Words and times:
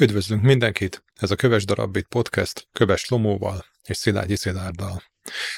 Üdvözlünk 0.00 0.42
mindenkit! 0.42 1.04
Ez 1.14 1.30
a 1.30 1.34
Köves 1.34 1.64
Darabbit 1.64 2.06
Podcast 2.08 2.68
Köves 2.72 3.08
Lomóval 3.08 3.64
és 3.84 3.96
Szilágyi 3.96 4.36
Szilárddal. 4.36 5.02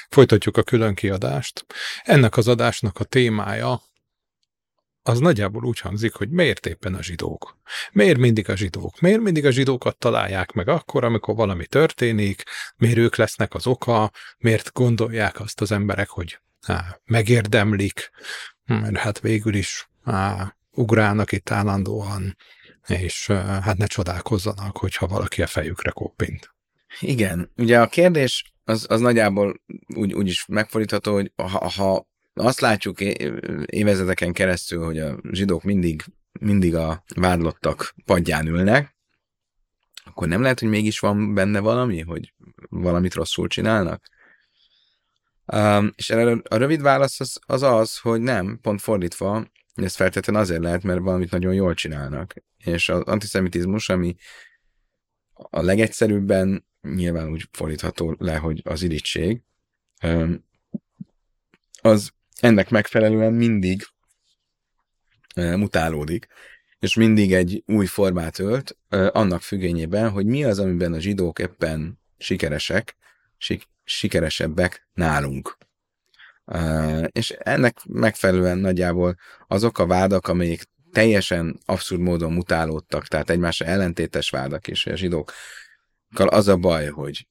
Folytatjuk 0.09 0.57
a 0.57 0.63
külön 0.63 0.95
kiadást. 0.95 1.65
Ennek 2.01 2.37
az 2.37 2.47
adásnak 2.47 2.99
a 2.99 3.03
témája 3.03 3.81
az 5.03 5.19
nagyjából 5.19 5.63
úgy 5.63 5.79
hangzik, 5.79 6.13
hogy 6.13 6.29
miért 6.29 6.65
éppen 6.65 6.93
a 6.93 7.01
zsidók? 7.03 7.57
Miért 7.91 8.17
mindig 8.17 8.49
a 8.49 8.55
zsidók? 8.55 8.99
Miért 8.99 9.21
mindig 9.21 9.45
a 9.45 9.51
zsidókat 9.51 9.97
találják 9.97 10.51
meg 10.51 10.67
akkor, 10.67 11.03
amikor 11.03 11.35
valami 11.35 11.65
történik? 11.65 12.43
Miért 12.75 12.97
ők 12.97 13.15
lesznek 13.15 13.53
az 13.53 13.67
oka? 13.67 14.11
Miért 14.37 14.73
gondolják 14.73 15.39
azt 15.39 15.61
az 15.61 15.71
emberek, 15.71 16.09
hogy 16.09 16.39
á, 16.67 16.99
megérdemlik? 17.05 18.09
Mert 18.65 18.97
hát 18.97 19.19
végül 19.19 19.53
is 19.53 19.89
á, 20.03 20.55
ugrálnak 20.71 21.31
itt 21.31 21.51
állandóan, 21.51 22.35
és 22.87 23.27
hát 23.61 23.77
ne 23.77 23.85
csodálkozzanak, 23.85 24.77
hogyha 24.77 25.07
valaki 25.07 25.41
a 25.41 25.47
fejükre 25.47 25.91
koppint. 25.91 26.55
Igen, 26.99 27.51
ugye 27.57 27.81
a 27.81 27.87
kérdés 27.87 28.53
az, 28.63 28.85
az 28.89 29.01
nagyjából 29.01 29.61
úgy, 29.95 30.13
úgy 30.13 30.27
is 30.27 30.45
megfordítható, 30.45 31.13
hogy 31.13 31.31
ha, 31.35 31.69
ha 31.69 32.07
azt 32.33 32.59
látjuk 32.59 33.01
évezredeken 33.65 34.33
keresztül, 34.33 34.83
hogy 34.83 34.99
a 34.99 35.19
zsidók 35.31 35.63
mindig, 35.63 36.03
mindig 36.39 36.75
a 36.75 37.03
vádlottak 37.15 37.95
padján 38.05 38.47
ülnek, 38.47 38.95
akkor 40.05 40.27
nem 40.27 40.41
lehet, 40.41 40.59
hogy 40.59 40.69
mégis 40.69 40.99
van 40.99 41.33
benne 41.33 41.59
valami, 41.59 42.01
hogy 42.01 42.33
valamit 42.69 43.13
rosszul 43.13 43.47
csinálnak? 43.47 44.11
Um, 45.45 45.91
és 45.95 46.09
erre 46.09 46.37
a 46.49 46.55
rövid 46.55 46.81
válasz 46.81 47.19
az, 47.19 47.39
az 47.45 47.61
az, 47.63 47.97
hogy 47.97 48.21
nem, 48.21 48.59
pont 48.61 48.81
fordítva, 48.81 49.45
ez 49.75 49.95
feltétlenül 49.95 50.41
azért 50.41 50.61
lehet, 50.61 50.83
mert 50.83 50.99
valamit 50.99 51.31
nagyon 51.31 51.53
jól 51.53 51.73
csinálnak. 51.73 52.33
És 52.57 52.89
az 52.89 53.01
antiszemitizmus, 53.01 53.89
ami 53.89 54.15
a 55.33 55.61
legegyszerűbben 55.61 56.65
nyilván 56.81 57.29
úgy 57.29 57.49
fordítható 57.51 58.15
le, 58.19 58.37
hogy 58.37 58.61
az 58.63 58.81
irítség, 58.81 59.41
az 61.81 62.11
ennek 62.39 62.69
megfelelően 62.69 63.33
mindig 63.33 63.81
mutálódik, 65.35 66.27
és 66.79 66.95
mindig 66.95 67.33
egy 67.33 67.63
új 67.65 67.85
formát 67.85 68.39
ölt, 68.39 68.77
annak 68.89 69.41
függvényében, 69.41 70.09
hogy 70.09 70.25
mi 70.25 70.43
az, 70.43 70.59
amiben 70.59 70.93
a 70.93 70.99
zsidók 70.99 71.39
éppen 71.39 71.99
sikeresek, 72.17 72.95
sik- 73.37 73.69
sikeresebbek 73.83 74.87
nálunk. 74.93 75.57
És 77.11 77.29
ennek 77.29 77.77
megfelelően 77.85 78.57
nagyjából 78.57 79.15
azok 79.47 79.77
a 79.77 79.85
vádak, 79.85 80.27
amelyek 80.27 80.67
teljesen 80.91 81.59
abszurd 81.65 82.01
módon 82.01 82.33
mutálódtak, 82.33 83.07
tehát 83.07 83.29
egymásra 83.29 83.65
ellentétes 83.65 84.29
vádak 84.29 84.67
is, 84.67 84.85
a 84.85 84.95
zsidókkal 84.95 86.27
az 86.27 86.47
a 86.47 86.57
baj, 86.57 86.87
hogy, 86.87 87.27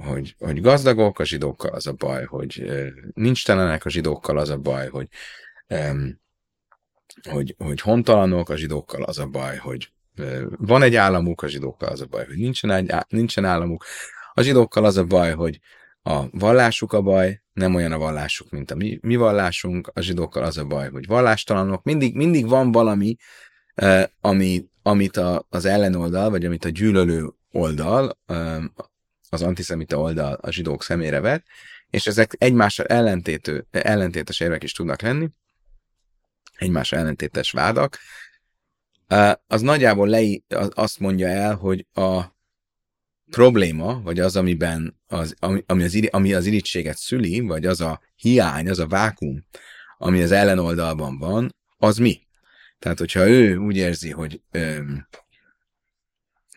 hogy, 0.00 0.34
hogy 0.38 0.60
gazdagok, 0.60 1.18
a 1.18 1.24
zsidókkal 1.24 1.72
az 1.72 1.86
a 1.86 1.92
baj, 1.92 2.24
hogy 2.24 2.64
nincs 3.14 3.44
telenek, 3.46 3.84
a 3.84 3.90
zsidókkal 3.90 4.38
az 4.38 4.48
a 4.48 4.58
baj, 4.58 4.88
hogy, 4.88 5.08
hogy, 7.30 7.54
hogy 7.58 7.80
hontalanok, 7.80 8.48
a 8.48 8.56
zsidókkal 8.56 9.02
az 9.02 9.18
a 9.18 9.26
baj, 9.26 9.56
hogy 9.56 9.92
van 10.50 10.82
egy 10.82 10.96
államuk, 10.96 11.42
a 11.42 11.48
zsidókkal 11.48 11.88
az 11.88 12.00
a 12.00 12.06
baj, 12.06 12.26
hogy 12.26 12.36
nincsen, 12.36 12.70
egy, 12.70 12.92
nincsen 13.08 13.44
államuk, 13.44 13.84
a 14.32 14.42
zsidókkal 14.42 14.84
az 14.84 14.96
a 14.96 15.04
baj, 15.04 15.32
hogy 15.32 15.60
a 16.02 16.24
vallásuk 16.30 16.92
a 16.92 17.02
baj, 17.02 17.42
nem 17.52 17.74
olyan 17.74 17.92
a 17.92 17.98
vallásuk, 17.98 18.50
mint 18.50 18.70
a 18.70 18.74
mi, 18.74 18.98
mi 19.02 19.16
vallásunk, 19.16 19.90
a 19.94 20.00
zsidókkal 20.00 20.42
az 20.42 20.58
a 20.58 20.64
baj, 20.64 20.90
hogy 20.90 21.06
vallástalanok, 21.06 21.82
mindig, 21.82 22.14
mindig 22.14 22.48
van 22.48 22.72
valami, 22.72 23.16
ami, 24.20 24.64
amit 24.82 25.16
a, 25.16 25.46
az 25.48 25.64
ellenoldal, 25.64 26.30
vagy 26.30 26.44
amit 26.44 26.64
a 26.64 26.68
gyűlölő 26.68 27.32
oldal, 27.52 28.18
az 29.30 29.42
antiszemita 29.42 29.98
oldal 29.98 30.32
a 30.32 30.50
zsidók 30.50 30.82
szemére 30.82 31.20
vet, 31.20 31.44
és 31.90 32.06
ezek 32.06 32.34
egymással 32.38 32.86
ellentétő, 32.86 33.66
ellentétes 33.70 34.40
érvek 34.40 34.62
is 34.62 34.72
tudnak 34.72 35.00
lenni, 35.00 35.28
egymással 36.56 36.98
ellentétes 36.98 37.50
vádak, 37.50 37.98
az 39.46 39.60
nagyjából 39.60 40.14
az, 40.48 40.70
azt 40.74 40.98
mondja 40.98 41.28
el, 41.28 41.54
hogy 41.54 41.86
a 41.92 42.31
probléma, 43.32 44.00
vagy 44.02 44.20
az, 44.20 44.36
amiben 44.36 45.00
az, 45.06 45.34
ami, 45.38 45.64
ami, 45.66 45.82
az, 45.82 46.08
ami 46.10 46.34
az 46.34 46.46
irítséget 46.46 46.96
szüli, 46.96 47.40
vagy 47.40 47.66
az 47.66 47.80
a 47.80 48.00
hiány, 48.16 48.68
az 48.68 48.78
a 48.78 48.86
vákum, 48.86 49.46
ami 49.98 50.22
az 50.22 50.30
ellenoldalban 50.30 51.18
van, 51.18 51.54
az 51.78 51.96
mi? 51.96 52.26
Tehát, 52.78 52.98
hogyha 52.98 53.28
ő 53.28 53.56
úgy 53.56 53.76
érzi, 53.76 54.10
hogy 54.10 54.40
ö, 54.50 54.82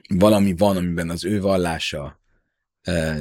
valami 0.08 0.54
van, 0.58 0.78
amiben 0.78 1.10
az 1.10 1.26
ő 1.26 1.42
vallása 1.42 2.20
ö, 2.84 3.20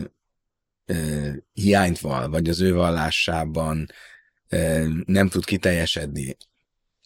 ö, 0.86 1.31
hiányt 1.53 2.00
val, 2.00 2.28
vagy 2.28 2.48
az 2.48 2.60
ő 2.60 2.75
vallásában 2.75 3.86
ö, 4.48 4.88
nem 5.06 5.28
tud 5.28 5.44
kiteljesedni, 5.44 6.36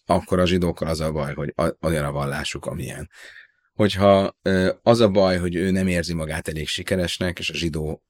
akkor 0.05 0.39
a 0.39 0.45
zsidókkal 0.45 0.87
az 0.87 0.99
a 0.99 1.11
baj, 1.11 1.33
hogy 1.33 1.53
olyan 1.81 2.05
a 2.05 2.11
vallásuk, 2.11 2.65
amilyen 2.65 3.09
hogyha 3.79 4.35
az 4.83 4.99
a 4.99 5.09
baj, 5.09 5.37
hogy 5.37 5.55
ő 5.55 5.71
nem 5.71 5.87
érzi 5.87 6.13
magát 6.13 6.47
elég 6.47 6.67
sikeresnek, 6.67 7.39
és 7.39 7.49
a 7.49 7.53
zsidó 7.53 8.03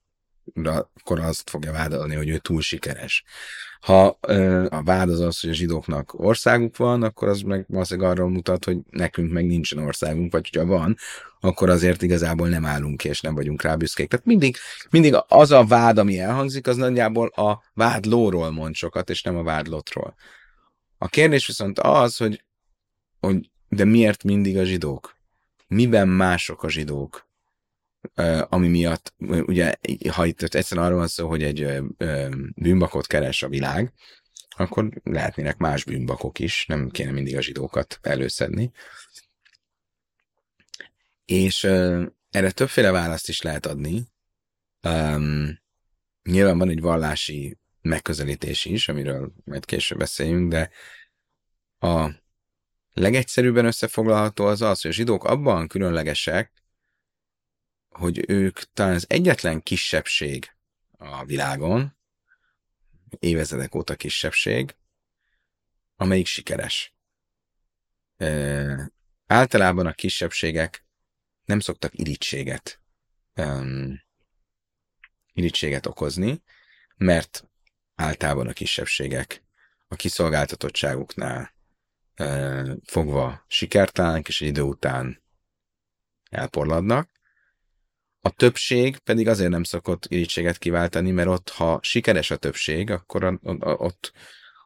akkor 0.93 1.19
azt 1.19 1.49
fogja 1.49 1.71
vádolni, 1.71 2.15
hogy 2.15 2.29
ő 2.29 2.37
túl 2.37 2.61
sikeres. 2.61 3.23
Ha 3.81 4.05
a 4.69 4.83
vád 4.83 5.09
az 5.09 5.19
az, 5.19 5.39
hogy 5.39 5.49
a 5.49 5.53
zsidóknak 5.53 6.19
országuk 6.19 6.77
van, 6.77 7.03
akkor 7.03 7.27
az 7.27 7.41
meg 7.41 7.65
valószínűleg 7.67 8.11
arra 8.11 8.27
mutat, 8.27 8.65
hogy 8.65 8.77
nekünk 8.89 9.31
meg 9.31 9.45
nincsen 9.45 9.79
országunk, 9.79 10.31
vagy 10.31 10.49
hogyha 10.51 10.69
van, 10.69 10.97
akkor 11.39 11.69
azért 11.69 12.01
igazából 12.01 12.47
nem 12.49 12.65
állunk 12.65 12.97
ki, 12.97 13.07
és 13.07 13.21
nem 13.21 13.35
vagyunk 13.35 13.61
rá 13.61 13.75
büszkék. 13.75 14.09
Tehát 14.09 14.25
mindig, 14.25 14.55
mindig 14.89 15.15
az 15.27 15.51
a 15.51 15.65
vád, 15.65 15.97
ami 15.97 16.19
elhangzik, 16.19 16.67
az 16.67 16.75
nagyjából 16.75 17.27
a 17.27 17.63
vádlóról 17.73 18.51
mond 18.51 18.75
sokat, 18.75 19.09
és 19.09 19.21
nem 19.21 19.37
a 19.37 19.43
vádlotról. 19.43 20.15
A 20.97 21.07
kérdés 21.07 21.47
viszont 21.47 21.79
az, 21.79 22.17
hogy, 22.17 22.43
hogy 23.19 23.49
de 23.67 23.85
miért 23.85 24.23
mindig 24.23 24.57
a 24.57 24.63
zsidók? 24.63 25.17
Miben 25.69 26.07
mások 26.07 26.63
a 26.63 26.69
zsidók, 26.69 27.27
ami 28.49 28.67
miatt, 28.67 29.13
ugye, 29.19 29.75
ha 30.11 30.25
itt 30.25 30.41
egyszerűen 30.41 30.85
arról 30.85 30.97
van 30.97 31.07
szó, 31.07 31.27
hogy 31.27 31.43
egy 31.43 31.81
bűnbakot 32.55 33.07
keres 33.07 33.43
a 33.43 33.49
világ, 33.49 33.93
akkor 34.49 34.89
lehetnének 35.03 35.57
más 35.57 35.83
bűnbakok 35.83 36.39
is, 36.39 36.65
nem 36.65 36.89
kéne 36.89 37.11
mindig 37.11 37.37
a 37.37 37.41
zsidókat 37.41 37.99
előszedni. 38.01 38.71
És 41.25 41.63
erre 42.29 42.51
többféle 42.51 42.91
választ 42.91 43.29
is 43.29 43.41
lehet 43.41 43.65
adni. 43.65 44.07
Nyilván 46.23 46.57
van 46.57 46.69
egy 46.69 46.81
vallási 46.81 47.57
megközelítés 47.81 48.65
is, 48.65 48.89
amiről 48.89 49.33
majd 49.45 49.65
később 49.65 49.97
beszéljünk, 49.97 50.49
de 50.49 50.69
a 51.79 52.09
legegyszerűbben 52.99 53.65
összefoglalható 53.65 54.45
az 54.45 54.61
az, 54.61 54.81
hogy 54.81 54.91
a 54.91 54.93
zsidók 54.93 55.23
abban 55.23 55.67
különlegesek, 55.67 56.51
hogy 57.89 58.23
ők 58.27 58.59
talán 58.73 58.93
az 58.93 59.05
egyetlen 59.09 59.61
kisebbség 59.61 60.51
a 60.97 61.25
világon, 61.25 61.97
évezredek 63.19 63.75
óta 63.75 63.95
kisebbség, 63.95 64.75
amelyik 65.95 66.25
sikeres. 66.25 66.93
E, 68.17 68.91
általában 69.25 69.85
a 69.85 69.93
kisebbségek 69.93 70.85
nem 71.45 71.59
szoktak 71.59 71.99
irítséget, 71.99 72.81
um, 73.35 74.03
irítséget 75.33 75.85
okozni, 75.85 76.41
mert 76.97 77.47
általában 77.95 78.47
a 78.47 78.53
kisebbségek 78.53 79.43
a 79.87 79.95
kiszolgáltatottságuknál 79.95 81.57
fogva 82.83 83.45
sikertelenek, 83.47 84.27
és 84.27 84.41
egy 84.41 84.47
idő 84.47 84.61
után 84.61 85.21
elporladnak. 86.29 87.09
A 88.21 88.29
többség 88.29 88.97
pedig 88.97 89.27
azért 89.27 89.49
nem 89.49 89.63
szokott 89.63 90.05
irítséget 90.07 90.57
kiváltani, 90.57 91.11
mert 91.11 91.27
ott, 91.27 91.49
ha 91.49 91.79
sikeres 91.81 92.31
a 92.31 92.35
többség, 92.35 92.91
akkor 92.91 93.39
ott 93.61 94.11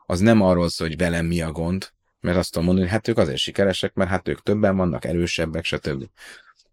az 0.05 0.19
nem 0.19 0.41
arról 0.41 0.69
szól, 0.69 0.87
hogy 0.87 0.97
velem 0.97 1.25
mi 1.25 1.41
a 1.41 1.51
gond, 1.51 1.91
mert 2.19 2.37
azt 2.37 2.51
tudom 2.51 2.65
mondani, 2.65 2.87
hogy 2.87 2.97
hát 2.97 3.07
ők 3.07 3.17
azért 3.17 3.37
sikeresek, 3.37 3.93
mert 3.93 4.09
hát 4.09 4.27
ők 4.27 4.41
többen 4.41 4.77
vannak, 4.77 5.05
erősebbek, 5.05 5.65
stb. 5.65 6.09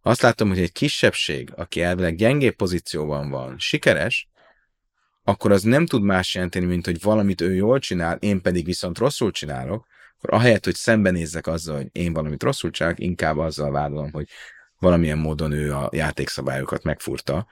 Azt 0.03 0.23
látom, 0.23 0.49
hogy 0.49 0.61
egy 0.61 0.73
kisebbség, 0.73 1.53
aki 1.57 1.83
elvileg 1.83 2.17
gyengébb 2.17 2.55
pozícióban 2.55 3.31
van, 3.31 3.59
sikeres, 3.59 4.29
akkor 5.25 5.53
az 5.53 5.63
nem 5.63 5.87
tud 5.87 6.03
más 6.03 6.35
jelenteni, 6.35 6.67
mint 6.67 6.85
hogy 6.85 7.03
valamit 7.03 7.41
ő 7.41 7.55
jól 7.55 7.79
csinál, 7.79 8.17
én 8.17 8.41
pedig 8.41 8.65
viszont 8.65 8.99
rosszul 8.99 9.31
csinálok, 9.31 9.87
akkor 10.21 10.39
ahelyett, 10.39 10.65
hogy 10.65 10.75
szembenézzek 10.75 11.47
azzal, 11.47 11.77
hogy 11.77 11.89
én 11.93 12.13
valamit 12.13 12.43
rosszul 12.43 12.71
csinálok, 12.71 12.99
inkább 13.01 13.39
azzal 13.39 13.71
vádolom, 13.71 14.13
hogy 14.13 14.29
valamilyen 14.79 15.19
módon 15.19 15.53
ő 15.53 15.75
a 15.75 15.89
játékszabályokat 15.93 16.83
megfurta, 16.83 17.47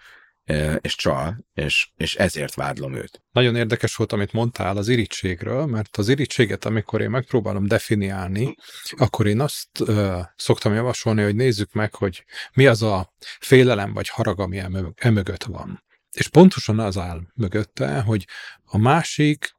és 0.81 0.97
csal, 0.97 1.45
és, 1.55 1.89
és 1.97 2.15
ezért 2.17 2.55
vádlom 2.55 2.95
őt. 2.95 3.23
Nagyon 3.33 3.57
érdekes 3.57 3.95
volt, 3.97 4.13
amit 4.13 4.33
mondtál 4.33 4.77
az 4.77 4.89
irítségről, 4.89 5.67
mert 5.67 5.97
az 5.97 6.09
irítséget, 6.09 6.65
amikor 6.65 7.01
én 7.01 7.11
megpróbálom 7.11 7.67
definiálni, 7.67 8.55
akkor 8.97 9.27
én 9.27 9.41
azt 9.41 9.81
uh, 9.81 10.21
szoktam 10.37 10.75
javasolni, 10.75 11.23
hogy 11.23 11.35
nézzük 11.35 11.73
meg, 11.73 11.95
hogy 11.95 12.25
mi 12.53 12.67
az 12.67 12.83
a 12.83 13.13
félelem 13.41 13.93
vagy 13.93 14.09
harag, 14.09 14.41
ami 14.41 14.63
emögött 14.97 15.45
van. 15.45 15.85
És 16.13 16.29
pontosan 16.29 16.79
az 16.79 16.99
áll 16.99 17.21
mögötte, 17.35 18.01
hogy 18.01 18.27
a 18.65 18.79
másik 18.79 19.57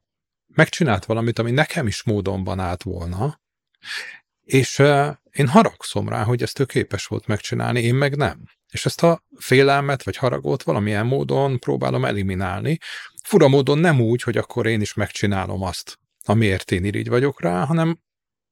megcsinált 0.54 1.04
valamit, 1.04 1.38
ami 1.38 1.50
nekem 1.50 1.86
is 1.86 2.02
módonban 2.02 2.58
állt 2.58 2.82
volna, 2.82 3.40
és 4.44 4.78
én 5.30 5.48
haragszom 5.48 6.08
rá, 6.08 6.22
hogy 6.22 6.42
ezt 6.42 6.58
ő 6.58 6.64
képes 6.64 7.06
volt 7.06 7.26
megcsinálni, 7.26 7.80
én 7.80 7.94
meg 7.94 8.16
nem. 8.16 8.42
És 8.70 8.86
ezt 8.86 9.02
a 9.02 9.24
félelmet 9.38 10.02
vagy 10.02 10.16
haragot 10.16 10.62
valamilyen 10.62 11.06
módon 11.06 11.58
próbálom 11.58 12.04
eliminálni. 12.04 12.78
Fura 13.22 13.48
módon 13.48 13.78
nem 13.78 14.00
úgy, 14.00 14.22
hogy 14.22 14.36
akkor 14.36 14.66
én 14.66 14.80
is 14.80 14.94
megcsinálom 14.94 15.62
azt, 15.62 15.98
amiért 16.24 16.70
én 16.70 16.84
irigy 16.84 17.08
vagyok 17.08 17.40
rá, 17.40 17.64
hanem, 17.64 17.98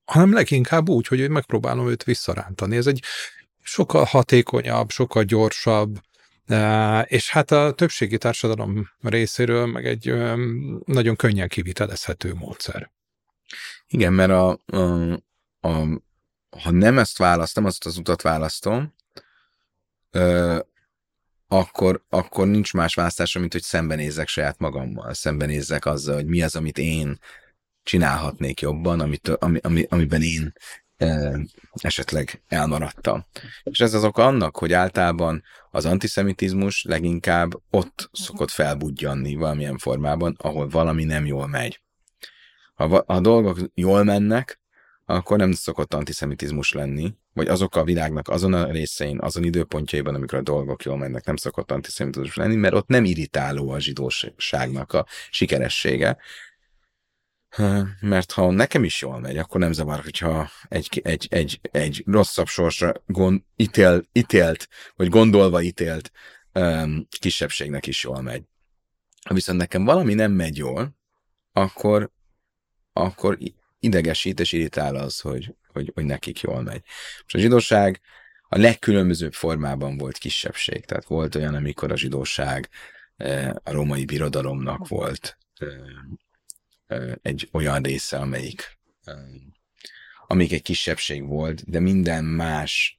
hanem 0.04 0.32
leginkább 0.32 0.88
úgy, 0.88 1.06
hogy 1.06 1.30
megpróbálom 1.30 1.88
őt 1.88 2.04
visszarántani. 2.04 2.76
Ez 2.76 2.86
egy 2.86 3.02
sokkal 3.62 4.04
hatékonyabb, 4.04 4.90
sokkal 4.90 5.22
gyorsabb, 5.22 6.00
és 7.04 7.30
hát 7.30 7.50
a 7.50 7.72
többségi 7.72 8.18
társadalom 8.18 8.90
részéről 9.00 9.66
meg 9.66 9.86
egy 9.86 10.14
nagyon 10.84 11.16
könnyen 11.16 11.48
kivitelezhető 11.48 12.34
módszer. 12.34 12.90
Igen, 13.86 14.12
mert 14.12 14.30
a, 14.30 14.60
a, 14.66 15.12
a, 15.60 16.00
ha 16.50 16.70
nem 16.70 16.98
ezt 16.98 17.18
választom, 17.18 17.64
azt 17.64 17.86
az 17.86 17.96
utat 17.96 18.22
választom, 18.22 18.94
ö, 20.10 20.58
akkor, 21.48 22.04
akkor 22.08 22.46
nincs 22.46 22.72
más 22.72 22.94
választásom, 22.94 23.40
mint 23.40 23.52
hogy 23.52 23.62
szembenézzek 23.62 24.28
saját 24.28 24.58
magammal, 24.58 25.14
szembenézzek 25.14 25.86
azzal, 25.86 26.14
hogy 26.14 26.26
mi 26.26 26.42
az, 26.42 26.56
amit 26.56 26.78
én 26.78 27.18
csinálhatnék 27.82 28.60
jobban, 28.60 29.00
amit, 29.00 29.28
ami, 29.28 29.58
ami, 29.62 29.86
amiben 29.88 30.22
én 30.22 30.52
esetleg 31.72 32.42
elmaradtam. 32.48 33.26
És 33.62 33.80
ez 33.80 33.94
az 33.94 34.04
oka 34.04 34.26
annak, 34.26 34.56
hogy 34.56 34.72
általában 34.72 35.42
az 35.70 35.86
antiszemitizmus 35.86 36.84
leginkább 36.84 37.50
ott 37.70 38.10
szokott 38.12 38.50
felbudjanni 38.50 39.34
valamilyen 39.34 39.78
formában, 39.78 40.36
ahol 40.38 40.68
valami 40.68 41.04
nem 41.04 41.26
jól 41.26 41.46
megy. 41.46 41.80
Ha 42.74 42.84
a 43.06 43.20
dolgok 43.20 43.58
jól 43.74 44.04
mennek, 44.04 44.60
akkor 45.04 45.38
nem 45.38 45.52
szokott 45.52 45.94
antiszemitizmus 45.94 46.72
lenni, 46.72 47.14
vagy 47.32 47.48
azok 47.48 47.76
a 47.76 47.84
világnak 47.84 48.28
azon 48.28 48.52
a 48.52 48.70
részein, 48.70 49.18
azon 49.20 49.44
időpontjaiban, 49.44 50.14
amikor 50.14 50.38
a 50.38 50.42
dolgok 50.42 50.82
jól 50.82 50.96
mennek, 50.96 51.24
nem 51.24 51.36
szokott 51.36 51.70
antiszemitizmus 51.70 52.36
lenni, 52.36 52.56
mert 52.56 52.74
ott 52.74 52.86
nem 52.86 53.04
irritáló 53.04 53.70
a 53.70 53.80
zsidóságnak 53.80 54.92
a 54.92 55.06
sikeressége. 55.30 56.16
Mert 58.00 58.32
ha 58.32 58.50
nekem 58.50 58.84
is 58.84 59.00
jól 59.00 59.20
megy, 59.20 59.36
akkor 59.36 59.60
nem 59.60 59.72
zavar, 59.72 60.00
hogyha 60.02 60.50
egy, 60.68 61.00
egy, 61.04 61.26
egy, 61.30 61.60
egy 61.62 62.02
rosszabb 62.06 62.46
sorsra 62.46 62.92
gond, 63.06 63.42
ítél, 63.56 64.02
ítélt, 64.12 64.68
vagy 64.96 65.08
gondolva 65.08 65.62
ítélt 65.62 66.10
um, 66.54 67.06
kisebbségnek 67.20 67.86
is 67.86 68.04
jól 68.04 68.22
megy. 68.22 68.42
Ha 69.26 69.34
viszont 69.34 69.58
nekem 69.58 69.84
valami 69.84 70.14
nem 70.14 70.32
megy 70.32 70.56
jól, 70.56 70.96
akkor, 71.52 72.10
akkor 72.92 73.38
idegesít 73.78 74.40
és 74.40 74.52
irritál 74.52 74.94
az, 74.96 75.20
hogy, 75.20 75.54
hogy, 75.72 75.90
hogy 75.94 76.04
nekik 76.04 76.40
jól 76.40 76.62
megy. 76.62 76.82
Most 77.22 77.34
a 77.34 77.38
zsidóság 77.38 78.00
a 78.48 78.58
legkülönbözőbb 78.58 79.32
formában 79.32 79.96
volt 79.96 80.18
kisebbség. 80.18 80.84
Tehát 80.84 81.04
volt 81.04 81.34
olyan, 81.34 81.54
amikor 81.54 81.92
a 81.92 81.96
zsidóság 81.96 82.68
eh, 83.16 83.50
a 83.62 83.72
római 83.72 84.04
birodalomnak 84.04 84.88
volt 84.88 85.38
eh, 85.54 85.68
egy 87.22 87.48
olyan 87.52 87.82
része, 87.82 88.18
amelyik 88.18 88.78
amik 90.26 90.52
egy 90.52 90.62
kisebbség 90.62 91.26
volt, 91.26 91.70
de 91.70 91.80
minden 91.80 92.24
más 92.24 92.98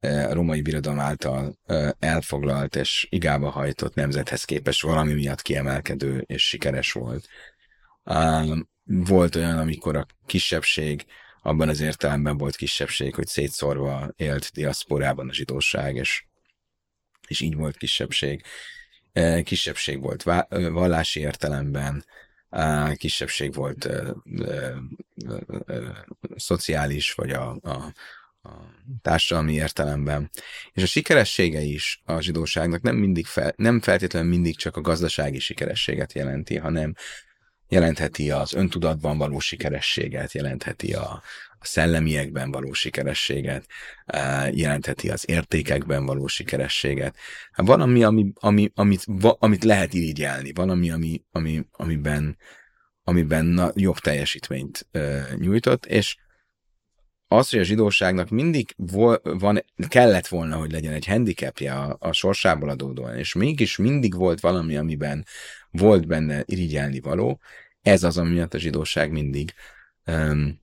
a 0.00 0.32
római 0.32 0.62
birodalom 0.62 0.98
által 0.98 1.58
elfoglalt 1.98 2.76
és 2.76 3.06
igába 3.10 3.50
hajtott 3.50 3.94
nemzethez 3.94 4.44
képest 4.44 4.82
valami 4.82 5.12
miatt 5.12 5.42
kiemelkedő 5.42 6.24
és 6.26 6.48
sikeres 6.48 6.92
volt 6.92 7.28
volt 8.84 9.36
olyan, 9.36 9.58
amikor 9.58 9.96
a 9.96 10.06
kisebbség, 10.26 11.04
abban 11.42 11.68
az 11.68 11.80
értelemben 11.80 12.36
volt 12.36 12.56
kisebbség, 12.56 13.14
hogy 13.14 13.26
szétszorva 13.26 14.10
élt 14.16 14.50
diaszporában 14.52 15.28
a 15.28 15.32
zsidóság, 15.32 15.96
és, 15.96 16.24
és 17.26 17.40
így 17.40 17.54
volt 17.54 17.76
kisebbség. 17.76 18.42
Kisebbség 19.42 20.00
volt 20.00 20.22
vallási 20.48 21.20
értelemben, 21.20 22.04
kisebbség 22.94 23.54
volt 23.54 23.88
szociális, 26.36 27.12
vagy 27.12 27.30
a, 27.30 27.56
a, 27.62 27.92
a 28.42 28.50
társadalmi 29.02 29.52
értelemben. 29.52 30.30
És 30.72 30.82
a 30.82 30.86
sikeressége 30.86 31.60
is 31.60 32.02
a 32.04 32.20
zsidóságnak 32.20 32.82
nem 32.82 32.96
mindig 32.96 33.26
fel, 33.26 33.52
nem 33.56 33.80
feltétlenül 33.80 34.28
mindig 34.28 34.56
csak 34.56 34.76
a 34.76 34.80
gazdasági 34.80 35.38
sikerességet 35.38 36.12
jelenti, 36.12 36.56
hanem 36.56 36.94
jelentheti 37.68 38.30
az 38.30 38.54
öntudatban 38.54 39.18
való 39.18 39.38
sikerességet, 39.38 40.32
jelentheti 40.32 40.92
a, 40.92 41.22
a 41.58 41.66
szellemiekben 41.66 42.50
való 42.50 42.72
sikerességet, 42.72 43.66
jelentheti 44.50 45.10
az 45.10 45.28
értékekben 45.28 46.06
való 46.06 46.26
sikerességet. 46.26 47.16
Hát 47.52 47.66
van 47.66 47.80
ami, 47.80 48.02
ami, 48.02 48.32
ami, 48.34 48.70
amit, 48.74 49.06
amit 49.38 49.64
lehet 49.64 49.94
irigyelni, 49.94 50.52
van 50.52 50.70
ami, 50.70 50.90
ami, 50.90 51.22
ami, 51.30 51.66
amiben, 51.72 52.36
amiben 53.04 53.44
na, 53.44 53.70
jobb 53.74 53.98
teljesítményt 53.98 54.88
nyújtott, 55.38 55.86
és 55.86 56.16
az, 57.28 57.50
hogy 57.50 57.58
a 57.58 57.64
zsidóságnak 57.64 58.28
mindig 58.28 58.74
vol, 58.76 59.20
van, 59.22 59.64
kellett 59.88 60.26
volna, 60.26 60.56
hogy 60.56 60.72
legyen 60.72 60.92
egy 60.92 61.06
handicapje 61.06 61.72
a, 61.72 61.96
a 62.00 62.12
sorsából 62.12 62.68
adódóan, 62.68 63.16
és 63.16 63.34
mégis 63.34 63.76
mindig 63.76 64.14
volt 64.14 64.40
valami, 64.40 64.76
amiben 64.76 65.26
volt 65.78 66.06
benne 66.06 66.42
irigyelni 66.46 67.00
való, 67.00 67.40
ez 67.82 68.02
az, 68.02 68.18
ami 68.18 68.30
miatt 68.30 68.54
a 68.54 68.58
zsidóság 68.58 69.10
mindig 69.10 69.54
um, 70.06 70.60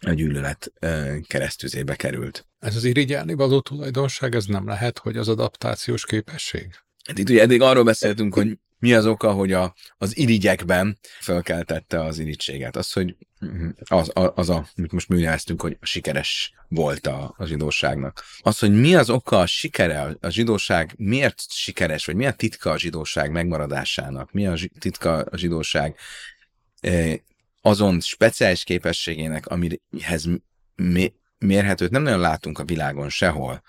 a 0.00 0.10
gyűlölet 0.10 0.72
um, 0.80 1.22
keresztüzébe 1.26 1.96
került. 1.96 2.46
Ez 2.58 2.76
az 2.76 2.84
irigyelni 2.84 3.34
való 3.34 3.60
tulajdonság, 3.60 4.34
ez 4.34 4.44
nem 4.44 4.66
lehet, 4.66 4.98
hogy 4.98 5.16
az 5.16 5.28
adaptációs 5.28 6.04
képesség? 6.04 6.74
Hát 7.04 7.18
itt 7.18 7.28
ugye 7.28 7.42
eddig 7.42 7.60
arról 7.60 7.84
beszéltünk, 7.84 8.34
hogy 8.34 8.58
mi 8.80 8.94
az 8.94 9.06
oka, 9.06 9.32
hogy 9.32 9.52
a, 9.52 9.74
az 9.98 10.16
irigyekben 10.16 10.98
felkeltette 11.20 12.04
az 12.04 12.18
irigységet. 12.18 12.76
Az, 12.76 12.92
hogy 12.92 13.16
az, 13.84 14.10
az, 14.34 14.48
a, 14.48 14.68
amit 14.76 14.92
most 14.92 15.08
műveleztünk, 15.08 15.62
hogy 15.62 15.78
sikeres 15.80 16.54
volt 16.68 17.06
a, 17.06 17.34
a 17.36 17.44
zsidóságnak. 17.44 18.24
Az, 18.40 18.58
hogy 18.58 18.80
mi 18.80 18.94
az 18.94 19.10
oka 19.10 19.38
a 19.38 19.46
sikere, 19.46 20.16
a, 20.20 20.30
zsidóság 20.30 20.94
miért 20.96 21.42
sikeres, 21.48 22.04
vagy 22.04 22.14
mi 22.14 22.26
a 22.26 22.32
titka 22.32 22.70
a 22.70 22.78
zsidóság 22.78 23.30
megmaradásának, 23.30 24.32
mi 24.32 24.46
a 24.46 24.56
titka 24.78 25.16
a 25.16 25.36
zsidóság 25.36 25.96
eh, 26.80 27.14
azon 27.60 28.00
speciális 28.00 28.64
képességének, 28.64 29.46
amihez 29.46 30.28
mérhetőt 31.38 31.90
nem 31.90 32.02
nagyon 32.02 32.20
látunk 32.20 32.58
a 32.58 32.64
világon 32.64 33.08
sehol, 33.08 33.62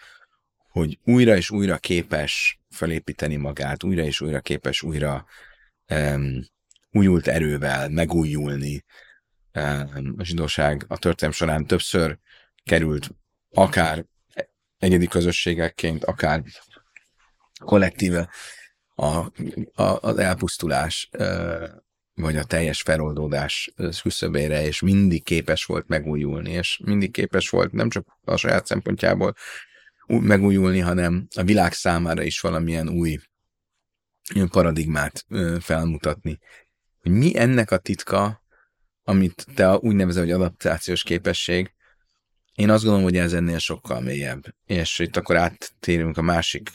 hogy 0.71 0.99
újra 1.03 1.35
és 1.35 1.49
újra 1.49 1.77
képes 1.77 2.59
felépíteni 2.69 3.35
magát, 3.35 3.83
újra 3.83 4.03
és 4.03 4.21
újra 4.21 4.39
képes 4.39 4.81
újra 4.81 5.25
um, 5.89 6.45
újult 6.91 7.27
erővel 7.27 7.89
megújulni. 7.89 8.85
Um, 9.53 10.15
a 10.17 10.23
zsidóság 10.23 10.85
a 10.87 10.97
történelem 10.97 11.37
során 11.37 11.65
többször 11.65 12.17
került 12.63 13.09
akár 13.53 14.05
egyedi 14.77 15.07
közösségekként, 15.07 16.03
akár 16.03 16.43
kollektíve 17.65 18.29
a, 18.95 19.05
a, 19.73 19.97
az 20.01 20.17
elpusztulás 20.17 21.09
vagy 22.13 22.37
a 22.37 22.43
teljes 22.43 22.81
feloldódás 22.81 23.73
küszöbére, 24.01 24.65
és 24.65 24.81
mindig 24.81 25.23
képes 25.23 25.65
volt 25.65 25.87
megújulni, 25.87 26.51
és 26.51 26.79
mindig 26.83 27.11
képes 27.11 27.49
volt 27.49 27.71
nem 27.71 27.89
csak 27.89 28.17
a 28.23 28.35
saját 28.35 28.65
szempontjából 28.65 29.35
megújulni, 30.19 30.79
hanem 30.79 31.27
a 31.35 31.43
világ 31.43 31.73
számára 31.73 32.23
is 32.23 32.39
valamilyen 32.39 32.89
új 32.89 33.19
paradigmát 34.49 35.25
felmutatni. 35.59 36.39
Hogy 37.01 37.11
mi 37.11 37.37
ennek 37.37 37.71
a 37.71 37.77
titka, 37.77 38.43
amit 39.03 39.45
te 39.55 39.77
úgy 39.77 39.95
nevezel, 39.95 40.23
hogy 40.23 40.31
adaptációs 40.31 41.03
képesség, 41.03 41.73
én 42.53 42.69
azt 42.69 42.83
gondolom, 42.83 43.05
hogy 43.05 43.17
ez 43.17 43.33
ennél 43.33 43.57
sokkal 43.57 44.01
mélyebb. 44.01 44.43
És 44.65 44.99
itt 44.99 45.17
akkor 45.17 45.35
áttérünk 45.35 46.17
a 46.17 46.21
másik 46.21 46.71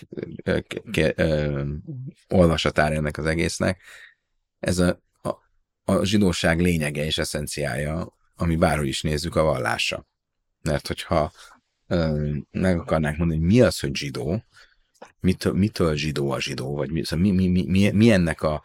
olvasatára 2.29 2.95
ennek 2.95 3.19
az 3.19 3.27
egésznek. 3.27 3.83
Ez 4.59 4.79
a, 4.79 5.01
a, 5.23 5.31
a 5.93 6.05
zsidóság 6.05 6.61
lényege 6.61 7.05
és 7.05 7.19
eszenciája, 7.19 8.17
ami 8.37 8.57
bárhogy 8.57 8.89
is 8.89 9.03
nézzük 9.03 9.37
a 9.37 9.43
vallása. 9.43 10.07
Mert 10.63 10.87
hogyha 10.87 11.33
meg 12.51 12.79
akarnánk 12.79 13.17
mondani, 13.17 13.41
hogy 13.41 13.49
mi 13.49 13.61
az, 13.61 13.81
hogy 13.81 13.97
zsidó, 13.97 14.45
mitől, 15.21 15.53
mitől 15.53 15.97
zsidó 15.97 16.31
a 16.31 16.41
zsidó, 16.41 16.75
vagy 16.75 16.91
mi, 16.91 17.05
szóval 17.05 17.27
mi, 17.27 17.31
mi, 17.31 17.49
mi, 17.49 17.65
mi, 17.67 17.91
mi 17.91 18.11
ennek 18.11 18.43
a, 18.43 18.63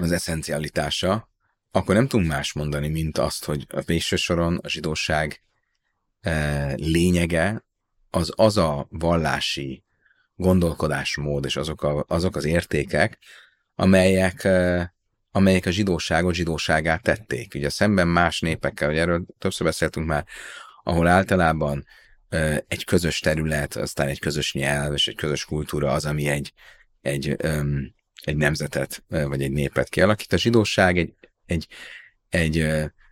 az 0.00 0.12
eszencialitása, 0.12 1.28
akkor 1.70 1.94
nem 1.94 2.08
tudunk 2.08 2.28
más 2.28 2.52
mondani, 2.52 2.88
mint 2.88 3.18
azt, 3.18 3.44
hogy 3.44 3.66
a 3.68 3.80
végső 3.80 4.16
soron 4.16 4.56
a 4.62 4.68
zsidóság 4.68 5.42
e, 6.20 6.72
lényege 6.74 7.64
az 8.10 8.32
az 8.36 8.56
a 8.56 8.86
vallási 8.90 9.84
gondolkodásmód 10.34 11.44
és 11.44 11.56
azok, 11.56 11.82
a, 11.82 12.04
azok 12.08 12.36
az 12.36 12.44
értékek, 12.44 13.18
amelyek, 13.74 14.44
e, 14.44 14.94
amelyek 15.30 15.66
a 15.66 15.70
zsidóságot 15.70 16.34
zsidóságát 16.34 17.02
tették. 17.02 17.54
Ugye 17.54 17.68
szemben 17.68 18.08
más 18.08 18.40
népekkel, 18.40 18.88
hogy 18.88 18.98
erről 18.98 19.26
többször 19.38 19.66
beszéltünk 19.66 20.06
már, 20.06 20.26
ahol 20.88 21.06
általában 21.06 21.86
egy 22.68 22.84
közös 22.84 23.20
terület, 23.20 23.76
aztán 23.76 24.08
egy 24.08 24.18
közös 24.18 24.52
nyelv 24.52 24.92
és 24.92 25.08
egy 25.08 25.14
közös 25.14 25.44
kultúra 25.44 25.92
az, 25.92 26.04
ami 26.04 26.28
egy, 26.28 26.52
egy, 27.00 27.36
egy 28.24 28.36
nemzetet 28.36 29.04
vagy 29.08 29.42
egy 29.42 29.50
népet 29.50 29.88
kialakít. 29.88 30.32
A 30.32 30.36
zsidóság 30.36 30.98
egy, 30.98 31.14
egy, 31.46 31.66
egy 32.28 32.66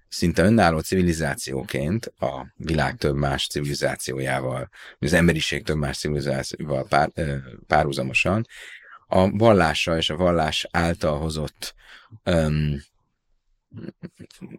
szinte 0.08 0.42
önálló 0.42 0.78
civilizációként 0.78 2.06
a 2.06 2.46
világ 2.54 2.96
több 2.96 3.14
más 3.14 3.46
civilizációjával, 3.46 4.68
az 4.98 5.12
emberiség 5.12 5.64
több 5.64 5.76
más 5.76 5.98
civilizációval 5.98 6.86
pár, 6.88 7.10
párhuzamosan 7.66 8.46
a 9.06 9.30
vallással 9.30 9.96
és 9.96 10.10
a 10.10 10.16
vallás 10.16 10.66
által 10.70 11.18
hozott 11.18 11.74
um, 12.24 12.82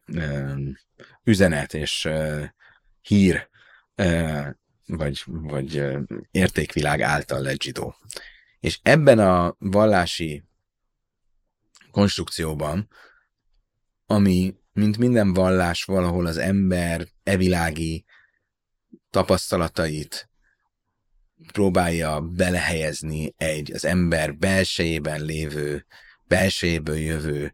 um, 0.07 0.77
üzenet 1.23 1.73
és 1.73 2.09
hír 3.07 3.49
vagy, 4.85 5.23
vagy 5.25 5.83
értékvilág 6.31 7.01
által 7.01 7.41
lett. 7.41 7.63
És 8.59 8.79
ebben 8.83 9.19
a 9.19 9.55
vallási 9.59 10.43
konstrukcióban, 11.91 12.89
ami, 14.05 14.55
mint 14.73 14.97
minden 14.97 15.33
vallás, 15.33 15.83
valahol 15.83 16.25
az 16.25 16.37
ember 16.37 17.07
evilági 17.23 18.05
tapasztalatait 19.09 20.29
próbálja 21.51 22.21
belehelyezni 22.21 23.33
egy 23.37 23.73
az 23.73 23.85
ember 23.85 24.35
belsejében 24.37 25.21
lévő, 25.21 25.85
belsejéből 26.27 26.97
jövő 26.97 27.53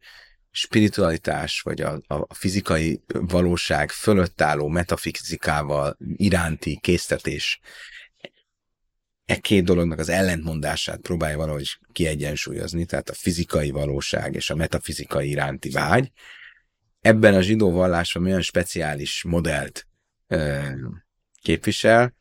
spiritualitás, 0.55 1.61
vagy 1.61 1.81
a, 1.81 2.01
a 2.07 2.33
fizikai 2.33 3.03
valóság 3.07 3.91
fölött 3.91 4.41
álló 4.41 4.67
metafizikával 4.67 5.97
iránti 6.15 6.79
késztetés 6.81 7.59
e 9.25 9.37
két 9.37 9.63
dolognak 9.63 9.99
az 9.99 10.09
ellentmondását 10.09 10.99
próbálja 10.99 11.37
valahogy 11.37 11.77
kiegyensúlyozni, 11.91 12.85
tehát 12.85 13.09
a 13.09 13.13
fizikai 13.13 13.71
valóság 13.71 14.35
és 14.35 14.49
a 14.49 14.55
metafizikai 14.55 15.29
iránti 15.29 15.69
vágy. 15.69 16.11
Ebben 17.01 17.33
a 17.33 17.41
zsidó 17.41 17.71
vallásban 17.71 18.25
olyan 18.25 18.41
speciális 18.41 19.23
modellt 19.23 19.87
ö, 20.27 20.69
képvisel, 21.41 22.15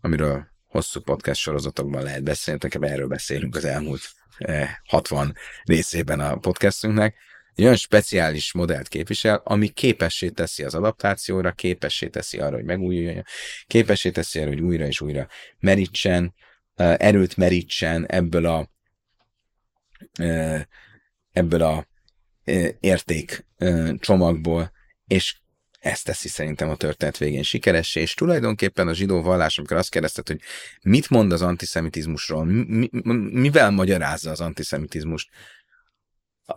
amiről 0.00 0.46
hosszú 0.66 1.00
podcast 1.00 1.40
sorozatokban 1.40 2.02
lehet 2.02 2.22
beszélni, 2.22 2.60
nekem 2.62 2.82
erről 2.82 3.08
beszélünk 3.08 3.56
az 3.56 3.64
elmúlt 3.64 4.00
eh, 4.38 4.70
60 4.84 5.34
részében 5.64 6.20
a 6.20 6.36
podcastunknak, 6.36 7.14
egy 7.58 7.64
olyan 7.64 7.76
speciális 7.76 8.52
modellt 8.52 8.88
képvisel, 8.88 9.40
ami 9.44 9.68
képessé 9.68 10.28
teszi 10.28 10.62
az 10.62 10.74
adaptációra, 10.74 11.52
képessé 11.52 12.08
teszi 12.08 12.38
arra, 12.38 12.54
hogy 12.54 12.64
megújuljon, 12.64 13.24
képessé 13.66 14.10
teszi 14.10 14.38
arra, 14.38 14.48
hogy 14.48 14.60
újra 14.60 14.86
és 14.86 15.00
újra 15.00 15.28
merítsen, 15.58 16.34
erőt 16.76 17.36
merítsen 17.36 18.06
ebből 18.06 18.46
a 18.46 18.70
ebből 21.32 21.62
a 21.62 21.86
érték 22.80 23.46
csomagból, 23.98 24.72
és 25.06 25.36
ezt 25.78 26.04
teszi 26.04 26.28
szerintem 26.28 26.68
a 26.68 26.76
történet 26.76 27.18
végén 27.18 27.42
sikeressé, 27.42 28.00
és 28.00 28.14
tulajdonképpen 28.14 28.88
a 28.88 28.94
zsidó 28.94 29.22
vallás, 29.22 29.58
amikor 29.58 29.76
azt 29.76 29.90
kérdezted, 29.90 30.26
hogy 30.26 30.40
mit 30.82 31.10
mond 31.10 31.32
az 31.32 31.42
antiszemitizmusról, 31.42 32.44
mi, 32.44 32.88
mivel 33.32 33.70
magyarázza 33.70 34.30
az 34.30 34.40
antiszemitizmust, 34.40 35.28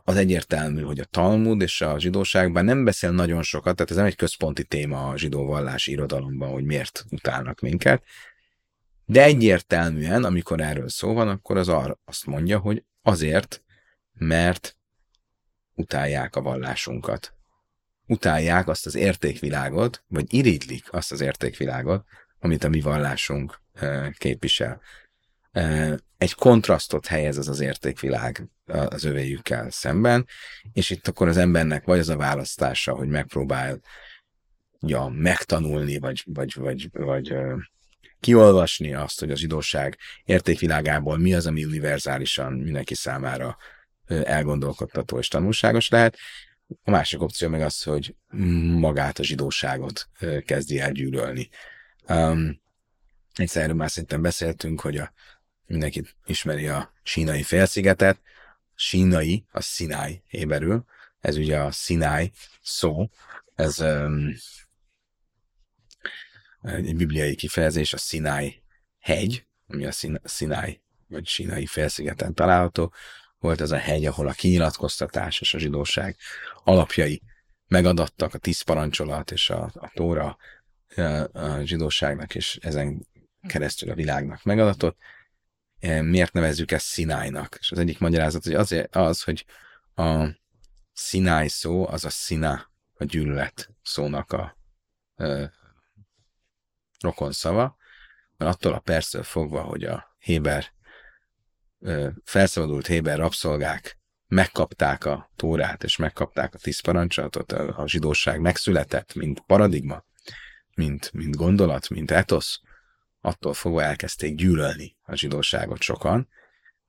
az 0.04 0.16
egyértelmű, 0.16 0.82
hogy 0.82 1.00
a 1.00 1.06
Talmud 1.06 1.62
és 1.62 1.82
a 1.82 2.00
zsidóságban 2.00 2.66
nem 2.66 2.84
beszél 2.84 3.12
nagyon 3.12 3.44
sokat, 3.44 3.76
tehát 3.76 3.92
ez 3.92 3.98
nem 3.98 4.06
egy 4.06 4.16
központi 4.16 4.64
téma 4.64 5.10
a 5.10 5.18
zsidó 5.18 5.46
vallási 5.46 5.92
irodalomban, 5.92 6.50
hogy 6.50 6.64
miért 6.64 7.06
utálnak 7.10 7.60
minket, 7.60 8.04
de 9.06 9.24
egyértelműen, 9.24 10.24
amikor 10.24 10.62
erről 10.62 10.90
szó 10.90 11.14
van, 11.14 11.28
akkor 11.28 11.58
az 11.58 11.70
arra 11.70 12.00
azt 12.06 12.26
mondja, 12.26 12.60
hogy 12.60 12.84
azért, 13.02 13.64
mert 14.14 14.78
utálják 15.74 16.36
a 16.36 16.42
vallásunkat. 16.42 17.34
Utálják 18.08 18.68
azt 18.68 18.86
az 18.86 18.96
értékvilágot, 18.96 20.04
vagy 20.08 20.34
irigylik 20.34 20.94
azt 20.94 21.12
az 21.12 21.22
értékvilágot, 21.22 22.06
amit 22.40 22.64
a 22.64 22.70
mi 22.70 22.82
vallásunk 22.82 23.62
képvisel. 24.18 24.82
Egy 26.18 26.34
kontrasztot 26.34 27.08
helyez 27.08 27.38
az 27.38 27.48
az 27.48 27.60
értékvilág 27.60 28.50
az 28.66 29.04
övéjükkel 29.04 29.70
szemben, 29.70 30.28
és 30.74 30.90
itt 30.90 31.08
akkor 31.08 31.28
az 31.28 31.38
embernek 31.38 31.86
vagy 31.86 32.00
az 32.00 32.10
a 32.10 32.18
választása, 32.18 32.94
hogy 32.94 33.08
megpróbál 33.08 33.80
ja, 34.80 35.08
megtanulni, 35.08 36.00
vagy, 36.00 36.24
vagy, 36.26 36.54
vagy, 36.56 36.90
vagy 36.92 37.34
kiolvasni 38.20 38.94
azt, 38.94 39.20
hogy 39.20 39.32
a 39.32 39.36
zsidóság 39.36 39.98
értékvilágából 40.24 41.18
mi 41.18 41.34
az, 41.34 41.48
ami 41.48 41.66
univerzálisan 41.66 42.54
mindenki 42.54 42.96
számára 42.96 43.58
elgondolkodtató 44.08 45.18
és 45.18 45.28
tanulságos 45.28 45.90
lehet. 45.90 46.18
A 46.84 46.92
másik 46.92 47.22
opció 47.22 47.50
meg 47.50 47.62
az, 47.62 47.84
hogy 47.84 48.16
magát 48.80 49.20
a 49.20 49.24
zsidóságot 49.24 50.10
kezdi 50.46 50.80
el 50.80 50.92
gyűlölni. 50.92 51.50
Um, 52.08 52.62
egyszer 53.34 53.74
már 53.74 53.90
szerintem 53.90 54.22
beszéltünk, 54.22 54.82
hogy 54.82 54.98
a, 54.98 55.14
mindenki 55.72 56.04
ismeri 56.26 56.68
a 56.68 56.94
sínai 57.04 57.44
félszigetet. 57.44 58.20
Sínai, 58.76 59.46
a 59.52 59.62
Sinai 59.62 60.24
héberül, 60.28 60.86
ez 61.20 61.38
ugye 61.38 61.60
a 61.60 61.72
Sinai 61.72 62.32
szó, 62.62 63.10
ez 63.56 63.80
um, 63.80 64.34
egy 66.62 66.96
bibliai 66.96 67.36
kifejezés, 67.36 67.94
a 67.94 67.98
Sinai 67.98 68.64
hegy, 69.00 69.46
ami 69.68 69.86
a 69.86 69.92
Sinai 70.24 70.82
vagy 71.08 71.28
Sinai 71.28 71.66
félszigeten 71.66 72.34
található, 72.34 72.94
volt 73.40 73.62
ez 73.62 73.72
a 73.72 73.78
hegy, 73.78 74.06
ahol 74.06 74.28
a 74.28 74.32
kinyilatkoztatás 74.34 75.42
és 75.42 75.54
a 75.54 75.60
zsidóság 75.60 76.16
alapjai 76.64 77.22
megadattak, 77.68 78.34
a 78.34 78.38
tíz 78.38 78.62
parancsolat 78.62 79.32
és 79.32 79.50
a, 79.50 79.72
a 79.74 79.92
tóra 79.94 80.38
a, 80.96 81.02
a 81.40 81.62
zsidóságnak, 81.64 82.36
és 82.36 82.60
ezen 82.62 83.08
keresztül 83.48 83.90
a 83.90 83.96
világnak 83.96 84.44
megadatott. 84.44 84.98
E, 85.82 86.02
miért 86.02 86.34
nevezzük 86.34 86.72
ezt 86.72 86.86
Sinájnak? 86.86 87.58
És 87.60 87.72
az 87.72 87.80
egyik 87.80 88.00
magyarázat 88.00 88.44
hogy 88.44 88.54
azért 88.54 88.96
az, 88.96 89.24
hogy 89.24 89.46
a 89.96 90.28
Sináj 90.94 91.48
szó, 91.48 91.88
az 91.88 92.06
a 92.06 92.10
Sina, 92.10 92.72
a 92.94 93.04
gyűlölet 93.04 93.70
szónak 93.84 94.32
a, 94.32 94.58
a 95.16 95.52
rokon 97.00 97.32
szava, 97.32 97.76
mert 98.38 98.52
attól 98.52 98.74
a 98.74 98.80
perctől 98.80 99.24
fogva, 99.24 99.62
hogy 99.62 99.84
a 99.84 100.16
Héber 100.20 100.74
felszabadult 102.24 102.88
Héber 102.88 103.18
rabszolgák 103.18 104.00
megkapták 104.28 105.06
a 105.06 105.32
tórát, 105.36 105.84
és 105.84 105.96
megkapták 105.96 106.54
a 106.54 106.58
tíz 106.58 106.80
parancsolatot, 106.80 107.52
a 107.52 107.84
zsidóság 107.88 108.40
megszületett, 108.40 109.14
mint 109.14 109.40
paradigma, 109.40 110.06
mint, 110.76 111.14
mint 111.14 111.36
gondolat, 111.36 111.90
mint 111.90 112.12
etosz, 112.12 112.62
attól 113.22 113.54
fogva 113.54 113.84
elkezdték 113.84 114.36
gyűlölni 114.36 114.96
a 115.02 115.16
zsidóságot 115.16 115.82
sokan, 115.82 116.28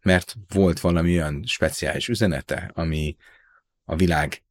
mert 0.03 0.37
volt 0.49 0.81
valami 0.81 1.13
olyan 1.13 1.43
speciális 1.47 2.09
üzenete, 2.09 2.71
ami 2.75 3.17
a 3.85 3.97
világ 3.97 4.43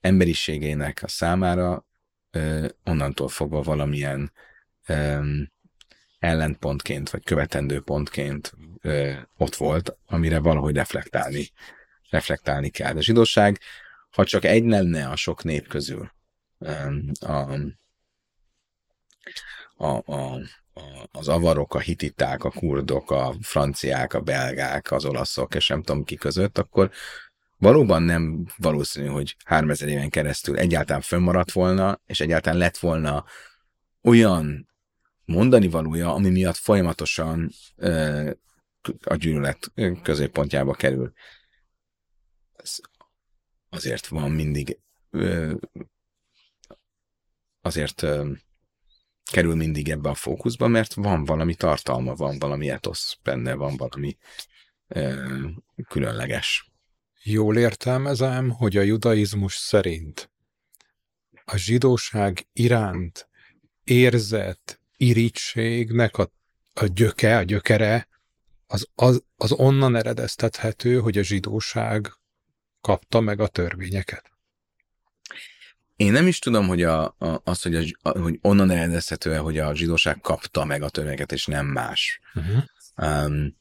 emberiségének 0.00 1.02
a 1.02 1.08
számára 1.08 1.86
ö, 2.30 2.68
onnantól 2.84 3.28
fogva 3.28 3.62
valamilyen 3.62 4.32
um, 4.88 5.52
ellentpontként, 6.18 7.10
vagy 7.10 7.24
követendő 7.24 7.80
pontként 7.80 8.52
ö, 8.80 9.12
ott 9.36 9.54
volt, 9.54 9.96
amire 10.06 10.38
valahogy 10.38 10.74
reflektálni, 10.74 11.50
reflektálni 12.10 12.68
kell. 12.70 12.92
De 12.92 13.00
zsidóság, 13.00 13.58
ha 14.10 14.24
csak 14.24 14.44
egy 14.44 14.64
lenne 14.64 15.08
a 15.08 15.16
sok 15.16 15.44
nép 15.44 15.68
közül, 15.68 16.12
a, 17.20 17.52
a, 19.76 20.12
a, 20.12 20.40
az 21.12 21.28
avarok, 21.28 21.74
a 21.74 21.78
hititák, 21.78 22.44
a 22.44 22.50
kurdok, 22.50 23.10
a 23.10 23.34
franciák, 23.40 24.14
a 24.14 24.20
belgák, 24.20 24.90
az 24.90 25.04
olaszok, 25.04 25.54
és 25.54 25.68
nem 25.68 25.82
tudom 25.82 26.04
ki 26.04 26.14
között, 26.14 26.58
akkor 26.58 26.90
valóban 27.56 28.02
nem 28.02 28.46
valószínű, 28.56 29.06
hogy 29.06 29.36
3000 29.44 29.88
éven 29.88 30.10
keresztül 30.10 30.58
egyáltalán 30.58 31.00
fönnmaradt 31.00 31.52
volna, 31.52 32.00
és 32.06 32.20
egyáltalán 32.20 32.58
lett 32.58 32.76
volna 32.76 33.24
olyan 34.02 34.68
mondani 35.24 35.68
valója, 35.68 36.14
ami 36.14 36.28
miatt 36.28 36.56
folyamatosan 36.56 37.50
ö, 37.76 38.30
a 39.04 39.14
gyűlölet 39.14 39.72
középpontjába 40.02 40.74
kerül. 40.74 41.12
Ez 42.56 42.76
azért 43.68 44.06
van 44.06 44.30
mindig 44.30 44.78
ö, 45.10 45.54
azért 47.60 48.02
ö, 48.02 48.32
kerül 49.30 49.54
mindig 49.54 49.88
ebbe 49.88 50.08
a 50.08 50.14
fókuszba, 50.14 50.68
mert 50.68 50.94
van 50.94 51.24
valami 51.24 51.54
tartalma, 51.54 52.14
van 52.14 52.38
valami 52.38 52.70
etosz 52.70 53.18
benne, 53.22 53.54
van 53.54 53.76
valami 53.76 54.16
ö, 54.88 55.38
különleges. 55.88 56.70
Jól 57.22 57.56
értelmezem, 57.56 58.50
hogy 58.50 58.76
a 58.76 58.82
judaizmus 58.82 59.54
szerint 59.54 60.30
a 61.44 61.56
zsidóság 61.56 62.48
iránt 62.52 63.28
érzett 63.84 64.80
irítségnek 64.96 66.18
a, 66.18 66.32
a 66.74 66.86
gyöke, 66.86 67.36
a 67.36 67.42
gyökere, 67.42 68.08
az, 68.66 68.88
az, 68.94 69.24
az 69.36 69.52
onnan 69.52 69.96
eredeztethető, 69.96 71.00
hogy 71.00 71.18
a 71.18 71.22
zsidóság 71.22 72.12
kapta 72.80 73.20
meg 73.20 73.40
a 73.40 73.48
törvényeket. 73.48 74.29
Én 76.00 76.12
nem 76.12 76.26
is 76.26 76.38
tudom, 76.38 76.66
hogy 76.66 76.82
a, 76.82 77.04
a, 77.18 77.40
az, 77.44 77.62
hogy, 77.62 77.96
a, 78.02 78.18
hogy 78.18 78.38
onnan 78.42 78.70
eredezhető 78.70 79.36
hogy 79.36 79.58
a 79.58 79.74
zsidóság 79.74 80.20
kapta 80.20 80.64
meg 80.64 80.82
a 80.82 80.88
törvényeket, 80.88 81.32
és 81.32 81.46
nem 81.46 81.66
más. 81.66 82.20
Uh-huh. 82.34 82.62
Um, 83.24 83.56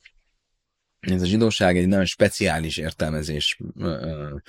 ez 0.99 1.21
a 1.21 1.25
zsidóság 1.25 1.77
egy 1.77 1.87
nagyon 1.87 2.05
speciális 2.05 2.77
értelmezésben, 2.77 4.43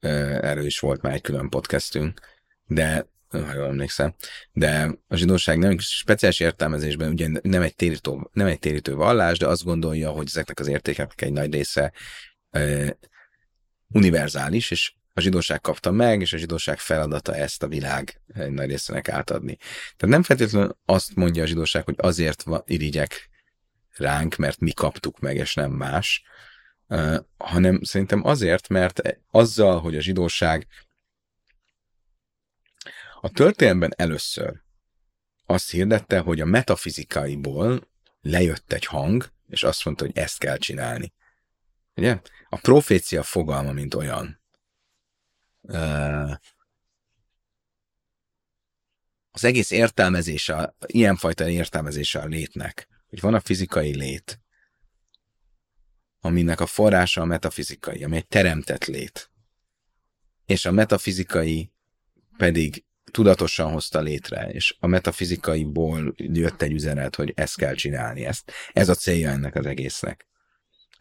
erről 0.00 0.64
is 0.64 0.78
volt 0.78 1.02
már 1.02 1.12
egy 1.12 1.20
külön 1.20 1.48
podcastünk, 1.48 2.20
de 2.66 3.06
ha 3.28 3.54
jól 3.54 3.66
emlékszem, 3.66 4.14
de 4.52 4.98
a 5.08 5.16
zsidóság 5.16 5.58
nem 5.58 5.78
speciális 5.78 6.40
értelmezésben 6.40 7.10
ugye 7.12 7.28
nem 7.42 7.62
egy, 7.62 7.74
térítő, 7.74 8.10
nem 8.32 8.46
egy 8.46 8.58
térítő 8.58 8.94
vallás, 8.94 9.38
de 9.38 9.46
azt 9.46 9.64
gondolja, 9.64 10.10
hogy 10.10 10.26
ezeknek 10.26 10.60
az 10.60 10.66
értékeknek 10.66 11.22
egy 11.22 11.32
nagy 11.32 11.52
része 11.52 11.92
univerzális, 13.88 14.70
és 14.70 14.94
a 15.14 15.20
zsidóság 15.20 15.60
kapta 15.60 15.90
meg, 15.90 16.20
és 16.20 16.32
a 16.32 16.36
zsidóság 16.36 16.78
feladata 16.78 17.34
ezt 17.34 17.62
a 17.62 17.68
világ 17.68 18.20
egy 18.34 18.50
nagy 18.50 18.68
részének 18.68 19.08
átadni. 19.08 19.56
Tehát 19.56 20.14
nem 20.14 20.22
feltétlenül 20.22 20.78
azt 20.84 21.14
mondja 21.14 21.42
a 21.42 21.46
zsidóság, 21.46 21.84
hogy 21.84 21.94
azért 21.98 22.44
irigyek 22.64 23.30
ránk, 23.96 24.36
mert 24.36 24.58
mi 24.58 24.72
kaptuk 24.72 25.18
meg, 25.18 25.36
és 25.36 25.54
nem 25.54 25.70
más, 25.70 26.22
hanem 27.36 27.82
szerintem 27.82 28.24
azért, 28.24 28.68
mert 28.68 29.00
azzal, 29.30 29.80
hogy 29.80 29.96
a 29.96 30.00
zsidóság 30.00 30.66
a 33.20 33.30
történelemben 33.30 33.92
először 33.96 34.62
azt 35.46 35.70
hirdette, 35.70 36.18
hogy 36.18 36.40
a 36.40 36.44
metafizikaiból 36.44 37.88
lejött 38.20 38.72
egy 38.72 38.84
hang, 38.84 39.32
és 39.48 39.62
azt 39.62 39.84
mondta, 39.84 40.04
hogy 40.04 40.16
ezt 40.16 40.38
kell 40.38 40.56
csinálni. 40.56 41.12
Ugye? 41.94 42.20
A 42.48 42.56
profécia 42.56 43.22
fogalma, 43.22 43.72
mint 43.72 43.94
olyan. 43.94 44.41
Az 49.30 49.44
egész 49.44 49.70
értelmezése, 49.70 50.74
ilyenfajta 50.86 51.48
értelmezése 51.48 52.18
a 52.18 52.26
létnek, 52.26 52.88
hogy 53.08 53.20
van 53.20 53.34
a 53.34 53.40
fizikai 53.40 53.96
lét, 53.96 54.40
aminek 56.20 56.60
a 56.60 56.66
forrása 56.66 57.20
a 57.20 57.24
metafizikai, 57.24 58.04
ami 58.04 58.16
egy 58.16 58.26
teremtett 58.26 58.84
lét. 58.84 59.30
És 60.46 60.64
a 60.64 60.72
metafizikai 60.72 61.72
pedig 62.36 62.84
tudatosan 63.10 63.72
hozta 63.72 64.00
létre, 64.00 64.50
és 64.50 64.76
a 64.80 64.86
metafizikaiból 64.86 66.14
jött 66.16 66.62
egy 66.62 66.72
üzenet, 66.72 67.16
hogy 67.16 67.32
ezt 67.36 67.56
kell 67.56 67.74
csinálni, 67.74 68.24
ezt. 68.24 68.52
Ez 68.72 68.88
a 68.88 68.94
célja 68.94 69.30
ennek 69.30 69.54
az 69.54 69.66
egésznek. 69.66 70.26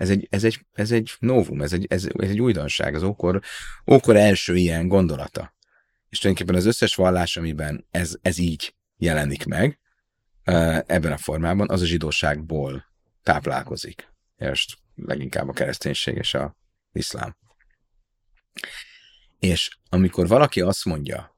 Ez 0.02 0.10
egy, 0.10 0.28
ez 0.30 0.44
egy, 0.44 0.66
ez 0.72 0.92
egy 0.92 1.12
novum, 1.20 1.62
ez 1.62 1.74
egy, 1.74 1.86
ez, 1.90 2.08
ez 2.14 2.30
egy 2.30 2.42
újdonság, 2.42 2.96
az 2.96 3.04
ókor, 3.04 3.42
ókor 3.92 4.16
első 4.16 4.56
ilyen 4.56 4.88
gondolata. 4.88 5.56
És 6.10 6.20
tulajdonképpen 6.20 6.62
az 6.62 6.68
összes 6.68 6.96
vallás, 6.96 7.38
amiben 7.38 7.88
ez, 7.92 8.16
ez 8.22 8.38
így 8.38 8.76
jelenik 8.98 9.46
meg, 9.46 9.80
ebben 10.86 11.12
a 11.12 11.18
formában, 11.18 11.70
az 11.70 11.82
a 11.82 11.86
zsidóságból 11.86 12.86
táplálkozik. 13.24 14.14
És 14.38 14.78
leginkább 14.96 15.48
a 15.48 15.54
kereszténység 15.54 16.16
és 16.16 16.34
a 16.34 16.56
iszlám. 16.92 17.38
És 19.40 19.78
amikor 19.90 20.28
valaki 20.28 20.62
azt 20.62 20.86
mondja, 20.86 21.38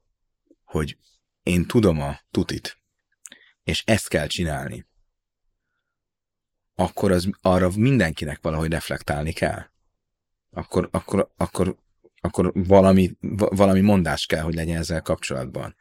hogy 0.64 0.98
én 1.44 1.66
tudom 1.66 2.02
a 2.02 2.20
tutit, 2.32 2.78
és 3.64 3.84
ezt 3.86 4.08
kell 4.08 4.28
csinálni, 4.28 4.86
akkor 6.76 7.12
az, 7.12 7.30
arra 7.42 7.70
mindenkinek 7.76 8.40
valahogy 8.42 8.72
reflektálni 8.72 9.32
kell. 9.32 9.62
Akkor, 10.52 10.90
akkor, 10.92 11.32
akkor, 11.38 11.76
akkor 12.22 12.52
valami, 12.54 13.12
valami 13.36 13.82
mondás 13.82 14.26
kell, 14.26 14.42
hogy 14.42 14.54
legyen 14.54 14.78
ezzel 14.78 15.02
kapcsolatban. 15.02 15.76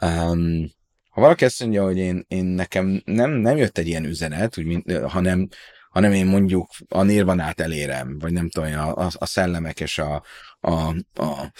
Um, 0.00 0.70
ha 1.10 1.20
valaki 1.20 1.44
azt 1.44 1.60
mondja, 1.60 1.84
hogy 1.84 1.96
én, 1.96 2.24
én 2.28 2.44
nekem 2.44 3.02
nem, 3.04 3.30
nem 3.30 3.56
jött 3.56 3.78
egy 3.78 3.86
ilyen 3.86 4.04
üzenet, 4.04 4.58
úgy, 4.58 4.64
mint, 4.64 4.92
hanem, 4.92 5.48
hanem 5.90 6.12
én 6.12 6.26
mondjuk 6.26 6.70
a 6.88 7.02
nirvanát 7.02 7.60
elérem, 7.60 8.18
vagy 8.18 8.32
nem 8.32 8.48
tudom, 8.48 8.72
a, 8.72 8.96
a, 8.96 9.10
a 9.18 9.26
szellemek 9.26 9.80
és 9.80 9.98
a, 9.98 10.22
a, 10.60 10.88
a 11.14 11.52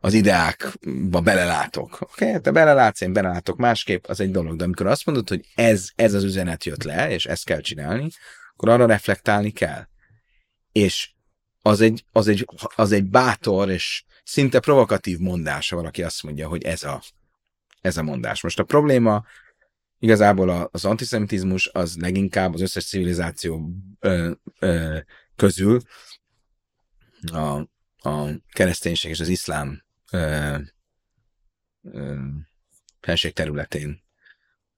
az 0.00 0.12
ideákba 0.12 1.20
belelátok. 1.20 1.98
Oké, 2.00 2.28
okay? 2.28 2.40
te 2.40 2.50
belelátsz, 2.50 3.00
én 3.00 3.12
belelátok 3.12 3.56
másképp, 3.56 4.06
az 4.06 4.20
egy 4.20 4.30
dolog. 4.30 4.56
De 4.56 4.64
amikor 4.64 4.86
azt 4.86 5.06
mondod, 5.06 5.28
hogy 5.28 5.46
ez, 5.54 5.88
ez 5.94 6.14
az 6.14 6.24
üzenet 6.24 6.64
jött 6.64 6.82
le, 6.82 7.10
és 7.10 7.26
ezt 7.26 7.44
kell 7.44 7.60
csinálni, 7.60 8.08
akkor 8.52 8.68
arra 8.68 8.86
reflektálni 8.86 9.50
kell. 9.50 9.86
És 10.72 11.10
az 11.62 11.80
egy, 11.80 12.04
az 12.12 12.28
egy, 12.28 12.46
az 12.74 12.92
egy 12.92 13.04
bátor 13.04 13.70
és 13.70 14.04
szinte 14.24 14.60
provokatív 14.60 15.18
mondás, 15.18 15.68
ha 15.68 15.76
valaki 15.76 16.02
azt 16.02 16.22
mondja, 16.22 16.48
hogy 16.48 16.64
ez 16.64 16.82
a, 16.82 17.02
ez 17.80 17.96
a 17.96 18.02
mondás. 18.02 18.42
Most 18.42 18.58
a 18.58 18.64
probléma 18.64 19.24
igazából 19.98 20.68
az 20.72 20.84
antiszemitizmus 20.84 21.70
az 21.72 21.96
leginkább 21.96 22.54
az 22.54 22.60
összes 22.60 22.86
civilizáció 22.86 23.70
ö, 24.00 24.30
ö, 24.58 24.98
közül 25.36 25.80
a, 27.32 27.72
a 28.04 28.30
kereszténység 28.52 29.10
és 29.10 29.20
az 29.20 29.28
iszlám 29.28 29.82
ö, 30.12 30.56
ö, 31.82 32.16
felség 33.00 33.32
területén 33.32 34.02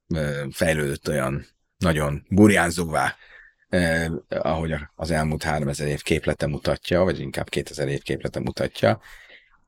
ö, 0.09 0.47
fejlődött 0.51 1.09
olyan 1.09 1.47
nagyon 1.79 2.27
burjánzóvá, 2.29 3.17
eh, 3.69 4.11
ahogy 4.29 4.75
az 4.95 5.11
elmúlt 5.11 5.43
3000 5.43 5.87
év 5.87 6.03
képlete 6.03 6.47
mutatja, 6.47 7.03
vagy 7.03 7.21
inkább 7.21 7.49
2000 7.49 7.89
év 7.89 8.03
képlete 8.03 8.41
mutatja, 8.41 9.01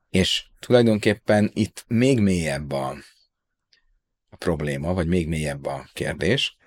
és 0.09 0.45
tulajdonképpen 0.59 1.51
itt 1.53 1.85
még 1.87 2.19
mélyebb 2.19 2.71
a, 2.71 2.97
a 4.29 4.35
probléma, 4.35 4.93
vagy 4.93 5.07
még 5.07 5.27
mélyebb 5.27 5.65
a 5.65 5.89
kérdés, 5.93 6.57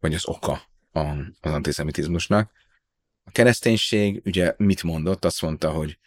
vagy 0.00 0.14
az 0.14 0.26
oka 0.26 0.62
a, 0.92 1.00
az 1.40 1.52
antiszemitizmusnak. 1.52 2.52
A 3.24 3.30
kereszténység 3.30 4.22
ugye 4.24 4.54
mit 4.56 4.82
mondott? 4.82 5.24
Azt 5.24 5.42
mondta, 5.42 5.70
hogy 5.70 5.98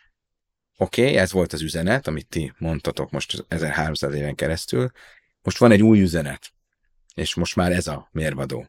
oké, 0.77 1.01
okay, 1.01 1.15
ez 1.15 1.31
volt 1.31 1.53
az 1.53 1.61
üzenet, 1.61 2.07
amit 2.07 2.27
ti 2.27 2.53
mondtatok 2.57 3.11
most 3.11 3.45
1300 3.47 4.13
éven 4.13 4.35
keresztül, 4.35 4.91
most 5.41 5.57
van 5.57 5.71
egy 5.71 5.81
új 5.81 6.01
üzenet, 6.01 6.53
és 7.13 7.35
most 7.35 7.55
már 7.55 7.71
ez 7.71 7.87
a 7.87 8.09
mérvadó. 8.11 8.67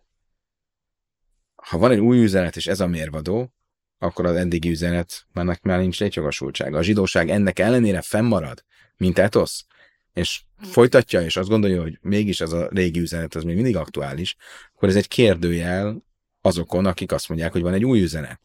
Ha 1.54 1.78
van 1.78 1.90
egy 1.90 1.98
új 1.98 2.22
üzenet, 2.22 2.56
és 2.56 2.66
ez 2.66 2.80
a 2.80 2.86
mérvadó, 2.86 3.54
akkor 3.98 4.26
az 4.26 4.36
eddigi 4.36 4.70
üzenet 4.70 5.26
már, 5.32 5.58
már 5.62 5.78
nincs 5.78 6.00
létjogosultsága. 6.00 6.78
A 6.78 6.82
zsidóság 6.82 7.30
ennek 7.30 7.58
ellenére 7.58 8.02
fennmarad, 8.02 8.64
mint 8.96 9.18
etosz, 9.18 9.64
és 10.12 10.42
folytatja, 10.60 11.20
és 11.22 11.36
azt 11.36 11.48
gondolja, 11.48 11.82
hogy 11.82 11.98
mégis 12.00 12.40
az 12.40 12.52
a 12.52 12.68
régi 12.68 13.00
üzenet 13.00 13.34
az 13.34 13.42
még 13.42 13.54
mindig 13.54 13.76
aktuális, 13.76 14.36
akkor 14.74 14.88
ez 14.88 14.96
egy 14.96 15.08
kérdőjel 15.08 16.04
azokon, 16.40 16.86
akik 16.86 17.12
azt 17.12 17.28
mondják, 17.28 17.52
hogy 17.52 17.62
van 17.62 17.74
egy 17.74 17.84
új 17.84 18.02
üzenet. 18.02 18.40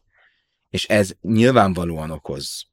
És 0.68 0.86
ez 0.86 1.12
nyilvánvalóan 1.20 2.10
okoz 2.10 2.66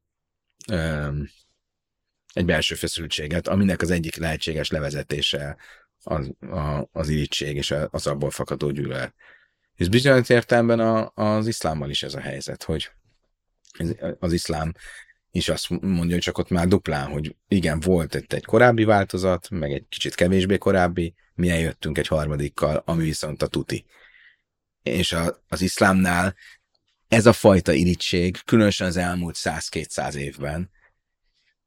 egy 2.34 2.45
belső 2.45 2.75
feszültséget, 2.75 3.47
aminek 3.47 3.82
az 3.82 3.91
egyik 3.91 4.15
lehetséges 4.15 4.69
levezetése 4.69 5.58
az, 6.03 6.32
a, 6.39 6.88
az 6.91 7.10
irítség 7.10 7.55
és 7.55 7.75
az 7.89 8.08
abból 8.08 8.32
fakadó 8.32 8.71
gyűlölet. 8.71 9.13
És 9.75 9.89
bizonyos 9.89 10.29
értelemben 10.29 10.79
a, 10.79 11.12
az 11.13 11.47
iszlámmal 11.47 11.89
is 11.89 12.03
ez 12.03 12.13
a 12.13 12.19
helyzet, 12.19 12.63
hogy 12.63 12.91
az 14.19 14.34
iszlám 14.34 14.73
is 15.32 15.49
azt 15.49 15.69
mondja, 15.69 16.13
hogy 16.13 16.19
csak 16.19 16.38
ott 16.38 16.49
már 16.49 16.67
duplán, 16.67 17.08
hogy 17.08 17.36
igen, 17.47 17.79
volt 17.79 18.15
itt 18.15 18.34
egy 18.34 18.45
korábbi 18.45 18.84
változat, 18.84 19.49
meg 19.49 19.71
egy 19.71 19.86
kicsit 19.89 20.15
kevésbé 20.15 20.58
korábbi, 20.58 21.13
mi 21.34 21.49
eljöttünk 21.49 21.97
egy 21.97 22.08
harmadikkal, 22.08 22.82
ami 22.86 23.03
viszont 23.03 23.41
a 23.41 23.47
tuti. 23.47 23.86
És 24.84 25.12
a, 25.12 25.43
az 25.47 25.62
iszlámnál 25.62 26.36
ez 27.10 27.26
a 27.26 27.34
fajta 27.34 27.74
irítség, 27.74 28.43
különösen 28.45 28.88
az 28.88 28.98
elmúlt 28.98 29.36
100-200 29.39 30.13
évben, 30.13 30.72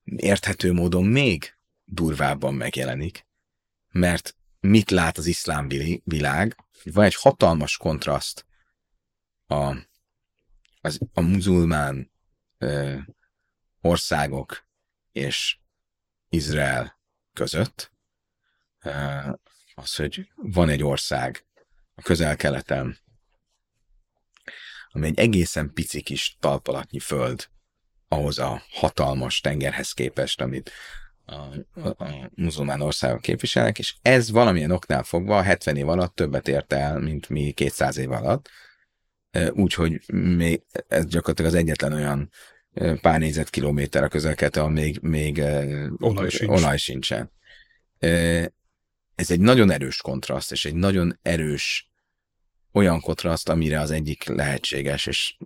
érthető 0.04 0.72
módon 0.72 1.04
még 1.04 1.54
durvábban 1.84 2.54
megjelenik, 2.54 3.26
mert 3.88 4.36
mit 4.60 4.90
lát 4.90 5.18
az 5.18 5.26
iszlám 5.26 5.68
világ? 6.04 6.56
Van 6.84 7.04
egy 7.04 7.14
hatalmas 7.14 7.76
kontraszt 7.76 8.46
a, 9.46 9.76
az, 10.80 11.00
a 11.12 11.20
muzulmán 11.20 12.10
ö, 12.58 12.98
országok 13.80 14.66
és 15.12 15.58
Izrael 16.28 17.00
között. 17.32 17.92
Ö, 18.82 18.90
az, 19.74 19.94
hogy 19.94 20.32
van 20.36 20.68
egy 20.68 20.82
ország 20.82 21.46
a 21.94 22.02
közel-keleten, 22.02 22.98
ami 24.92 25.06
egy 25.06 25.18
egészen 25.18 25.72
pici 25.74 26.02
kis 26.02 26.36
talpalatnyi 26.40 26.98
föld 26.98 27.48
ahhoz 28.08 28.38
a 28.38 28.62
hatalmas 28.70 29.40
tengerhez 29.40 29.92
képest, 29.92 30.40
amit 30.40 30.70
a, 31.24 31.34
a, 31.80 32.04
a 32.04 32.30
muzulmán 32.34 32.80
országok 32.80 33.20
képviselnek, 33.20 33.78
és 33.78 33.94
ez 34.02 34.30
valamilyen 34.30 34.70
oknál 34.70 35.02
fogva 35.02 35.42
70 35.42 35.76
év 35.76 35.88
alatt 35.88 36.14
többet 36.14 36.48
ért 36.48 36.72
el, 36.72 36.98
mint 36.98 37.28
mi 37.28 37.52
200 37.52 37.96
év 37.96 38.10
alatt. 38.10 38.50
Úgyhogy 39.50 40.00
még 40.12 40.62
ez 40.88 41.06
gyakorlatilag 41.06 41.50
az 41.50 41.56
egyetlen 41.58 41.92
olyan 41.92 42.30
pár 43.00 43.18
négyzetkilométer 43.18 44.02
a 44.02 44.08
közelket, 44.08 44.56
ahol 44.56 44.70
még, 44.70 44.98
még 45.00 45.42
olaj, 45.98 46.28
sincs. 46.28 46.50
olaj 46.50 46.76
sincsen. 46.76 47.32
Ez 49.14 49.30
egy 49.30 49.40
nagyon 49.40 49.70
erős 49.70 49.96
kontraszt, 49.96 50.52
és 50.52 50.64
egy 50.64 50.74
nagyon 50.74 51.18
erős 51.22 51.91
olyan 52.72 53.00
kontraszt, 53.00 53.48
amire 53.48 53.80
az 53.80 53.90
egyik 53.90 54.24
lehetséges, 54.24 55.06
és 55.06 55.36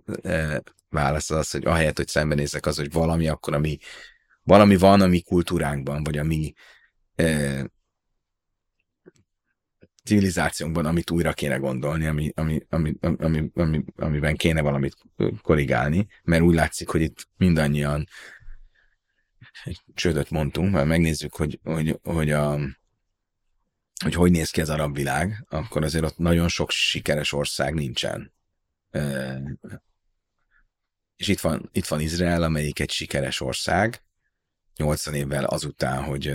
válasz 0.89 1.29
az, 1.29 1.51
hogy 1.51 1.65
ahelyett, 1.65 1.97
hogy 1.97 2.07
szembenézek 2.07 2.65
az, 2.65 2.77
hogy 2.77 2.91
valami 2.91 3.27
akkor, 3.27 3.53
ami 3.53 3.77
valami 4.43 4.77
van 4.77 5.01
a 5.01 5.07
mi 5.07 5.21
kultúránkban, 5.21 6.03
vagy 6.03 6.17
a 6.17 6.23
mi 6.23 6.53
e, 7.15 7.65
civilizációnkban, 10.03 10.85
amit 10.85 11.11
újra 11.11 11.33
kéne 11.33 11.55
gondolni, 11.55 12.05
ami, 12.05 12.31
ami, 12.35 12.59
ami, 12.69 12.95
ami, 12.99 13.51
ami, 13.53 13.83
amiben 13.95 14.35
kéne 14.35 14.61
valamit 14.61 14.95
korrigálni, 15.41 16.07
mert 16.23 16.41
úgy 16.41 16.55
látszik, 16.55 16.89
hogy 16.89 17.01
itt 17.01 17.27
mindannyian 17.37 18.07
egy 19.63 19.81
csődöt 19.93 20.29
mondtunk, 20.29 20.71
mert 20.71 20.87
megnézzük, 20.87 21.35
hogy, 21.35 21.59
hogy, 21.63 21.99
hogy, 22.03 22.31
a, 22.31 22.59
hogy 24.03 24.13
hogy 24.13 24.31
néz 24.31 24.49
ki 24.49 24.61
az 24.61 24.69
arab 24.69 24.95
világ, 24.95 25.45
akkor 25.49 25.83
azért 25.83 26.03
ott 26.03 26.17
nagyon 26.17 26.47
sok 26.47 26.71
sikeres 26.71 27.31
ország 27.33 27.73
nincsen. 27.73 28.33
És 31.15 31.27
itt 31.27 31.39
van, 31.39 31.69
itt 31.71 31.85
van 31.85 31.99
Izrael, 31.99 32.43
amelyik 32.43 32.79
egy 32.79 32.91
sikeres 32.91 33.41
ország, 33.41 34.01
80 34.75 35.13
évvel 35.13 35.43
azután, 35.43 36.03
hogy 36.03 36.31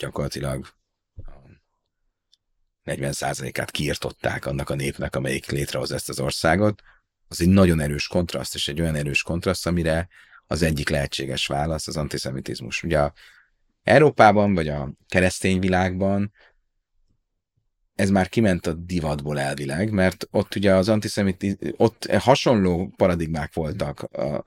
gyakorlatilag 0.00 0.66
40%-át 2.84 3.70
kiirtották 3.70 4.46
annak 4.46 4.70
a 4.70 4.74
népnek, 4.74 5.16
amelyik 5.16 5.50
létrehoz 5.50 5.92
ezt 5.92 6.08
az 6.08 6.20
országot, 6.20 6.82
az 7.28 7.40
egy 7.40 7.48
nagyon 7.48 7.80
erős 7.80 8.06
kontraszt, 8.06 8.54
és 8.54 8.68
egy 8.68 8.80
olyan 8.80 8.94
erős 8.94 9.22
kontraszt, 9.22 9.66
amire 9.66 10.08
az 10.46 10.62
egyik 10.62 10.88
lehetséges 10.88 11.46
válasz 11.46 11.86
az 11.86 11.96
antiszemitizmus. 11.96 12.82
Ugye 12.82 12.98
a 12.98 13.12
Európában, 13.82 14.54
vagy 14.54 14.68
a 14.68 14.92
keresztény 15.08 15.58
világban 15.58 16.32
ez 18.00 18.10
már 18.10 18.28
kiment 18.28 18.66
a 18.66 18.72
divatból 18.72 19.40
elvileg, 19.40 19.90
mert 19.90 20.26
ott 20.30 20.54
ugye 20.54 20.74
az 20.74 20.88
antiszemit, 20.88 21.58
ott 21.76 22.06
hasonló 22.10 22.92
paradigmák 22.96 23.54
voltak 23.54 24.02
a, 24.02 24.44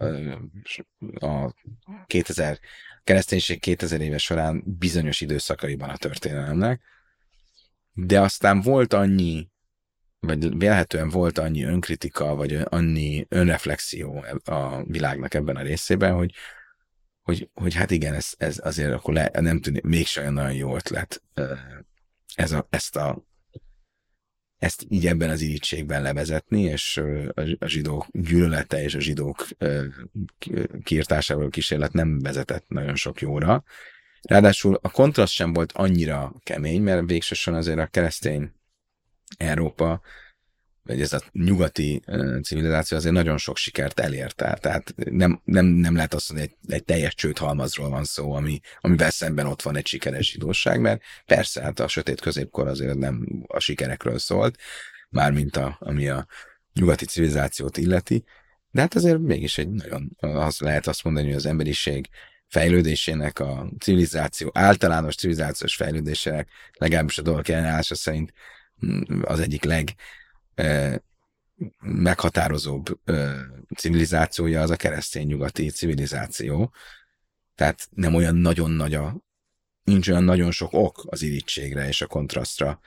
a 1.25 1.53
2000, 2.05 2.59
kereszténység 3.03 3.59
2000 3.59 4.01
éves 4.01 4.23
során 4.23 4.63
bizonyos 4.65 5.21
időszakaiban 5.21 5.89
a 5.89 5.97
történelemnek, 5.97 6.81
de 7.93 8.21
aztán 8.21 8.61
volt 8.61 8.93
annyi, 8.93 9.49
vagy 10.19 10.57
vélhetően 10.57 11.09
volt 11.09 11.37
annyi 11.37 11.63
önkritika, 11.63 12.35
vagy 12.35 12.59
annyi 12.63 13.25
önreflexió 13.29 14.25
a 14.43 14.83
világnak 14.83 15.33
ebben 15.33 15.55
a 15.55 15.61
részében, 15.61 16.13
hogy, 16.13 16.33
hogy, 17.23 17.49
hogy 17.53 17.73
hát 17.73 17.91
igen, 17.91 18.13
ez, 18.13 18.33
ez 18.37 18.59
azért 18.63 18.93
akkor 18.93 19.13
le, 19.13 19.29
nem 19.33 19.61
tűnik, 19.61 19.83
mégse 19.83 20.21
olyan 20.21 20.33
nagyon 20.33 20.53
jó 20.53 20.75
ötlet 20.75 21.23
ez 22.35 22.51
a, 22.51 22.67
ezt 22.69 22.95
a 22.95 23.25
ezt 24.57 24.85
így 24.89 25.07
ebben 25.07 25.29
az 25.29 25.41
irítségben 25.41 26.01
levezetni, 26.01 26.61
és 26.61 27.01
a 27.59 27.67
zsidók 27.67 28.07
gyűlölete 28.11 28.83
és 28.83 28.95
a 28.95 28.99
zsidók 28.99 29.47
kiirtásával 30.83 31.49
kísérlet 31.49 31.93
nem 31.93 32.19
vezetett 32.19 32.65
nagyon 32.67 32.95
sok 32.95 33.21
jóra. 33.21 33.63
Ráadásul 34.21 34.79
a 34.81 34.89
kontraszt 34.89 35.33
sem 35.33 35.53
volt 35.53 35.71
annyira 35.71 36.33
kemény, 36.43 36.81
mert 36.81 37.09
végsősorban 37.09 37.61
azért 37.61 37.79
a 37.79 37.87
keresztény 37.87 38.51
Európa 39.37 40.01
vagy 40.83 41.01
ez 41.01 41.13
a 41.13 41.21
nyugati 41.31 42.03
civilizáció 42.43 42.97
azért 42.97 43.13
nagyon 43.13 43.37
sok 43.37 43.57
sikert 43.57 43.99
elért 43.99 44.41
el. 44.41 44.57
Tehát 44.57 44.93
nem, 44.95 45.41
nem, 45.43 45.65
nem 45.65 45.95
lehet 45.95 46.13
azt 46.13 46.29
mondani, 46.29 46.49
hogy 46.51 46.67
egy, 46.67 46.75
egy 46.75 46.83
teljes 46.83 47.15
csődhalmazról 47.15 47.89
van 47.89 48.03
szó, 48.03 48.33
ami, 48.33 48.59
amivel 48.79 49.09
szemben 49.09 49.45
ott 49.45 49.61
van 49.61 49.75
egy 49.75 49.87
sikeres 49.87 50.31
zsidóság, 50.31 50.79
mert 50.79 51.01
persze, 51.25 51.61
hát 51.61 51.79
a 51.79 51.87
sötét 51.87 52.21
középkor 52.21 52.67
azért 52.67 52.97
nem 52.97 53.43
a 53.47 53.59
sikerekről 53.59 54.19
szólt, 54.19 54.57
mármint 55.09 55.57
a, 55.57 55.77
ami 55.79 56.07
a 56.07 56.27
nyugati 56.73 57.05
civilizációt 57.05 57.77
illeti, 57.77 58.23
de 58.71 58.81
hát 58.81 58.95
azért 58.95 59.19
mégis 59.19 59.57
egy 59.57 59.69
nagyon, 59.69 60.17
az 60.19 60.59
lehet 60.59 60.87
azt 60.87 61.03
mondani, 61.03 61.25
hogy 61.25 61.35
az 61.35 61.45
emberiség 61.45 62.09
fejlődésének, 62.47 63.39
a 63.39 63.69
civilizáció, 63.79 64.51
általános 64.53 65.15
civilizációs 65.15 65.75
fejlődésének, 65.75 66.49
legalábbis 66.73 67.17
a 67.17 67.21
dolgok 67.21 67.47
ellenállása 67.47 67.95
szerint 67.95 68.33
mm, 68.85 69.21
az 69.23 69.39
egyik 69.39 69.63
leg 69.63 69.95
meghatározóbb 71.79 72.99
civilizációja 73.75 74.61
az 74.61 74.69
a 74.69 74.75
keresztény 74.75 75.27
nyugati 75.27 75.69
civilizáció. 75.69 76.73
Tehát 77.55 77.87
nem 77.89 78.15
olyan 78.15 78.35
nagyon 78.35 78.71
nagy 78.71 78.93
a, 78.93 79.15
nincs 79.83 80.09
olyan 80.09 80.23
nagyon 80.23 80.51
sok 80.51 80.73
ok 80.73 81.03
az 81.05 81.21
irítségre 81.21 81.87
és 81.87 82.01
a 82.01 82.07
kontrasztra, 82.07 82.79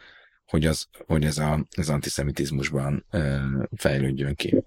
hogy, 0.45 0.67
az, 0.67 0.89
hogy 1.07 1.25
ez 1.25 1.39
a, 1.39 1.67
az 1.77 1.89
antiszemitizmusban 1.89 3.07
fejlődjön 3.77 4.35
ki. 4.35 4.63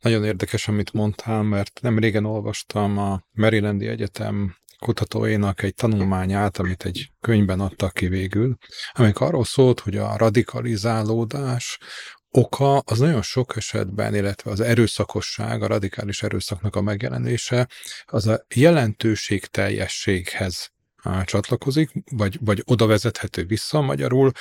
Nagyon 0.00 0.24
érdekes, 0.24 0.68
amit 0.68 0.92
mondtál, 0.92 1.42
mert 1.42 1.80
nem 1.82 1.98
régen 1.98 2.24
olvastam 2.24 2.98
a 2.98 3.24
Marylandi 3.32 3.86
Egyetem 3.86 4.56
kutatóinak 4.80 5.62
egy 5.62 5.74
tanulmányát, 5.74 6.58
amit 6.58 6.84
egy 6.84 7.10
könyvben 7.20 7.60
adtak 7.60 7.92
ki 7.92 8.06
végül, 8.06 8.56
amik 8.92 9.20
arról 9.20 9.44
szólt, 9.44 9.80
hogy 9.80 9.96
a 9.96 10.16
radikalizálódás 10.16 11.78
oka 12.30 12.78
az 12.78 12.98
nagyon 12.98 13.22
sok 13.22 13.56
esetben, 13.56 14.14
illetve 14.14 14.50
az 14.50 14.60
erőszakosság, 14.60 15.62
a 15.62 15.66
radikális 15.66 16.22
erőszaknak 16.22 16.76
a 16.76 16.80
megjelenése, 16.80 17.68
az 18.04 18.26
a 18.26 18.44
jelentőség 18.54 19.46
teljességhez 19.46 20.72
csatlakozik, 21.24 21.90
vagy, 22.10 22.38
vagy 22.40 22.62
oda 22.64 22.86
vezethető 22.86 23.44
vissza 23.44 23.80
magyarul. 23.80 24.32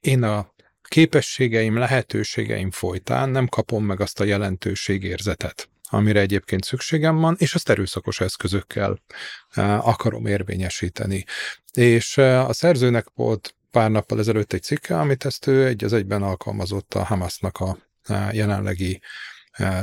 Én 0.00 0.22
a 0.22 0.54
képességeim, 0.88 1.76
lehetőségeim 1.76 2.70
folytán 2.70 3.28
nem 3.28 3.46
kapom 3.48 3.84
meg 3.84 4.00
azt 4.00 4.20
a 4.20 4.24
jelentőségérzetet, 4.24 5.68
amire 5.92 6.20
egyébként 6.20 6.64
szükségem 6.64 7.16
van, 7.16 7.36
és 7.38 7.54
azt 7.54 7.70
erőszakos 7.70 8.20
eszközökkel 8.20 9.02
eh, 9.50 9.88
akarom 9.88 10.26
érvényesíteni. 10.26 11.24
És 11.72 12.18
eh, 12.18 12.48
a 12.48 12.52
szerzőnek 12.52 13.06
volt 13.14 13.54
pár 13.70 13.90
nappal 13.90 14.18
ezelőtt 14.18 14.52
egy 14.52 14.62
cikke, 14.62 14.98
amit 14.98 15.24
ezt 15.24 15.46
ő 15.46 15.66
egy 15.66 15.84
az 15.84 15.92
egyben 15.92 16.22
alkalmazott 16.22 16.94
a 16.94 17.04
Hamasnak 17.04 17.58
a 17.58 17.78
eh, 18.02 18.34
jelenlegi 18.34 19.00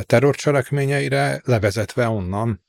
terrorcselekményeire, 0.02 1.42
levezetve 1.44 2.08
onnan, 2.08 2.64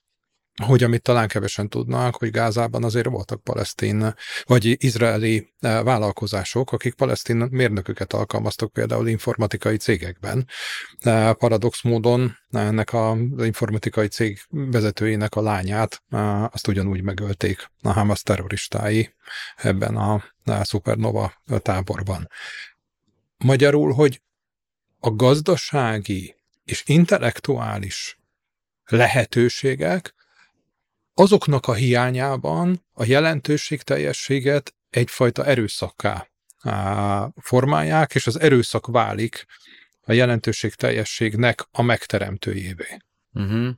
hogy 0.61 0.83
amit 0.83 1.03
talán 1.03 1.29
kevesen 1.29 1.68
tudnak, 1.68 2.16
hogy 2.16 2.31
Gázában 2.31 2.85
azért 2.85 3.09
voltak 3.09 3.42
palesztin, 3.42 4.14
vagy 4.44 4.85
izraeli 4.85 5.53
eh, 5.61 5.83
vállalkozások, 5.83 6.73
akik 6.73 6.94
palesztin 6.94 7.37
mérnököket 7.37 8.12
alkalmaztak 8.12 8.73
például 8.73 9.09
informatikai 9.09 9.77
cégekben. 9.77 10.46
Eh, 10.99 11.33
paradox 11.33 11.83
módon 11.83 12.37
ennek 12.51 12.94
az 12.94 13.18
informatikai 13.38 14.07
cég 14.07 14.40
vezetőjének 14.49 15.35
a 15.35 15.42
lányát, 15.42 16.03
eh, 16.09 16.44
azt 16.44 16.68
ugyanúgy 16.68 17.03
megölték 17.03 17.70
a 17.83 17.92
Hamas 17.92 18.23
terroristái 18.23 19.14
ebben 19.57 19.96
a 19.96 20.25
Supernova 20.62 21.33
táborban. 21.59 22.29
Magyarul, 23.37 23.92
hogy 23.92 24.23
a 24.99 25.11
gazdasági 25.11 26.35
és 26.64 26.83
intellektuális 26.87 28.18
lehetőségek 28.85 30.14
azoknak 31.14 31.66
a 31.66 31.75
hiányában 31.75 32.85
a 32.92 33.05
jelentőségteljességet 33.05 34.75
egyfajta 34.90 35.44
erőszakká 35.44 36.31
formálják, 37.37 38.14
és 38.14 38.27
az 38.27 38.40
erőszak 38.40 38.87
válik 38.87 39.46
a 40.01 40.12
jelentőségteljességnek 40.12 41.68
a 41.70 41.83
megteremtőjévé. 41.83 42.96
Uh-huh. 43.33 43.68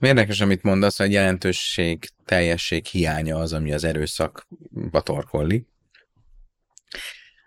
Érdekes, 0.00 0.40
amit 0.40 0.62
mondasz, 0.62 0.98
hogy 0.98 1.12
jelentőség, 1.12 2.08
teljesség 2.24 2.86
hiánya 2.86 3.38
az, 3.38 3.52
ami 3.52 3.72
az 3.72 3.84
erőszakba 3.84 5.00
torkolli, 5.00 5.66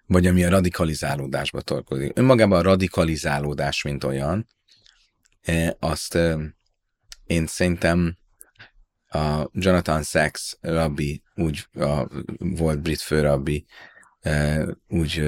vagy 0.05 0.27
ami 0.27 0.43
a 0.43 0.49
radikalizálódásba 0.49 1.61
torkolli. 1.61 2.11
Önmagában 2.15 2.59
a 2.59 2.61
radikalizálódás, 2.61 3.81
mint 3.81 4.03
olyan, 4.03 4.47
e, 5.41 5.75
azt 5.79 6.15
e, 6.15 6.37
én 7.25 7.47
szerintem 7.47 8.17
a 9.07 9.49
Jonathan 9.51 10.03
Sachs 10.03 10.57
rabbi, 10.61 11.23
úgy 11.35 11.67
a, 11.73 12.07
volt 12.37 12.81
brit 12.81 13.01
főrabbi, 13.01 13.65
e, 14.19 14.65
úgy 14.87 15.23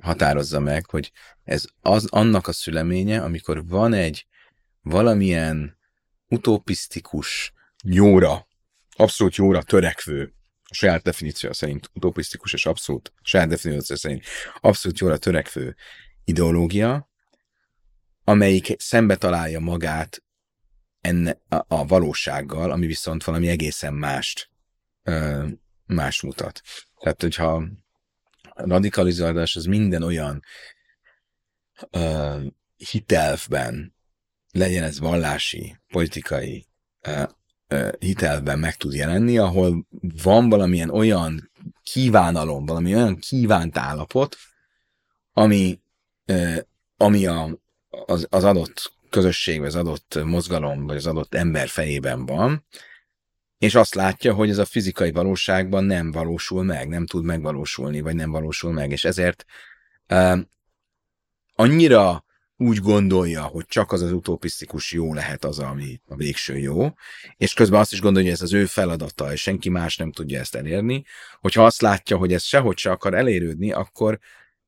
határozza 0.00 0.60
meg, 0.60 0.90
hogy 0.90 1.12
ez 1.44 1.64
az 1.80 2.06
annak 2.06 2.46
a 2.48 2.52
szüleménye, 2.52 3.22
amikor 3.22 3.66
van 3.66 3.92
egy 3.92 4.26
valamilyen 4.82 5.78
utopisztikus, 6.28 7.52
jóra, 7.84 8.46
abszolút 8.96 9.34
jóra 9.34 9.62
törekvő, 9.62 10.34
a 10.64 10.74
saját 10.74 11.02
definíció 11.02 11.52
szerint 11.52 11.90
utopisztikus 11.94 12.52
és 12.52 12.66
abszolút, 12.66 13.12
a 13.16 13.20
saját 13.22 13.48
definíció 13.48 13.96
szerint 13.96 14.24
abszolút 14.60 14.98
jóra 14.98 15.16
törekvő 15.16 15.76
ideológia, 16.24 17.10
amelyik 18.24 18.74
szembe 18.78 19.16
találja 19.16 19.60
magát 19.60 20.22
enne, 21.00 21.40
a, 21.48 21.64
a 21.68 21.86
valósággal, 21.86 22.70
ami 22.70 22.86
viszont 22.86 23.24
valami 23.24 23.48
egészen 23.48 23.94
mást, 23.94 24.50
ö, 25.02 25.46
más 25.86 26.20
mutat. 26.20 26.62
Tehát, 26.98 27.20
hogyha 27.20 27.62
radikalizálás 28.54 29.56
az 29.56 29.64
minden 29.64 30.02
olyan 30.02 30.42
ö, 31.90 32.36
hitelvben 32.76 33.94
legyen 34.52 34.82
ez 34.82 34.98
vallási, 34.98 35.76
politikai 35.88 36.66
uh, 37.08 37.28
uh, 37.68 37.92
hitelben 37.98 38.58
meg 38.58 38.76
tud 38.76 38.92
jelenni, 38.92 39.38
ahol 39.38 39.86
van 40.22 40.48
valamilyen 40.48 40.90
olyan 40.90 41.50
kívánalom, 41.82 42.66
valami 42.66 42.94
olyan 42.94 43.16
kívánt 43.16 43.78
állapot, 43.78 44.36
ami, 45.32 45.80
uh, 46.26 46.58
ami 46.96 47.26
a, 47.26 47.58
az, 47.88 48.26
az 48.30 48.44
adott 48.44 48.92
közösség, 49.10 49.58
vagy 49.58 49.68
az 49.68 49.74
adott 49.74 50.18
mozgalom, 50.24 50.86
vagy 50.86 50.96
az 50.96 51.06
adott 51.06 51.34
ember 51.34 51.68
fejében 51.68 52.26
van, 52.26 52.64
és 53.58 53.74
azt 53.74 53.94
látja, 53.94 54.34
hogy 54.34 54.50
ez 54.50 54.58
a 54.58 54.64
fizikai 54.64 55.10
valóságban 55.12 55.84
nem 55.84 56.10
valósul 56.10 56.64
meg, 56.64 56.88
nem 56.88 57.06
tud 57.06 57.24
megvalósulni, 57.24 58.00
vagy 58.00 58.14
nem 58.14 58.30
valósul 58.30 58.72
meg, 58.72 58.90
és 58.90 59.04
ezért 59.04 59.44
uh, 60.08 60.38
annyira 61.54 62.24
úgy 62.56 62.78
gondolja, 62.78 63.42
hogy 63.42 63.66
csak 63.66 63.92
az 63.92 64.02
az 64.02 64.12
utopisztikus 64.12 64.92
jó 64.92 65.14
lehet 65.14 65.44
az, 65.44 65.58
ami 65.58 66.00
a 66.08 66.16
végső 66.16 66.58
jó, 66.58 66.94
és 67.36 67.54
közben 67.54 67.80
azt 67.80 67.92
is 67.92 68.00
gondolja, 68.00 68.28
hogy 68.28 68.38
ez 68.38 68.44
az 68.44 68.52
ő 68.52 68.66
feladata, 68.66 69.32
és 69.32 69.40
senki 69.40 69.68
más 69.68 69.96
nem 69.96 70.12
tudja 70.12 70.38
ezt 70.38 70.54
elérni. 70.54 71.04
Hogyha 71.40 71.64
azt 71.64 71.80
látja, 71.80 72.16
hogy 72.16 72.32
ez 72.32 72.42
sehogy 72.42 72.78
se 72.78 72.90
akar 72.90 73.14
elérődni, 73.14 73.72
akkor 73.72 74.18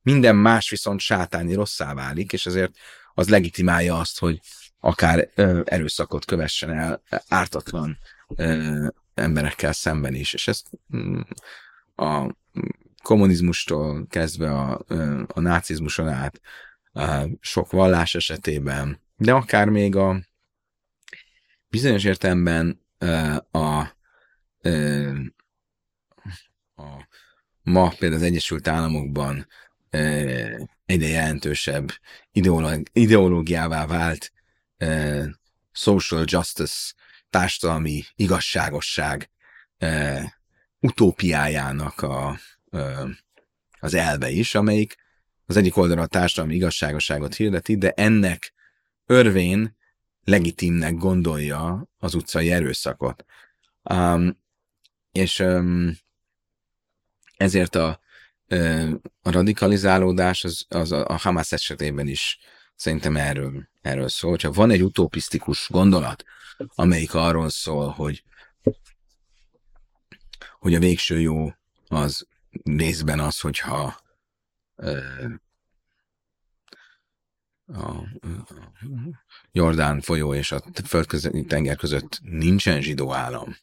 minden 0.01 0.35
más 0.35 0.69
viszont 0.69 0.99
sátáni 0.99 1.53
rosszá 1.53 1.93
válik, 1.93 2.33
és 2.33 2.45
ezért 2.45 2.73
az 3.13 3.29
legitimálja 3.29 3.99
azt, 3.99 4.19
hogy 4.19 4.39
akár 4.79 5.29
ö, 5.35 5.61
erőszakot 5.65 6.25
kövessen 6.25 6.69
el 6.69 7.01
ártatlan 7.27 7.97
ö, 8.35 8.87
emberekkel 9.13 9.73
szemben 9.73 10.13
is. 10.13 10.33
És 10.33 10.47
ezt 10.47 10.67
mm, 10.95 11.19
a 11.95 12.35
kommunizmustól 13.03 14.07
kezdve 14.07 14.51
a, 14.51 14.85
a 15.27 15.39
nácizmuson 15.39 16.07
át 16.07 16.41
sok 17.39 17.71
vallás 17.71 18.15
esetében, 18.15 18.99
de 19.15 19.33
akár 19.33 19.69
még 19.69 19.95
a 19.95 20.21
bizonyos 21.67 22.03
értelemben 22.03 22.81
a, 23.51 23.77
a 26.75 27.07
ma 27.61 27.89
például 27.89 28.21
az 28.21 28.27
Egyesült 28.27 28.67
Államokban 28.67 29.47
egyre 30.85 31.07
jelentősebb 31.07 31.91
ideológiává 32.93 33.85
vált 33.85 34.31
social 35.71 36.23
justice, 36.27 36.93
társadalmi 37.29 38.03
igazságosság 38.15 39.29
utópiájának 40.79 42.01
a, 42.01 42.39
az 43.79 43.93
elve 43.93 44.29
is, 44.29 44.55
amelyik 44.55 44.95
az 45.45 45.57
egyik 45.57 45.77
oldalon 45.77 46.03
a 46.03 46.07
társadalmi 46.07 46.55
igazságosságot 46.55 47.35
hirdeti, 47.35 47.77
de 47.77 47.91
ennek 47.91 48.53
örvén 49.05 49.75
legitimnek 50.23 50.95
gondolja 50.95 51.89
az 51.97 52.13
utcai 52.13 52.51
erőszakot. 52.51 53.25
Um, 53.83 54.41
és 55.11 55.39
um, 55.39 55.97
ezért 57.37 57.75
a, 57.75 57.99
a 59.21 59.31
radikalizálódás 59.31 60.43
az, 60.43 60.65
az 60.69 60.91
a, 60.91 61.07
a 61.07 61.17
Hamas 61.17 61.51
esetében 61.51 62.07
is 62.07 62.39
szerintem 62.75 63.15
erről, 63.15 63.69
erről 63.81 64.09
szól. 64.09 64.29
Hogyha 64.29 64.51
van 64.51 64.71
egy 64.71 64.83
utopisztikus 64.83 65.67
gondolat, 65.69 66.23
amelyik 66.57 67.13
arról 67.13 67.49
szól, 67.49 67.89
hogy, 67.89 68.23
hogy 70.59 70.75
a 70.75 70.79
végső 70.79 71.19
jó 71.19 71.53
az 71.87 72.27
részben 72.63 73.19
az, 73.19 73.39
hogyha 73.39 74.01
a 77.67 78.03
Jordán 79.51 80.01
folyó 80.01 80.33
és 80.33 80.51
a 80.51 80.63
földközi 80.85 81.45
tenger 81.45 81.75
között 81.75 82.19
nincsen 82.21 82.81
zsidó 82.81 83.13
állam, 83.13 83.55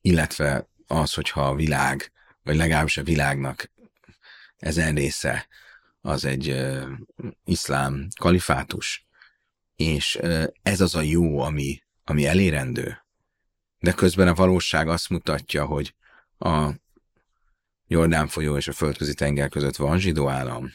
illetve 0.00 0.68
az, 0.86 1.14
hogyha 1.14 1.48
a 1.48 1.54
világ, 1.54 2.12
vagy 2.42 2.56
legalábbis 2.56 2.96
a 2.96 3.02
világnak 3.02 3.70
ezen 4.56 4.94
része 4.94 5.48
az 6.00 6.24
egy 6.24 6.66
iszlám 7.44 8.08
kalifátus, 8.18 9.06
és 9.76 10.18
ez 10.62 10.80
az 10.80 10.94
a 10.94 11.00
jó, 11.00 11.40
ami, 11.40 11.82
ami 12.04 12.26
elérendő. 12.26 13.04
De 13.78 13.92
közben 13.92 14.28
a 14.28 14.34
valóság 14.34 14.88
azt 14.88 15.08
mutatja, 15.08 15.64
hogy 15.64 15.94
a 16.38 16.70
Jordán 17.86 18.28
folyó 18.28 18.56
és 18.56 18.68
a 18.68 18.72
földközi 18.72 19.14
tenger 19.14 19.48
között 19.48 19.76
van 19.76 19.98
zsidó 19.98 20.28
állam, 20.28 20.72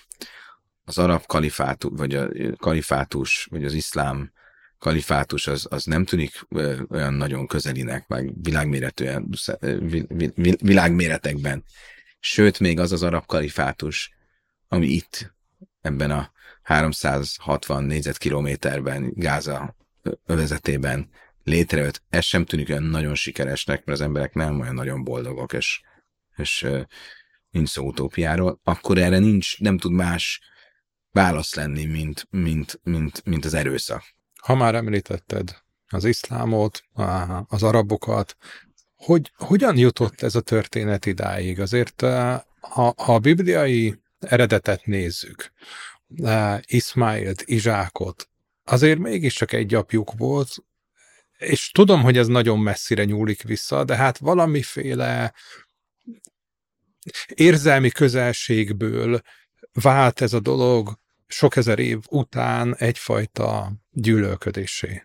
az 0.84 0.98
arab 0.98 1.26
kalifátus, 1.26 1.92
vagy 1.94 2.16
a 2.16 2.30
kalifátus, 2.58 3.48
vagy 3.52 3.66
az 3.66 3.74
iszlám 3.74 4.32
kalifátus 4.78 5.48
az, 5.48 5.68
az 5.70 5.84
nem 5.84 6.06
tűnik 6.06 6.48
olyan 6.90 7.13
nagyon 7.13 7.48
közelinek, 7.48 8.08
meg 8.08 8.34
világméretűen, 8.42 9.30
világméretekben. 10.62 11.63
Sőt, 12.20 12.60
még 12.60 12.80
az 12.80 12.92
az 12.92 13.04
arab 13.04 13.26
kalifátus, 13.26 14.12
ami 14.68 14.88
itt, 14.88 15.34
ebben 15.82 16.12
a 16.12 16.32
360 16.62 17.84
négyzetkilométerben, 17.84 19.12
Gáza 19.13 19.76
övezetében 20.26 21.10
létrejött, 21.44 22.04
ez 22.10 22.24
sem 22.24 22.46
tűnik 22.46 22.70
olyan 22.70 22.84
nagyon 22.84 23.16
sikeresnek, 23.16 23.86
mert 23.86 24.00
az 24.00 24.06
emberek 24.06 24.34
nem 24.34 24.60
olyan 24.60 24.74
nagyon 24.74 25.04
boldogok, 25.04 25.54
és, 25.54 25.82
és 26.36 26.68
nincs 27.50 27.70
szó 27.70 27.86
utópiáról, 27.86 28.60
akkor 28.63 28.98
erre 28.98 29.20
nincs, 29.20 29.60
nem 29.60 29.78
tud 29.78 29.92
más 29.92 30.42
válasz 31.12 31.56
lenni, 31.56 31.86
mint, 31.86 32.28
mint, 32.30 32.80
mint, 32.84 33.26
mint 33.26 33.46
az 33.46 33.54
erőszak. 33.54 34.04
Ha 34.48 34.56
már 34.56 34.76
említetted 34.76 35.62
az 35.88 36.06
iszlámot, 36.06 36.84
az 37.48 37.64
arabokat, 37.64 38.38
hogy, 38.96 39.32
hogyan 39.36 39.78
jutott 39.78 40.22
ez 40.22 40.36
a 40.36 40.42
történet 40.42 41.06
idáig? 41.06 41.60
Azért, 41.60 42.02
eh, 42.02 42.40
ha, 42.60 42.94
ha 42.98 43.14
a 43.14 43.20
bibliai 43.20 44.00
eredetet 44.20 44.86
nézzük, 44.86 45.52
eh, 46.24 46.60
Ismailt, 46.66 47.42
Izsákot, 47.42 48.30
azért 48.64 49.00
mégiscsak 49.00 49.54
egy 49.54 49.74
apjuk 49.74 50.12
volt, 50.18 50.56
és 51.38 51.72
tudom, 51.72 52.02
hogy 52.02 52.18
ez 52.18 52.28
nagyon 52.28 52.60
messzire 52.60 53.04
nyúlik 53.04 53.42
vissza, 53.42 53.84
de 53.84 53.96
hát 53.96 54.18
valamiféle 54.18 55.34
érzelmi 57.28 57.90
közelségből 57.90 59.22
vált 59.74 60.22
ez 60.22 60.34
a 60.34 60.40
dolog 60.40 61.00
sok 61.28 61.56
ezer 61.56 61.80
év 61.80 62.00
után 62.10 62.76
egyfajta 62.76 63.72
gyűlölködésé. 63.92 65.04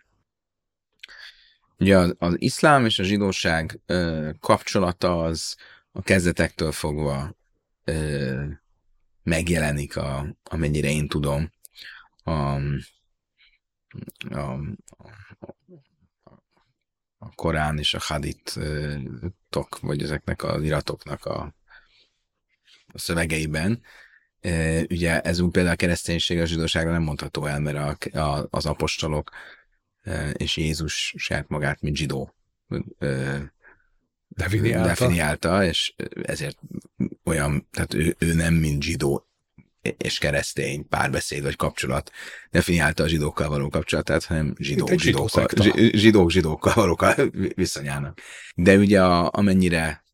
Ugye 1.79 1.99
az, 1.99 2.15
az 2.19 2.35
iszlám 2.39 2.85
és 2.85 2.99
a 2.99 3.03
zsidóság 3.03 3.81
ö, 3.87 4.31
kapcsolata 4.41 5.23
az 5.23 5.57
a 5.93 6.03
kezdetektől 6.03 6.73
fogva 6.73 7.37
ö, 7.85 8.45
megjelenik, 9.23 9.97
a, 9.97 10.37
amennyire 10.43 10.89
én 10.89 11.09
tudom, 11.09 11.53
a, 12.23 12.31
a, 14.31 14.59
a 17.19 17.35
Korán 17.35 17.79
és 17.79 17.95
a 17.95 18.01
Hadit-tok, 18.01 19.79
vagy 19.81 20.03
ezeknek 20.03 20.43
az 20.43 20.63
iratoknak 20.63 21.25
a, 21.25 21.55
a 22.87 22.99
szövegeiben, 22.99 23.83
ugye 24.91 25.21
ez 25.21 25.39
úgy 25.39 25.51
például 25.51 25.75
a 25.75 25.77
kereszténység 25.77 26.41
a 26.41 26.47
zsidóságra 26.47 26.91
nem 26.91 27.03
mondható 27.03 27.47
el, 27.47 27.61
mert 27.61 27.77
a, 27.77 28.19
a, 28.21 28.47
az 28.51 28.67
apostolok 28.67 29.31
és 30.33 30.57
Jézus 30.57 31.15
saját 31.17 31.49
magát, 31.49 31.81
mint 31.81 31.97
zsidó 31.97 32.35
definiálta. 34.29 34.87
definiálta, 34.87 35.65
és 35.65 35.95
ezért 36.23 36.59
olyan, 37.25 37.69
tehát 37.71 37.95
ő, 37.95 38.17
ő 38.19 38.35
nem 38.35 38.55
mint 38.55 38.83
zsidó 38.83 39.27
és 39.97 40.19
keresztény 40.19 40.89
párbeszéd 40.89 41.43
vagy 41.43 41.57
kapcsolat 41.57 42.11
definiálta 42.51 43.03
a 43.03 43.09
zsidókkal 43.09 43.49
való 43.49 43.69
kapcsolatát, 43.69 44.25
hanem 44.25 44.55
zsidók, 44.59 44.99
zsidókkal, 44.99 45.47
zsidók 45.93 46.31
zsidókkal 46.31 46.73
való 46.75 46.99
viszonyának. 47.55 48.21
De 48.55 48.77
ugye 48.77 49.03
a, 49.03 49.31
amennyire 49.33 50.05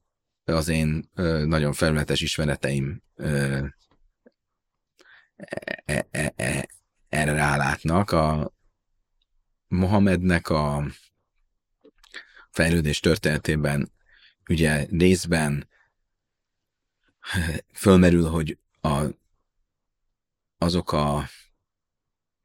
az 0.45 0.69
én 0.69 1.11
nagyon 1.45 1.73
felületes 1.73 2.21
ismereteim 2.21 3.03
erre 7.09 7.33
rálátnak, 7.33 8.11
a 8.11 8.53
Mohamednek 9.69 10.49
a 10.49 10.87
fejlődés 12.51 13.01
történetében 13.01 13.93
ugye 14.49 14.87
részben 14.91 15.69
fölmerül, 17.73 18.29
hogy 18.29 18.59
a, 18.81 19.05
azok 20.59 20.93
a 20.93 21.29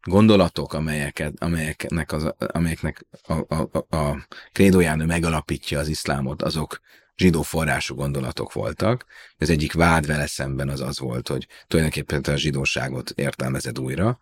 gondolatok, 0.01 0.73
amelyeket, 0.73 1.33
amelyeknek, 1.39 2.11
az, 2.11 2.23
amelyeknek 2.37 3.05
a, 3.21 3.33
a, 3.33 3.69
a, 3.71 3.97
a 3.97 4.27
krédóján 4.51 4.99
megalapítja 4.99 5.79
az 5.79 5.87
iszlámot, 5.87 6.41
azok 6.41 6.79
zsidó 7.15 7.41
forrású 7.41 7.95
gondolatok 7.95 8.53
voltak. 8.53 9.05
Az 9.37 9.49
egyik 9.49 9.73
vád 9.73 10.05
vele 10.05 10.27
szemben 10.27 10.69
az 10.69 10.81
az 10.81 10.99
volt, 10.99 11.27
hogy 11.27 11.47
tulajdonképpen 11.67 12.33
a 12.33 12.37
zsidóságot 12.37 13.09
értelmezed 13.09 13.79
újra. 13.79 14.19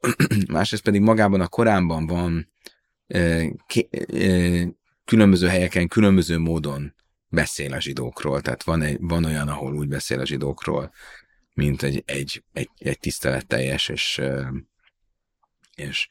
Másrészt 0.48 0.82
pedig 0.82 1.00
magában 1.00 1.40
a 1.40 1.48
Koránban 1.48 2.06
van 2.06 2.52
e, 3.06 3.48
ké, 3.66 3.88
e, 3.90 4.68
különböző 5.04 5.46
helyeken 5.48 5.88
különböző 5.88 6.38
módon 6.38 6.94
beszél 7.28 7.72
a 7.72 7.80
zsidókról. 7.80 8.40
Tehát 8.40 8.62
van, 8.62 8.82
egy, 8.82 8.96
van 9.00 9.24
olyan, 9.24 9.48
ahol 9.48 9.74
úgy 9.74 9.88
beszél 9.88 10.20
a 10.20 10.26
zsidókról, 10.26 10.92
mint 11.54 11.82
egy, 11.82 12.02
egy, 12.06 12.44
egy, 12.52 12.70
egy 12.78 12.98
tiszteletteljes 12.98 13.88
és, 13.88 14.20
és 15.74 16.08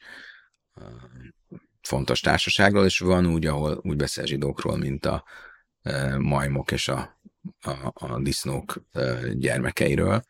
fontos 1.82 2.20
társaságról, 2.20 2.84
és 2.84 2.98
van 2.98 3.26
úgy, 3.26 3.46
ahol 3.46 3.80
úgy 3.82 3.96
beszél 3.96 4.26
zsidókról, 4.26 4.76
mint 4.76 5.06
a 5.06 5.24
majmok 6.18 6.70
és 6.70 6.88
a, 6.88 7.20
a, 7.60 7.92
a 7.92 8.20
disznók 8.20 8.84
gyermekeiről. 9.34 10.24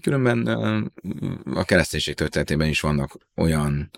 Különben 0.00 0.46
a 1.44 1.64
kereszténység 1.64 2.14
történetében 2.14 2.68
is 2.68 2.80
vannak 2.80 3.18
olyan 3.34 3.90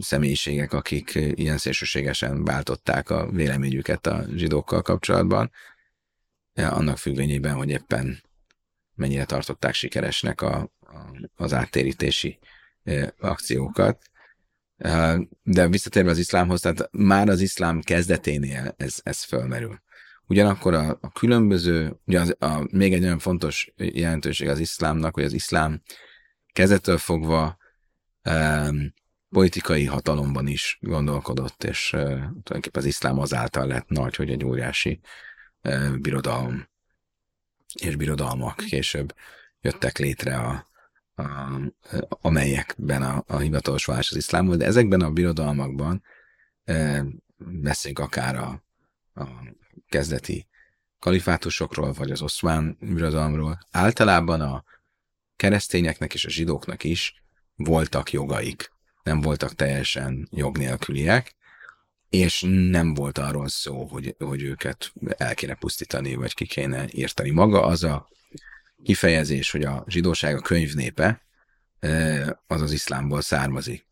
személyiségek, 0.00 0.72
akik 0.72 1.14
ilyen 1.14 1.58
szélsőségesen 1.58 2.44
váltották 2.44 3.10
a 3.10 3.30
véleményüket 3.30 4.06
a 4.06 4.24
zsidókkal 4.34 4.82
kapcsolatban, 4.82 5.50
annak 6.54 6.98
függvényében, 6.98 7.54
hogy 7.54 7.68
éppen 7.68 8.22
mennyire 8.94 9.24
tartották 9.24 9.74
sikeresnek 9.74 10.40
a, 10.40 10.56
a, 10.80 11.28
az 11.34 11.52
áttérítési 11.52 12.38
akciókat. 13.18 14.10
De 15.42 15.68
visszatérve 15.68 16.10
az 16.10 16.18
iszlámhoz, 16.18 16.60
tehát 16.60 16.88
már 16.92 17.28
az 17.28 17.40
iszlám 17.40 17.80
kezdeténél 17.80 18.74
ez, 18.76 19.00
ez 19.02 19.22
fölmerül. 19.22 19.82
Ugyanakkor 20.26 20.74
a, 20.74 20.98
a 21.00 21.12
különböző, 21.12 21.96
ugye 22.04 22.20
az, 22.20 22.36
a, 22.38 22.66
még 22.72 22.92
egy 22.92 23.00
nagyon 23.00 23.18
fontos 23.18 23.72
jelentőség 23.76 24.48
az 24.48 24.58
iszlámnak, 24.58 25.14
hogy 25.14 25.24
az 25.24 25.32
iszlám 25.32 25.82
kezdettől 26.52 26.98
fogva 26.98 27.56
um, 28.30 28.92
politikai 29.28 29.84
hatalomban 29.84 30.46
is 30.46 30.78
gondolkodott, 30.80 31.64
és 31.64 31.92
uh, 31.92 32.00
tulajdonképpen 32.02 32.82
az 32.82 32.84
iszlám 32.84 33.18
azáltal 33.18 33.66
lett 33.66 33.88
nagy, 33.88 34.16
hogy 34.16 34.30
egy 34.30 34.44
óriási 34.44 35.00
uh, 35.62 35.96
birodalom 35.96 36.68
és 37.74 37.96
birodalmak 37.96 38.56
később 38.56 39.14
jöttek 39.60 39.98
létre, 39.98 40.36
a, 40.36 40.69
amelyekben 42.08 43.02
a, 43.02 43.24
a 43.26 43.38
hivatalos 43.38 43.84
vallás 43.84 44.10
az 44.10 44.16
iszlám 44.16 44.46
volt, 44.46 44.58
de 44.58 44.64
ezekben 44.64 45.00
a 45.00 45.10
birodalmakban 45.10 46.02
uh, 46.66 47.00
beszéljünk 47.36 48.04
akár 48.04 48.36
a, 48.36 48.62
a 49.14 49.24
kezdeti 49.88 50.46
kalifátusokról, 50.98 51.92
vagy 51.92 52.10
az 52.10 52.22
oszmán 52.22 52.76
birodalomról. 52.80 53.58
Általában 53.70 54.40
a 54.40 54.64
keresztényeknek 55.36 56.14
és 56.14 56.24
a 56.24 56.30
zsidóknak 56.30 56.84
is 56.84 57.22
voltak 57.56 58.12
jogaik 58.12 58.70
nem 59.02 59.20
voltak 59.20 59.54
teljesen 59.54 60.28
jog 60.30 60.58
nélküliek, 60.58 61.34
és 62.08 62.44
nem 62.48 62.94
volt 62.94 63.18
arról 63.18 63.48
szó, 63.48 63.84
hogy, 63.84 64.14
hogy 64.18 64.42
őket 64.42 64.92
el 65.08 65.34
kéne 65.34 65.54
pusztítani, 65.54 66.14
vagy 66.14 66.34
ki 66.34 66.46
kéne 66.46 66.86
írtani. 66.92 67.30
Maga 67.30 67.64
az 67.64 67.84
a 67.84 68.08
kifejezés, 68.82 69.50
hogy 69.50 69.62
a 69.62 69.84
zsidóság 69.88 70.36
a 70.36 70.40
könyvnépe, 70.40 71.22
az 72.46 72.60
az 72.60 72.72
iszlámból 72.72 73.20
származik. 73.20 73.86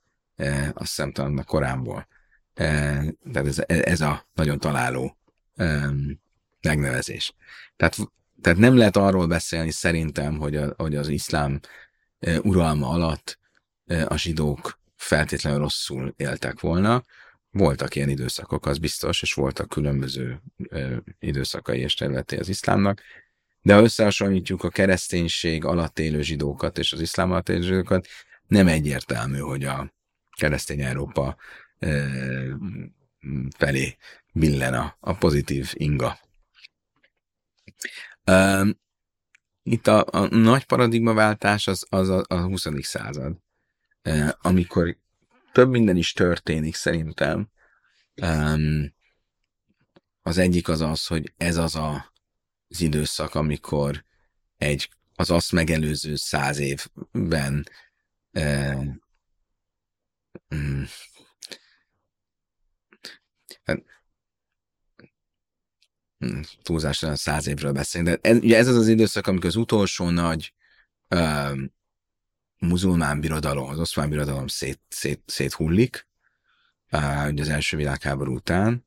Azt 0.72 0.76
hiszem 0.78 1.12
talán 1.12 1.38
a 1.38 1.44
Koránból. 1.44 2.08
Tehát 2.54 3.46
ez, 3.46 3.62
ez 3.66 4.00
a 4.00 4.28
nagyon 4.34 4.58
találó 4.58 5.18
megnevezés. 6.62 7.34
Tehát, 7.76 7.96
tehát 8.42 8.58
nem 8.58 8.76
lehet 8.76 8.96
arról 8.96 9.26
beszélni 9.26 9.70
szerintem, 9.70 10.38
hogy, 10.38 10.56
a, 10.56 10.74
hogy 10.76 10.96
az 10.96 11.08
iszlám 11.08 11.60
uralma 12.42 12.88
alatt 12.88 13.38
a 14.06 14.16
zsidók 14.16 14.80
feltétlenül 14.96 15.58
rosszul 15.58 16.14
éltek 16.16 16.60
volna. 16.60 17.02
Voltak 17.50 17.94
ilyen 17.94 18.08
időszakok, 18.08 18.66
az 18.66 18.78
biztos, 18.78 19.22
és 19.22 19.34
voltak 19.34 19.68
különböző 19.68 20.42
időszakai 21.18 21.80
és 21.80 21.94
területé 21.94 22.36
az 22.36 22.48
iszlámnak, 22.48 23.02
de 23.62 23.74
ha 23.74 23.82
összehasonlítjuk 23.82 24.64
a 24.64 24.68
kereszténység 24.68 25.64
alatt 25.64 25.98
élő 25.98 26.22
zsidókat 26.22 26.78
és 26.78 26.92
az 26.92 27.00
iszlám 27.00 27.30
alatt 27.30 27.48
élő 27.48 27.62
zsidókat, 27.62 28.06
nem 28.46 28.68
egyértelmű, 28.68 29.38
hogy 29.38 29.64
a 29.64 29.92
keresztény 30.36 30.80
Európa 30.80 31.36
felé 33.56 33.96
billen 34.32 34.74
a, 34.74 34.96
a 35.00 35.14
pozitív 35.14 35.70
inga. 35.72 36.18
Itt 39.62 39.86
a, 39.86 40.06
a 40.10 40.26
nagy 40.26 40.64
paradigmaváltás 40.64 41.66
az, 41.66 41.86
az 41.88 42.08
a, 42.08 42.24
a 42.28 42.40
20. 42.40 42.66
század 42.80 43.36
amikor 44.40 44.96
több 45.52 45.70
minden 45.70 45.96
is 45.96 46.12
történik 46.12 46.74
szerintem. 46.74 47.48
Az 50.22 50.38
egyik 50.38 50.68
az 50.68 50.80
az, 50.80 51.06
hogy 51.06 51.32
ez 51.36 51.56
az 51.56 51.74
a, 51.74 52.12
az 52.68 52.80
időszak, 52.80 53.34
amikor 53.34 54.04
egy 54.56 54.90
az 55.14 55.30
azt 55.30 55.52
megelőző 55.52 56.16
száz 56.16 56.58
évben 56.58 57.68
mm, 60.54 60.82
hát, 63.64 63.82
mm, 66.24 66.40
túlzásra 66.62 67.16
száz 67.16 67.46
évről 67.46 67.72
beszélünk, 67.72 68.10
de 68.10 68.28
ez, 68.28 68.36
ugye 68.36 68.56
ez 68.56 68.68
az 68.68 68.76
az 68.76 68.88
időszak, 68.88 69.26
amikor 69.26 69.46
az 69.46 69.56
utolsó 69.56 70.10
nagy 70.10 70.54
um, 71.08 71.72
muzulmán 72.58 73.20
birodalom, 73.20 73.68
az 73.68 73.78
oszmán 73.78 74.08
birodalom 74.08 74.46
szét, 74.46 74.80
szét, 74.88 75.22
széthullik, 75.26 76.06
uh, 76.92 77.28
ugye 77.28 77.42
az 77.42 77.48
első 77.48 77.76
világháború 77.76 78.34
után, 78.34 78.84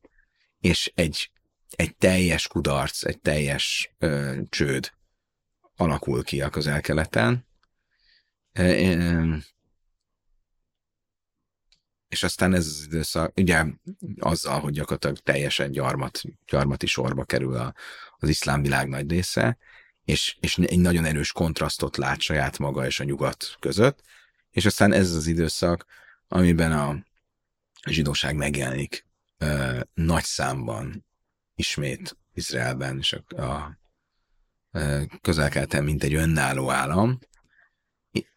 és 0.60 0.92
egy, 0.94 1.30
egy 1.72 1.96
teljes 1.96 2.48
kudarc, 2.48 3.04
egy 3.04 3.20
teljes 3.20 3.94
uh, 4.00 4.38
csőd 4.48 4.92
alakul 5.76 6.24
ki 6.24 6.40
a 6.40 6.50
közel-keleten. 6.50 7.46
Uh, 8.58 9.36
és 12.12 12.22
aztán 12.22 12.54
ez 12.54 12.66
az 12.66 12.84
időszak, 12.86 13.38
ugye 13.38 13.64
azzal, 14.18 14.60
hogy 14.60 14.72
gyakorlatilag 14.72 15.18
teljesen 15.18 15.70
gyarmat, 15.70 16.20
gyarmati 16.46 16.86
sorba 16.86 17.24
kerül 17.24 17.56
a, 17.56 17.74
az 18.18 18.28
iszlám 18.28 18.62
világ 18.62 18.88
nagy 18.88 19.10
része, 19.10 19.58
és, 20.04 20.36
és 20.40 20.58
egy 20.58 20.78
nagyon 20.78 21.04
erős 21.04 21.32
kontrasztot 21.32 21.96
lát 21.96 22.20
saját 22.20 22.58
maga 22.58 22.86
és 22.86 23.00
a 23.00 23.04
nyugat 23.04 23.56
között, 23.60 24.02
és 24.50 24.66
aztán 24.66 24.92
ez 24.92 25.12
az 25.12 25.26
időszak, 25.26 25.86
amiben 26.28 26.72
a 26.72 27.04
zsidóság 27.86 28.36
megjelenik 28.36 29.06
ö, 29.38 29.80
nagy 29.94 30.24
számban 30.24 31.06
ismét 31.54 32.16
Izraelben 32.34 32.98
és 32.98 33.12
a, 33.12 33.42
a 33.42 33.78
közel 35.20 35.82
mint 35.82 36.02
egy 36.02 36.14
önálló 36.14 36.70
állam, 36.70 37.18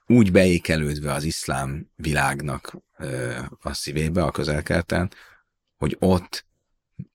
úgy 0.07 0.31
beékelődve 0.31 1.13
az 1.13 1.23
iszlám 1.23 1.89
világnak 1.95 2.77
a 3.59 3.73
szívébe, 3.73 4.23
a 4.23 4.31
közelkelten, 4.31 5.11
hogy 5.75 5.95
ott 5.99 6.45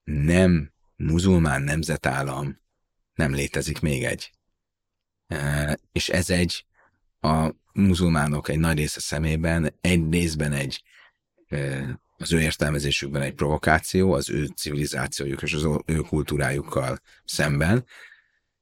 nem 0.04 0.72
muzulmán 0.96 1.62
nemzetállam 1.62 2.60
nem 3.14 3.32
létezik 3.32 3.80
még 3.80 4.04
egy. 4.04 4.32
És 5.92 6.08
ez 6.08 6.30
egy 6.30 6.66
a 7.20 7.54
muzulmánok 7.72 8.48
egy 8.48 8.58
nagy 8.58 8.76
része 8.76 9.00
szemében 9.00 9.74
egy 9.80 10.10
részben 10.10 10.52
egy 10.52 10.82
az 12.20 12.32
ő 12.32 12.40
értelmezésükben 12.40 13.22
egy 13.22 13.34
provokáció, 13.34 14.12
az 14.12 14.30
ő 14.30 14.46
civilizációjuk 14.46 15.42
és 15.42 15.52
az 15.52 15.66
ő 15.84 15.98
kultúrájukkal 15.98 17.00
szemben, 17.24 17.86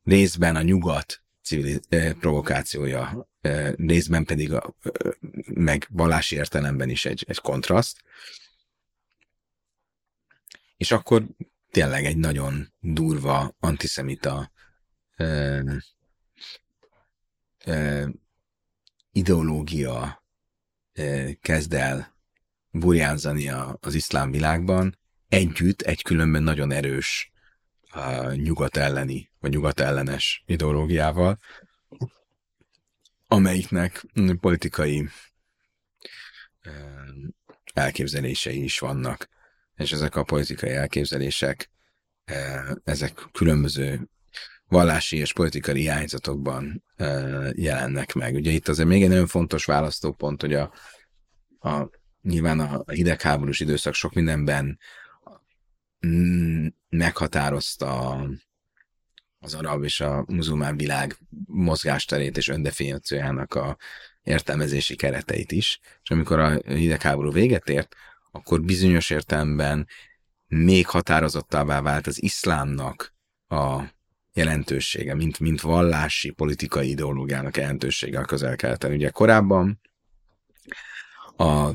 részben 0.04 0.56
a 0.56 0.62
nyugat 0.62 1.22
civil, 1.42 1.80
provokációja, 2.20 3.28
részben 3.76 4.24
pedig 4.24 4.52
a, 4.52 4.74
meg 5.46 5.86
vallási 5.90 6.36
értelemben 6.36 6.88
is 6.88 7.04
egy, 7.04 7.24
egy 7.28 7.38
kontraszt. 7.38 8.02
És 10.76 10.90
akkor 10.90 11.26
tényleg 11.70 12.04
egy 12.04 12.16
nagyon 12.16 12.72
durva 12.80 13.56
antiszemita 13.60 14.52
ö, 15.16 15.60
ö, 17.64 18.08
ideológia 19.12 20.24
ö, 20.92 21.30
kezd 21.40 21.72
el 21.72 22.17
burjánzani 22.78 23.48
a, 23.48 23.78
az 23.80 23.94
iszlám 23.94 24.30
világban, 24.30 24.98
együtt 25.28 25.82
egy 25.82 26.02
különben 26.02 26.42
nagyon 26.42 26.72
erős 26.72 27.32
a 27.90 28.32
nyugat 28.32 28.76
elleni, 28.76 29.30
vagy 29.40 29.50
nyugat 29.50 29.80
ellenes 29.80 30.42
ideológiával, 30.46 31.38
amelyiknek 33.26 34.04
politikai 34.40 35.08
elképzelései 37.74 38.62
is 38.62 38.78
vannak. 38.78 39.28
És 39.74 39.92
ezek 39.92 40.16
a 40.16 40.22
politikai 40.22 40.70
elképzelések, 40.70 41.70
ezek 42.84 43.28
különböző 43.32 44.08
vallási 44.66 45.16
és 45.16 45.32
politikai 45.32 45.82
irányzatokban 45.82 46.84
jelennek 47.52 48.12
meg. 48.12 48.34
Ugye 48.34 48.50
itt 48.50 48.68
azért 48.68 48.88
még 48.88 49.02
egy 49.02 49.08
nagyon 49.08 49.26
fontos 49.26 49.64
választópont, 49.64 50.40
hogy 50.40 50.54
a, 50.54 50.72
a 51.58 51.90
nyilván 52.22 52.60
a 52.60 52.92
hidegháborús 52.92 53.60
időszak 53.60 53.94
sok 53.94 54.12
mindenben 54.12 54.78
mm, 56.06 56.66
meghatározta 56.88 58.20
az 59.38 59.54
arab 59.54 59.84
és 59.84 60.00
a 60.00 60.24
muzulmán 60.26 60.76
világ 60.76 61.16
mozgásterét 61.46 62.36
és 62.36 62.48
öndefiníciójának 62.48 63.54
a 63.54 63.76
értelmezési 64.22 64.96
kereteit 64.96 65.52
is. 65.52 65.80
És 66.02 66.10
amikor 66.10 66.38
a 66.38 66.60
hidegháború 66.64 67.32
véget 67.32 67.68
ért, 67.68 67.94
akkor 68.30 68.60
bizonyos 68.62 69.10
értelemben 69.10 69.86
még 70.46 70.86
határozottabbá 70.86 71.80
vált 71.80 72.06
az 72.06 72.22
iszlámnak 72.22 73.14
a 73.48 73.82
jelentősége, 74.32 75.14
mint, 75.14 75.38
mint 75.38 75.60
vallási, 75.60 76.30
politikai 76.30 76.88
ideológiának 76.88 77.56
jelentősége 77.56 78.18
a 78.18 78.24
közel-keleten. 78.24 78.92
Ugye 78.92 79.10
korábban 79.10 79.80
a 81.36 81.70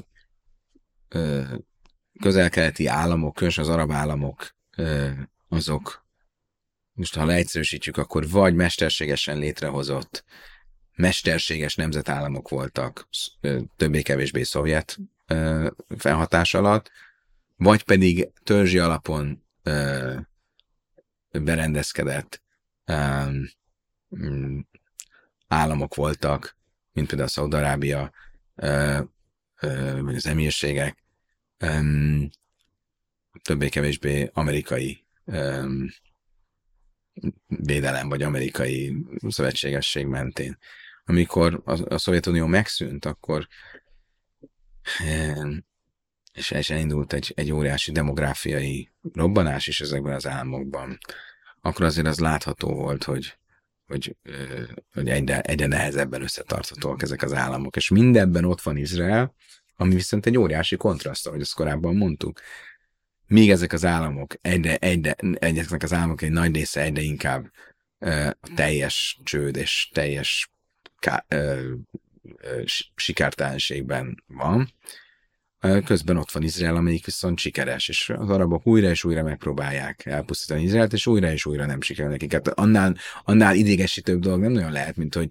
közel-keleti 2.22 2.88
államok, 2.88 3.34
különösen 3.34 3.64
az 3.64 3.70
arab 3.70 3.92
államok, 3.92 4.56
azok, 5.48 6.06
most 6.94 7.16
ha 7.16 7.26
leegyszerűsítjük, 7.26 7.98
akkor 7.98 8.30
vagy 8.30 8.54
mesterségesen 8.56 9.38
létrehozott 9.38 10.24
mesterséges 10.96 11.76
nemzetállamok 11.76 12.50
voltak, 12.50 13.08
többé-kevésbé 13.76 14.44
szovjet 14.44 14.98
felhatás 15.98 16.54
alatt, 16.54 16.92
vagy 17.56 17.84
pedig 17.84 18.32
törzsi 18.44 18.80
alapon 18.80 19.44
berendezkedett 21.32 22.42
mm, 24.16 24.60
államok 25.48 25.96
voltak, 25.96 26.58
mint 26.92 27.08
például 27.08 27.30
Szaudarábia, 27.30 28.12
vagy 30.00 30.16
az 30.16 30.26
emírségek, 30.26 31.03
um, 31.64 32.30
többé-kevésbé 33.42 34.30
amerikai 34.34 35.06
um, 35.24 35.88
védelem, 37.48 38.10
vagy 38.10 38.22
amerikai 38.22 38.96
szövetségesség 39.28 40.06
mentén. 40.06 40.58
Amikor 41.06 41.62
a, 41.66 41.94
a 41.94 41.98
Szovjetunió 41.98 42.46
megszűnt, 42.46 43.06
akkor 43.06 43.48
um, 45.06 45.66
és, 46.34 46.52
és 46.52 46.70
elindult 46.70 47.14
egy, 47.14 47.32
egy 47.36 47.52
óriási 47.52 47.92
demográfiai 47.92 48.92
robbanás 49.14 49.68
is 49.68 49.82
ezekben 49.82 50.14
az 50.14 50.28
államokban, 50.28 50.98
akkor 51.62 51.86
azért 51.86 52.08
az 52.08 52.20
látható 52.20 52.74
volt, 52.74 53.04
hogy, 53.04 53.38
hogy, 53.86 54.18
hogy 54.94 55.10
egyre, 55.10 55.42
egyre 55.42 55.66
nehezebben 55.66 56.22
összetarthatóak 56.22 57.02
ezek 57.02 57.22
az 57.22 57.34
államok. 57.34 57.76
És 57.76 57.90
mindebben 57.90 58.46
ott 58.46 58.62
van 58.62 58.78
Izrael, 58.78 59.36
ami 59.76 59.94
viszont 59.94 60.26
egy 60.26 60.38
óriási 60.38 60.76
kontraszt, 60.76 61.28
ahogy 61.28 61.42
azt 61.42 61.54
korábban 61.54 61.96
mondtuk. 61.96 62.42
Míg 63.28 63.52
ezek 63.52 63.74
az 63.74 63.86
államok, 63.86 64.34
egyre, 64.42 64.76
egyre, 64.76 65.16
egyeknek 65.34 65.84
az 65.84 65.94
államok 65.94 66.22
egy 66.22 66.32
nagy 66.32 66.56
része 66.56 66.82
egyre 66.82 67.02
inkább 67.02 67.52
uh, 68.00 68.30
teljes 68.56 69.20
csőd 69.24 69.56
és 69.56 69.90
teljes 69.94 70.52
ká, 71.00 71.26
uh, 71.30 71.64
uh, 72.22 72.64
sikertelenségben 72.96 74.24
van, 74.28 74.74
Közben 75.86 76.18
ott 76.18 76.32
van 76.32 76.44
Izrael, 76.44 76.76
amelyik 76.76 77.06
viszont 77.06 77.38
sikeres, 77.38 77.90
és 77.90 78.10
az 78.10 78.30
arabok 78.30 78.68
újra 78.68 78.90
és 78.90 79.04
újra 79.04 79.24
megpróbálják 79.24 80.06
elpusztítani 80.06 80.64
Izraelt, 80.64 80.94
és 80.94 81.08
újra 81.08 81.32
és 81.32 81.46
újra 81.46 81.66
nem 81.66 81.82
sikerül 81.82 82.12
nekik. 82.12 82.34
Hát 82.34 82.48
annál, 82.48 82.96
annál 83.24 83.56
idégesítőbb 83.56 84.20
dolog 84.20 84.40
nem 84.40 84.52
nagyon 84.52 84.72
lehet, 84.72 84.96
mint 84.96 85.16
hogy, 85.16 85.30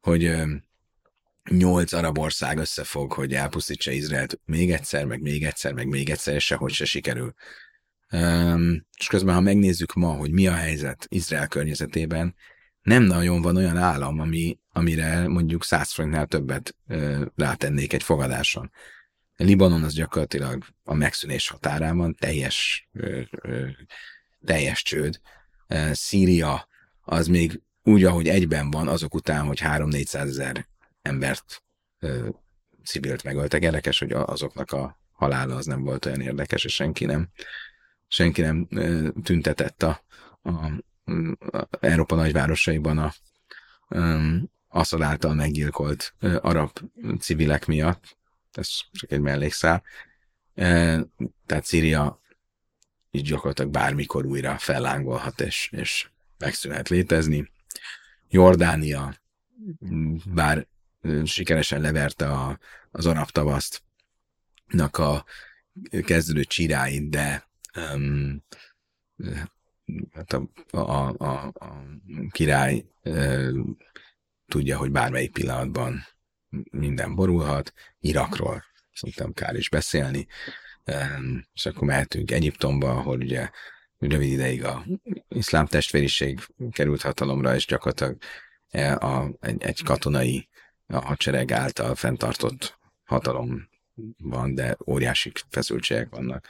hogy 0.00 0.34
nyolc 1.50 1.92
arab 1.92 2.18
ország 2.18 2.58
összefog, 2.58 3.12
hogy 3.12 3.34
elpusztítsa 3.34 3.90
Izraelt 3.90 4.40
még 4.44 4.72
egyszer, 4.72 5.04
meg 5.04 5.20
még 5.20 5.44
egyszer, 5.44 5.72
meg 5.72 5.86
még 5.86 6.10
egyszer, 6.10 6.34
és 6.34 6.44
sehogy 6.44 6.72
se 6.72 6.84
sikerül. 6.84 7.34
Um, 8.12 8.86
és 8.98 9.06
közben, 9.06 9.34
ha 9.34 9.40
megnézzük 9.40 9.92
ma, 9.92 10.08
hogy 10.08 10.30
mi 10.30 10.46
a 10.46 10.54
helyzet 10.54 11.06
Izrael 11.08 11.48
környezetében, 11.48 12.34
nem 12.82 13.02
nagyon 13.02 13.42
van 13.42 13.56
olyan 13.56 13.76
állam, 13.76 14.20
ami, 14.20 14.58
amire 14.68 15.28
mondjuk 15.28 15.64
száz 15.64 15.92
forintnál 15.92 16.26
többet 16.26 16.76
uh, 16.86 17.22
rátennék 17.36 17.92
egy 17.92 18.02
fogadáson. 18.02 18.70
Libanon 19.36 19.82
az 19.82 19.94
gyakorlatilag 19.94 20.64
a 20.82 20.94
megszűnés 20.94 21.48
határában 21.48 22.14
teljes, 22.14 22.88
ö, 22.92 23.20
ö, 23.42 23.66
teljes 24.44 24.82
csőd. 24.82 25.20
Szíria 25.92 26.68
az 27.00 27.26
még 27.26 27.60
úgy, 27.82 28.04
ahogy 28.04 28.28
egyben 28.28 28.70
van, 28.70 28.88
azok 28.88 29.14
után, 29.14 29.46
hogy 29.46 29.60
3-400 29.62 30.14
ezer 30.14 30.66
embert, 31.02 31.62
civilt 32.84 33.22
megöltek. 33.22 33.62
Érdekes, 33.62 33.98
hogy 33.98 34.12
azoknak 34.12 34.70
a 34.70 34.98
halála 35.12 35.56
az 35.56 35.66
nem 35.66 35.82
volt 35.82 36.06
olyan 36.06 36.20
érdekes, 36.20 36.64
és 36.64 36.74
senki 36.74 37.04
nem, 37.04 37.28
senki 38.08 38.40
nem 38.40 38.68
tüntetett 39.22 39.82
a, 39.82 40.04
a, 40.42 40.50
a 41.58 41.68
Európa 41.80 42.14
nagyvárosaiban 42.14 42.98
a 42.98 43.12
Assad 44.68 45.02
által 45.02 45.34
meggyilkolt 45.34 46.14
arab 46.40 46.70
civilek 47.18 47.66
miatt, 47.66 48.16
ez 48.52 48.68
csak 48.92 49.12
egy 49.12 49.20
mellékszál. 49.20 49.82
Tehát 51.46 51.64
Szíria 51.64 52.20
így 53.10 53.28
gyakorlatilag 53.28 53.70
bármikor 53.70 54.26
újra 54.26 54.58
fellángolhat, 54.58 55.40
és, 55.40 55.68
és 55.72 56.08
megszűnhet 56.38 56.88
létezni. 56.88 57.50
Jordánia, 58.28 59.14
bár 60.26 60.66
sikeresen 61.24 61.80
leverte 61.80 62.26
a, 62.26 62.58
az 62.90 63.06
arab 63.06 63.30
tavaszt, 63.30 63.82
a 64.92 65.24
kezdődő 66.04 66.44
csiráit, 66.44 67.10
de 67.10 67.48
um, 67.76 68.44
hát 70.12 70.32
a, 70.32 70.48
a, 70.70 71.14
a, 71.18 71.52
a 71.54 71.84
király 72.30 72.84
um, 73.02 73.76
tudja, 74.46 74.76
hogy 74.76 74.90
bármelyik 74.90 75.32
pillanatban 75.32 76.06
minden 76.70 77.14
borulhat, 77.14 77.72
Irakról 78.00 78.64
szerintem 78.92 79.32
kár 79.32 79.54
is 79.54 79.68
beszélni, 79.68 80.26
és 81.54 81.66
akkor 81.66 81.82
mehetünk 81.82 82.30
Egyiptomba, 82.30 82.90
ahol 82.90 83.18
ugye 83.18 83.50
rövid 83.98 84.32
ideig 84.32 84.64
a 84.64 84.84
iszlám 85.28 85.66
testvériség 85.66 86.40
került 86.70 87.02
hatalomra, 87.02 87.54
és 87.54 87.66
gyakorlatilag 87.66 88.16
e, 88.70 88.96
a, 88.96 89.30
egy, 89.40 89.62
egy 89.62 89.82
katonai 89.82 90.48
a 90.92 91.00
hadsereg 91.00 91.52
által 91.52 91.94
fenntartott 91.94 92.78
hatalom 93.04 93.68
van, 94.18 94.54
de 94.54 94.76
óriási 94.86 95.32
feszültségek 95.50 96.08
vannak. 96.10 96.48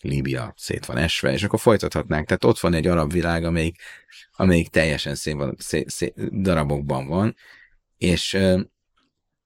Líbia 0.00 0.54
szét 0.56 0.86
van 0.86 0.96
esve, 0.96 1.32
és 1.32 1.42
akkor 1.42 1.60
folytathatnánk. 1.60 2.26
Tehát 2.26 2.44
ott 2.44 2.58
van 2.58 2.74
egy 2.74 2.86
arab 2.86 3.12
világ, 3.12 3.44
amelyik, 3.44 3.80
amelyik 4.32 4.68
teljesen 4.68 5.14
szép, 5.14 5.36
szé, 5.58 5.84
szé, 5.88 6.12
darabokban 6.30 7.06
van, 7.06 7.36
és 7.96 8.38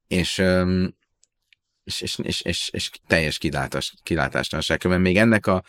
és, 0.06 0.42
és, 1.84 2.00
és, 2.00 2.18
és, 2.18 2.40
és, 2.40 2.68
és 2.72 2.90
teljes 3.06 3.38
kilátás, 3.38 3.94
kilátástalanság. 4.02 4.84
Mert 4.84 5.00
még 5.00 5.16
ennek 5.16 5.46
a, 5.46 5.62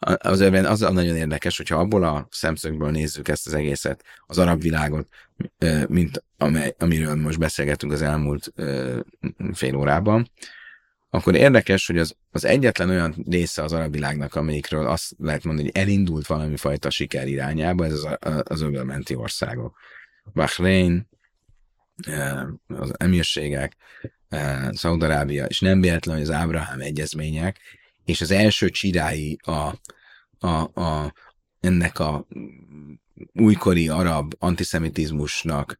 az 0.00 0.40
az, 0.40 0.80
nagyon 0.80 1.16
érdekes, 1.16 1.56
hogyha 1.56 1.76
abból 1.76 2.04
a 2.04 2.26
szemszögből 2.30 2.90
nézzük 2.90 3.28
ezt 3.28 3.46
az 3.46 3.54
egészet, 3.54 4.04
az 4.26 4.38
arab 4.38 4.60
világot, 4.60 5.08
mint 5.88 6.24
amely, 6.36 6.74
amiről 6.78 7.14
most 7.14 7.38
beszélgettünk 7.38 7.92
az 7.92 8.02
elmúlt 8.02 8.52
fél 9.52 9.74
órában, 9.74 10.30
akkor 11.10 11.34
érdekes, 11.34 11.86
hogy 11.86 11.98
az, 11.98 12.16
az 12.30 12.44
egyetlen 12.44 12.88
olyan 12.88 13.24
része 13.28 13.62
az 13.62 13.72
arab 13.72 13.92
világnak, 13.92 14.34
amelyikről 14.34 14.86
azt 14.86 15.12
lehet 15.18 15.44
mondani, 15.44 15.70
hogy 15.72 15.82
elindult 15.82 16.26
valami 16.26 16.56
fajta 16.56 16.90
siker 16.90 17.28
irányába, 17.28 17.84
ez 17.84 17.92
az, 17.92 18.16
az 18.44 18.60
öbölmenti 18.60 19.14
országok. 19.14 19.78
Bahrein, 20.32 21.08
az 22.66 22.92
emírségek, 22.96 23.76
Szaudarábia, 24.70 25.44
és 25.44 25.60
nem 25.60 25.80
véletlen, 25.80 26.14
hogy 26.14 26.24
az 26.24 26.30
Ábrahám 26.30 26.80
egyezmények, 26.80 27.60
és 28.10 28.20
az 28.20 28.30
első 28.30 28.68
csirái 28.68 29.38
a, 29.42 29.74
a, 30.38 30.80
a, 30.80 31.14
ennek 31.60 31.98
a 31.98 32.26
újkori 33.32 33.88
arab 33.88 34.34
antiszemitizmusnak, 34.38 35.78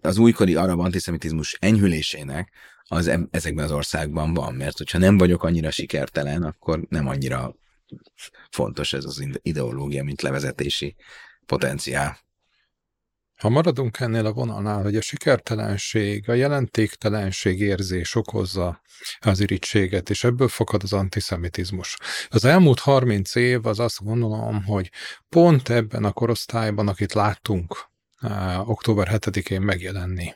az 0.00 0.18
újkori 0.18 0.54
arab 0.54 0.80
antiszemitizmus 0.80 1.56
enyhülésének 1.60 2.52
az 2.88 3.06
e, 3.06 3.20
ezekben 3.30 3.64
az 3.64 3.70
országban 3.70 4.34
van, 4.34 4.54
mert 4.54 4.78
hogyha 4.78 4.98
nem 4.98 5.18
vagyok 5.18 5.42
annyira 5.42 5.70
sikertelen, 5.70 6.42
akkor 6.42 6.86
nem 6.88 7.08
annyira 7.08 7.54
fontos 8.50 8.92
ez 8.92 9.04
az 9.04 9.28
ideológia, 9.42 10.04
mint 10.04 10.22
levezetési 10.22 10.94
potenciál. 11.46 12.18
Ha 13.36 13.48
maradunk 13.48 14.00
ennél 14.00 14.26
a 14.26 14.32
vonalnál, 14.32 14.82
hogy 14.82 14.96
a 14.96 15.00
sikertelenség, 15.00 16.28
a 16.28 16.32
jelentéktelenség 16.32 17.60
érzés 17.60 18.14
okozza 18.14 18.80
az 19.18 19.40
irítséget, 19.40 20.10
és 20.10 20.24
ebből 20.24 20.48
fakad 20.48 20.82
az 20.82 20.92
antiszemitizmus. 20.92 21.96
Az 22.28 22.44
elmúlt 22.44 22.78
30 22.78 23.34
év 23.34 23.66
az 23.66 23.78
azt 23.78 24.04
gondolom, 24.04 24.64
hogy 24.64 24.90
pont 25.28 25.68
ebben 25.68 26.04
a 26.04 26.12
korosztályban, 26.12 26.88
akit 26.88 27.12
láttunk 27.12 27.92
október 28.64 29.08
7-én 29.10 29.60
megjelenni 29.60 30.34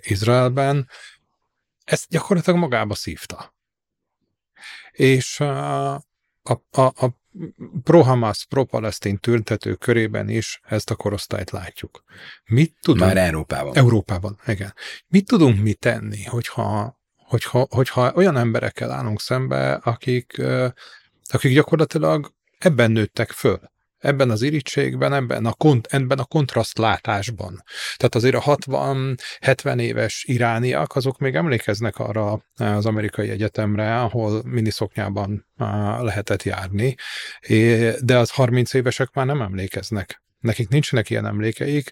Izraelben, 0.00 0.88
ezt 1.84 2.08
gyakorlatilag 2.08 2.58
magába 2.58 2.94
szívta. 2.94 3.54
És 4.90 5.40
a, 5.40 5.94
a, 5.94 6.52
a 6.70 7.18
pro-Hamas, 7.82 8.46
pro-palesztin 8.48 9.18
tüntető 9.18 9.74
körében 9.74 10.28
is 10.28 10.60
ezt 10.64 10.90
a 10.90 10.94
korosztályt 10.94 11.50
látjuk. 11.50 12.04
Mit 12.44 12.74
tudunk? 12.80 13.04
Már 13.04 13.16
Európában. 13.16 13.76
Európában, 13.76 14.38
igen. 14.46 14.74
Mit 15.08 15.26
tudunk 15.26 15.62
mi 15.62 15.74
tenni, 15.74 16.24
hogyha, 16.24 16.98
hogyha, 17.16 17.66
hogyha 17.70 18.12
olyan 18.14 18.36
emberekkel 18.36 18.90
állunk 18.90 19.20
szembe, 19.20 19.74
akik, 19.74 20.42
akik 21.24 21.52
gyakorlatilag 21.52 22.32
ebben 22.58 22.90
nőttek 22.90 23.30
föl? 23.30 23.60
Ebben 24.06 24.30
az 24.30 24.42
irítségben, 24.42 25.12
ebben 25.12 25.46
a, 25.46 25.52
kont, 25.52 25.86
ebben 25.86 26.18
a 26.18 26.24
kontrasztlátásban. 26.24 27.62
Tehát 27.96 28.14
azért 28.14 28.34
a 28.34 28.40
60-70 28.40 29.80
éves 29.80 30.24
irániak, 30.28 30.96
azok 30.96 31.18
még 31.18 31.34
emlékeznek 31.34 31.98
arra 31.98 32.44
az 32.54 32.86
amerikai 32.86 33.30
egyetemre, 33.30 34.00
ahol 34.00 34.42
miniszoknyában 34.44 35.46
lehetett 36.00 36.42
járni, 36.42 36.94
de 38.00 38.18
az 38.18 38.30
30 38.30 38.74
évesek 38.74 39.12
már 39.12 39.26
nem 39.26 39.42
emlékeznek. 39.42 40.22
Nekik 40.38 40.68
nincsenek 40.68 41.10
ilyen 41.10 41.26
emlékeik, 41.26 41.90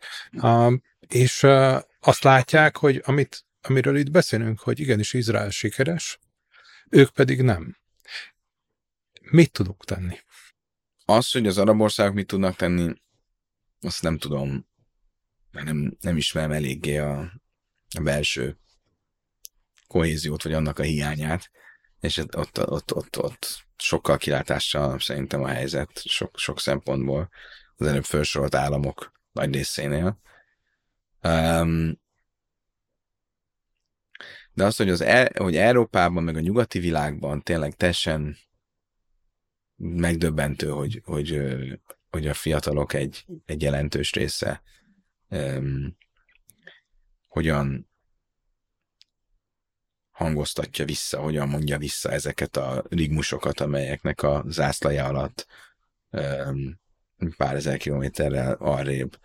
és 1.09 1.47
azt 2.01 2.23
látják, 2.23 2.77
hogy 2.77 3.03
amit, 3.05 3.45
amiről 3.61 3.97
itt 3.97 4.11
beszélünk, 4.11 4.61
hogy 4.61 4.81
igenis 4.81 5.13
Izrael 5.13 5.51
sikeres, 5.51 6.19
ők 6.91 7.11
pedig 7.11 7.43
nem. 7.43 7.77
Mit 9.31 9.53
tudunk 9.53 9.85
tenni? 9.85 10.19
Az, 11.05 11.31
hogy 11.31 11.47
az 11.47 11.59
arab 11.59 11.81
országok 11.81 12.15
mit 12.15 12.27
tudnak 12.27 12.57
tenni, 12.57 12.93
azt 13.81 14.03
nem 14.03 14.19
tudom, 14.19 14.67
mert 15.51 15.67
nem, 15.67 15.97
nem 16.01 16.17
ismerem 16.17 16.53
eléggé 16.53 16.99
a, 16.99 17.19
a 17.97 18.03
belső 18.03 18.59
kohéziót, 19.87 20.43
vagy 20.43 20.53
annak 20.53 20.79
a 20.79 20.83
hiányát, 20.83 21.51
és 22.01 22.17
ott, 22.17 22.37
ott, 22.71 22.95
ott, 22.95 23.19
ott, 23.19 23.65
sokkal 23.77 24.17
kilátással 24.17 24.99
szerintem 24.99 25.43
a 25.43 25.49
helyzet, 25.49 26.03
sok, 26.05 26.39
sok 26.39 26.61
szempontból 26.61 27.31
az 27.77 27.87
előbb 27.87 28.05
felsorolt 28.05 28.55
államok 28.55 29.13
nagy 29.33 29.55
részénél. 29.55 30.21
Um, 31.23 32.03
de 34.53 34.65
az, 34.65 34.77
hogy, 34.77 34.89
az, 34.89 35.01
e, 35.01 35.33
hogy 35.37 35.57
Európában, 35.57 36.23
meg 36.23 36.37
a 36.37 36.41
nyugati 36.41 36.79
világban 36.79 37.43
tényleg 37.43 37.75
teljesen 37.75 38.37
megdöbbentő, 39.87 40.69
hogy, 40.69 41.01
hogy, 41.05 41.43
hogy 42.11 42.27
a 42.27 42.35
fiatalok 42.35 42.93
egy, 42.93 43.27
egy 43.45 43.63
jelentős 43.63 44.13
része 44.13 44.63
um, 45.29 45.97
hogyan 47.29 47.89
hangoztatja 50.11 50.85
vissza, 50.85 51.21
hogyan 51.21 51.49
mondja 51.49 51.79
vissza 51.79 52.11
ezeket 52.11 52.57
a 52.57 52.85
rigmusokat, 52.89 53.61
amelyeknek 53.61 54.23
a 54.23 54.45
zászlaja 54.49 55.05
alatt 55.05 55.47
um, 56.11 56.81
pár 57.37 57.55
ezer 57.55 57.77
kilométerrel 57.77 58.53
arrébb 58.53 59.19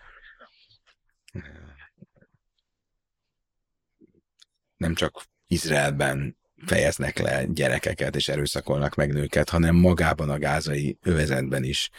nem 4.77 4.93
csak 4.93 5.23
Izraelben 5.47 6.38
fejeznek 6.65 7.17
le 7.17 7.45
gyerekeket 7.45 8.15
és 8.15 8.27
erőszakolnak 8.27 8.95
meg 8.95 9.13
nőket, 9.13 9.49
hanem 9.49 9.75
magában 9.75 10.29
a 10.29 10.37
gázai 10.37 10.97
övezetben 11.01 11.63
is 11.63 11.89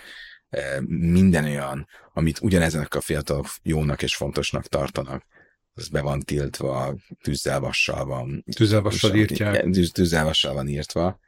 e, 0.48 0.80
minden 0.86 1.44
olyan, 1.44 1.88
amit 2.12 2.40
ugyanezek 2.40 2.94
a 2.94 3.00
fiatalok 3.00 3.46
jónak 3.62 4.02
és 4.02 4.16
fontosnak 4.16 4.66
tartanak, 4.66 5.26
az 5.74 5.88
be 5.88 6.00
van 6.00 6.20
tiltva, 6.20 6.94
tűzzelvassal 7.22 8.04
van. 8.04 8.44
Tűzzelvassal 8.56 9.14
írtják. 9.14 9.68
Tűzzelvassal 9.92 10.54
van 10.54 10.68
írtva. 10.68 11.20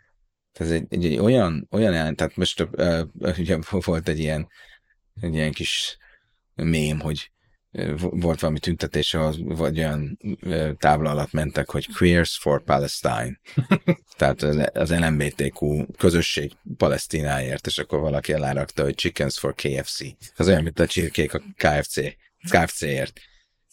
Tehát 0.53 0.73
ez 0.73 0.81
egy, 0.81 0.87
egy, 0.89 1.05
egy 1.05 1.19
olyan, 1.19 1.69
olyan, 1.71 2.17
tehát 2.17 2.37
most 2.37 2.61
uh, 2.61 3.03
ugye 3.39 3.59
volt 3.71 4.09
egy 4.09 4.19
ilyen, 4.19 4.49
egy 5.21 5.35
ilyen 5.35 5.53
kis 5.53 5.97
mém, 6.55 7.01
hogy 7.01 7.31
volt 7.99 8.41
valami 8.41 8.59
tüntetés, 8.59 9.17
vagy 9.39 9.79
olyan 9.79 10.19
tábla 10.79 11.11
alatt 11.11 11.33
mentek, 11.33 11.71
hogy 11.71 11.95
Queers 11.95 12.39
for 12.39 12.63
Palestine. 12.65 13.41
Tehát 14.17 14.43
az 14.73 14.91
LMBTQ 14.91 15.87
közösség 15.97 16.53
Palesztináért, 16.77 17.67
és 17.67 17.79
akkor 17.79 18.01
valaki 18.01 18.33
elárakta, 18.33 18.83
hogy 18.83 18.95
Chickens 18.95 19.39
for 19.39 19.55
KFC. 19.55 20.01
Az 20.37 20.49
olyan, 20.49 20.63
mint 20.63 20.81
a 20.81 20.87
csirkék 20.87 21.35
a 21.35 21.43
KFC, 21.57 22.01
KFC-ért. 22.51 23.21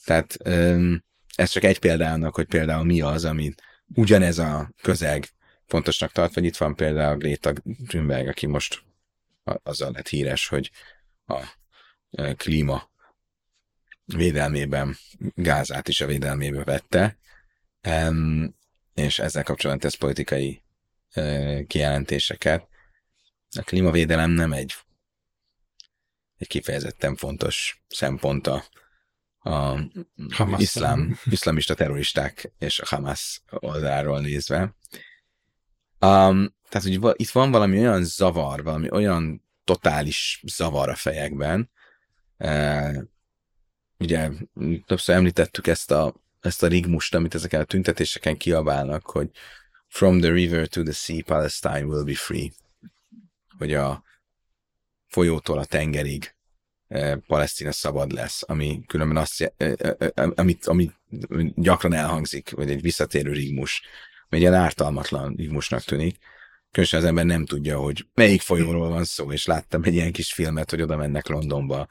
Tehát 0.05 0.37
ez 1.35 1.49
csak 1.49 1.63
egy 1.63 1.79
példának, 1.79 2.35
hogy 2.35 2.47
például 2.47 2.83
mi 2.83 3.01
az, 3.01 3.25
amit 3.25 3.61
ugyanez 3.95 4.37
a 4.37 4.71
közeg 4.81 5.27
fontosnak 5.65 6.11
tart, 6.11 6.33
vagy 6.33 6.45
itt 6.45 6.57
van 6.57 6.75
például 6.75 7.17
Greta 7.17 7.53
Thunberg, 7.87 8.27
aki 8.27 8.45
most 8.45 8.81
azzal 9.43 9.91
lett 9.91 10.07
híres, 10.07 10.47
hogy 10.47 10.71
a 11.25 11.43
klíma 12.35 12.88
védelmében, 14.15 14.95
Gázát 15.35 15.87
is 15.87 16.01
a 16.01 16.05
védelmébe 16.05 16.63
vette, 16.63 17.17
és 18.93 19.19
ezzel 19.19 19.43
kapcsolatban 19.43 19.89
tesz 19.89 19.99
politikai 19.99 20.63
kijelentéseket. 21.67 22.67
A 23.57 23.61
klímavédelem 23.61 24.31
nem 24.31 24.53
egy, 24.53 24.73
egy 26.37 26.47
kifejezetten 26.47 27.15
fontos 27.15 27.83
szempont 27.87 28.47
a, 28.47 28.63
a 29.39 29.79
iszlám, 30.57 31.19
iszlamista 31.25 31.73
terroristák 31.73 32.51
és 32.59 32.79
a 32.79 32.85
Hamas 32.87 33.41
oldalról 33.49 34.21
nézve. 34.21 34.61
Um, 36.01 36.55
tehát, 36.69 36.87
hogy 36.87 37.13
itt 37.15 37.29
van 37.29 37.51
valami 37.51 37.79
olyan 37.79 38.03
zavar, 38.03 38.63
valami 38.63 38.91
olyan 38.91 39.45
totális 39.63 40.43
zavar 40.47 40.89
a 40.89 40.95
fejekben, 40.95 41.71
ugye 43.99 44.29
többször 44.85 45.15
említettük 45.15 45.67
ezt 45.67 45.91
a, 45.91 46.15
ezt 46.39 46.63
a 46.63 46.67
rigmust, 46.67 47.15
amit 47.15 47.35
ezeken 47.35 47.61
a 47.61 47.63
tüntetéseken 47.63 48.37
kiabálnak, 48.37 49.05
hogy 49.05 49.29
From 49.87 50.19
the 50.19 50.31
river 50.31 50.67
to 50.67 50.83
the 50.83 50.93
sea, 50.93 51.23
Palestine 51.25 51.85
will 51.85 52.03
be 52.03 52.15
free. 52.15 52.51
Hogy 53.57 53.73
a 53.73 54.03
folyótól 55.07 55.57
a 55.57 55.65
tengerig 55.65 56.35
eh, 56.87 57.17
Palesztina 57.27 57.71
szabad 57.71 58.11
lesz, 58.11 58.43
ami 58.47 58.83
különben 58.87 59.17
azt, 59.17 59.53
eh, 59.57 59.73
eh, 59.77 60.27
amit, 60.35 60.65
amit 60.65 60.93
gyakran 61.55 61.93
elhangzik, 61.93 62.49
vagy 62.49 62.69
egy 62.69 62.81
visszatérő 62.81 63.31
rigmus, 63.31 63.81
egy 64.29 64.39
ilyen 64.39 64.53
ártalmatlan 64.53 65.33
rigmusnak 65.35 65.83
tűnik. 65.83 66.17
Különösen 66.71 66.99
az 66.99 67.05
ember 67.05 67.25
nem 67.25 67.45
tudja, 67.45 67.79
hogy 67.79 68.07
melyik 68.13 68.41
folyóról 68.41 68.89
van 68.89 69.03
szó, 69.03 69.31
és 69.31 69.45
láttam 69.45 69.83
egy 69.83 69.93
ilyen 69.93 70.11
kis 70.11 70.33
filmet, 70.33 70.69
hogy 70.69 70.81
oda 70.81 70.97
mennek 70.97 71.27
Londonba 71.27 71.87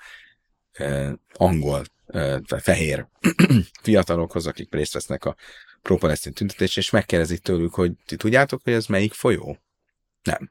angol 1.32 1.84
fehér 2.58 3.06
fiatalokhoz, 3.82 4.46
akik 4.46 4.74
részt 4.74 4.92
vesznek 4.92 5.24
a 5.24 5.36
pro-palesztin 5.82 6.32
tüntetés, 6.32 6.76
és 6.76 6.90
megkérdezik 6.90 7.40
tőlük, 7.40 7.74
hogy 7.74 7.92
ti 8.06 8.16
tudjátok, 8.16 8.60
hogy 8.64 8.72
ez 8.72 8.86
melyik 8.86 9.12
folyó? 9.12 9.58
Nem. 10.22 10.50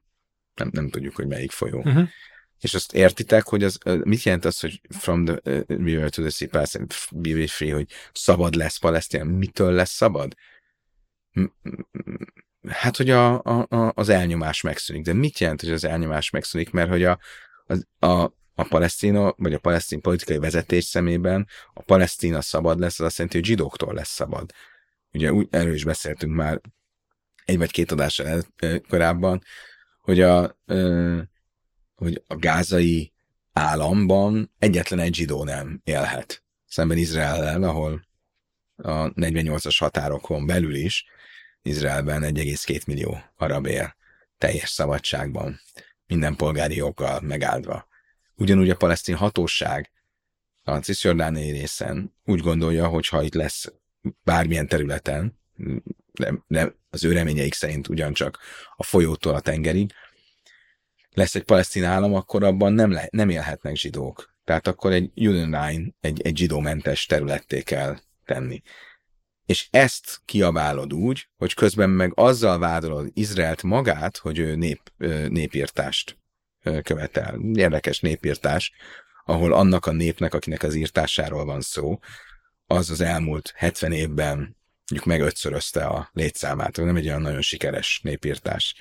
nem, 0.54 0.70
nem 0.72 0.90
tudjuk, 0.90 1.16
hogy 1.16 1.28
melyik 1.28 1.52
folyó. 1.52 1.78
Uh-huh. 1.78 2.08
És 2.60 2.74
azt 2.74 2.94
értitek, 2.94 3.44
hogy 3.44 3.64
az, 3.64 3.78
mit 3.84 4.24
jelent 4.24 4.46
az, 4.46 4.60
hogy 4.60 4.82
from 4.90 5.26
the 5.26 5.40
uh, 5.44 5.62
river 5.68 6.10
to 6.10 6.22
the 6.22 6.30
sea 6.30 6.48
be 7.12 7.48
free, 7.48 7.74
hogy 7.74 7.92
szabad 8.14 8.56
lesz 8.56 8.78
Palesztin? 8.78 9.26
Mitől 9.26 9.72
lesz 9.72 9.92
szabad? 9.92 10.34
Hát, 12.68 12.98
hogy 12.98 13.10
a, 13.10 13.42
a, 13.42 13.92
az 13.96 14.10
elnyomás 14.10 14.62
megszűnik. 14.62 15.04
De 15.04 15.14
mit 15.14 15.40
jelent, 15.40 15.62
hogy 15.62 15.72
az 15.72 15.84
elnyomás 15.84 16.30
megszűnik? 16.30 16.70
Mert 16.70 16.90
hogy 16.90 17.04
a, 17.04 17.20
a, 17.68 18.08
a, 18.08 18.34
a 18.60 18.64
palesztina, 18.64 19.34
vagy 19.38 19.54
a 19.54 19.60
palesztin 19.60 20.02
politikai 20.02 20.38
vezetés 20.38 20.84
szemében 20.84 21.48
a 21.74 21.82
palesztina 21.82 22.42
szabad 22.42 22.80
lesz, 22.80 23.00
az 23.00 23.06
azt 23.06 23.18
jelenti, 23.18 23.38
hogy 23.38 23.48
zsidóktól 23.48 23.94
lesz 23.94 24.10
szabad. 24.10 24.52
Ugye 25.14 25.34
úgy, 25.34 25.48
erről 25.52 25.74
is 25.74 25.84
beszéltünk 25.84 26.34
már 26.36 26.62
egy 27.46 27.58
vagy 27.58 27.72
két 27.72 27.92
adással 27.92 28.44
korábban, 28.90 29.44
hogy 30.02 30.22
a, 30.22 30.58
hogy 31.96 32.24
a 32.28 32.36
gázai 32.36 33.14
államban 33.54 34.52
egyetlen 34.60 35.00
egy 35.00 35.16
zsidó 35.16 35.44
nem 35.44 35.82
élhet. 35.84 36.44
Szemben 36.66 36.98
Izraellel, 36.98 37.64
ahol 37.64 38.08
a 38.76 39.14
48-as 39.14 39.76
határokon 39.80 40.46
belül 40.46 40.76
is 40.76 41.06
Izraelben 41.62 42.22
1,2 42.22 42.86
millió 42.86 43.18
arab 43.36 43.66
él 43.66 43.96
teljes 44.38 44.70
szabadságban, 44.70 45.60
minden 46.08 46.36
polgári 46.36 46.76
joggal 46.76 47.22
megáldva. 47.22 47.88
Ugyanúgy 48.38 48.70
a 48.70 48.76
palesztin 48.76 49.16
hatóság 49.16 49.92
a 50.64 50.78
cisjordániai 50.78 51.52
részen 51.52 52.14
úgy 52.26 52.40
gondolja, 52.40 52.88
hogy 52.88 53.08
ha 53.08 53.24
itt 53.24 53.34
lesz 53.34 53.74
bármilyen 54.24 54.68
területen, 54.68 55.40
nem, 56.12 56.44
nem, 56.48 56.76
az 56.90 57.04
ő 57.04 57.12
reményeik 57.12 57.54
szerint 57.54 57.88
ugyancsak 57.88 58.40
a 58.76 58.84
folyótól 58.84 59.36
a 59.36 59.40
tengerig, 59.40 59.94
lesz 61.10 61.36
egy 61.36 61.44
palesztin 61.44 61.84
állam, 61.84 62.14
akkor 62.14 62.44
abban 62.44 62.74
nem, 62.74 62.92
le, 62.92 63.08
nem 63.12 63.30
élhetnek 63.30 63.76
zsidók. 63.76 64.36
Tehát 64.44 64.68
akkor 64.68 64.92
egy 64.92 65.12
Line, 65.14 65.82
egy, 66.00 66.22
egy 66.22 66.38
zsidómentes 66.38 67.06
területté 67.06 67.62
kell 67.62 67.98
tenni. 68.26 68.62
És 69.46 69.68
ezt 69.72 70.22
kiabálod 70.26 70.94
úgy, 70.94 71.30
hogy 71.38 71.54
közben 71.54 71.90
meg 71.90 72.12
azzal 72.16 72.60
vádolod 72.60 73.10
Izraelt 73.14 73.64
magát, 73.64 74.18
hogy 74.18 74.40
ő 74.40 74.56
nép, 74.56 74.92
népírtást 75.28 76.18
követel. 76.84 77.40
Érdekes 77.54 78.00
népírtás, 78.00 78.72
ahol 79.26 79.54
annak 79.54 79.86
a 79.86 79.92
népnek, 79.92 80.34
akinek 80.34 80.64
az 80.64 80.76
írtásáról 80.76 81.46
van 81.46 81.62
szó, 81.62 82.00
az 82.68 82.90
az 82.90 83.02
elmúlt 83.02 83.54
70 83.56 83.92
évben 83.92 84.58
mondjuk 84.90 85.06
meg 85.06 85.22
ötszörözte 85.22 85.86
a 85.86 86.10
létszámát, 86.14 86.78
nem 86.78 86.96
egy 86.96 87.08
olyan 87.08 87.22
nagyon 87.22 87.42
sikeres 87.42 88.00
népírtás. 88.04 88.76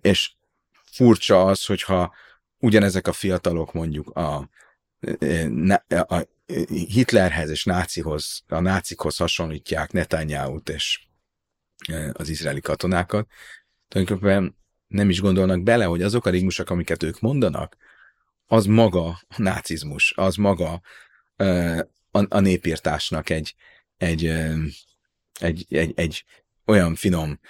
És 0.00 0.32
furcsa 0.92 1.44
az, 1.44 1.64
hogyha 1.64 2.14
ugyanezek 2.58 3.06
a 3.06 3.12
fiatalok 3.12 3.72
mondjuk 3.72 4.08
a, 4.08 4.50
a 5.88 6.28
Hitlerhez 6.66 7.50
és 7.50 7.64
nácihoz, 7.64 8.42
a 8.48 8.60
nácikhoz 8.60 9.16
hasonlítják 9.16 9.92
Netanyahu-t 9.92 10.68
és 10.68 11.00
az 12.12 12.28
izraeli 12.28 12.60
katonákat, 12.60 13.28
tulajdonképpen 13.88 14.56
nem 14.90 15.10
is 15.10 15.20
gondolnak 15.20 15.62
bele, 15.62 15.84
hogy 15.84 16.02
azok 16.02 16.26
a 16.26 16.30
rigmusok, 16.30 16.70
amiket 16.70 17.02
ők 17.02 17.20
mondanak, 17.20 17.76
az 18.46 18.66
maga 18.66 19.06
a 19.06 19.34
nácizmus, 19.36 20.12
az 20.16 20.36
maga 20.36 20.80
a, 22.10 22.26
a 22.28 22.40
népírtásnak 22.40 23.30
egy, 23.30 23.54
egy, 23.96 24.24
egy, 25.40 25.66
egy, 25.68 25.92
egy 25.94 26.24
olyan 26.64 26.94
finom 26.94 27.40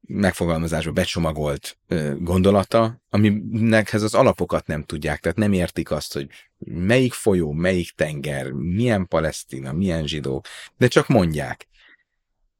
megfogalmazásba 0.00 0.92
becsomagolt 0.92 1.78
gondolata, 2.18 3.02
aminekhez 3.10 4.02
az 4.02 4.14
alapokat 4.14 4.66
nem 4.66 4.82
tudják, 4.82 5.20
tehát 5.20 5.38
nem 5.38 5.52
értik 5.52 5.90
azt, 5.90 6.12
hogy 6.12 6.28
melyik 6.64 7.12
folyó, 7.12 7.52
melyik 7.52 7.90
tenger, 7.90 8.50
milyen 8.50 9.08
palesztina, 9.08 9.72
milyen 9.72 10.06
zsidó, 10.06 10.44
de 10.76 10.88
csak 10.88 11.08
mondják. 11.08 11.68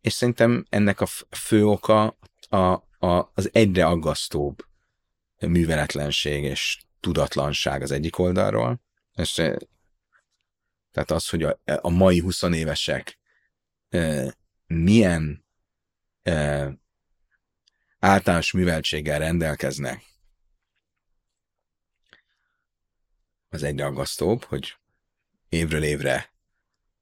És 0.00 0.12
szerintem 0.12 0.64
ennek 0.68 1.00
a 1.00 1.06
fő 1.30 1.66
oka 1.66 2.18
a, 2.48 2.90
a, 3.02 3.30
az 3.34 3.50
egyre 3.52 3.86
aggasztóbb 3.86 4.66
műveletlenség 5.38 6.44
és 6.44 6.82
tudatlanság 7.00 7.82
az 7.82 7.90
egyik 7.90 8.18
oldalról, 8.18 8.80
és 9.14 9.32
tehát 10.90 11.10
az, 11.10 11.28
hogy 11.28 11.42
a, 11.42 11.60
a 11.64 11.88
mai 11.88 12.18
20 12.18 12.42
évesek 12.42 13.18
e, 13.88 14.34
milyen 14.66 15.44
e, 16.22 16.68
általános 17.98 18.52
műveltséggel 18.52 19.18
rendelkeznek, 19.18 20.02
az 23.48 23.62
egyre 23.62 23.84
aggasztóbb, 23.84 24.44
hogy 24.44 24.76
évről 25.48 25.82
évre 25.82 26.32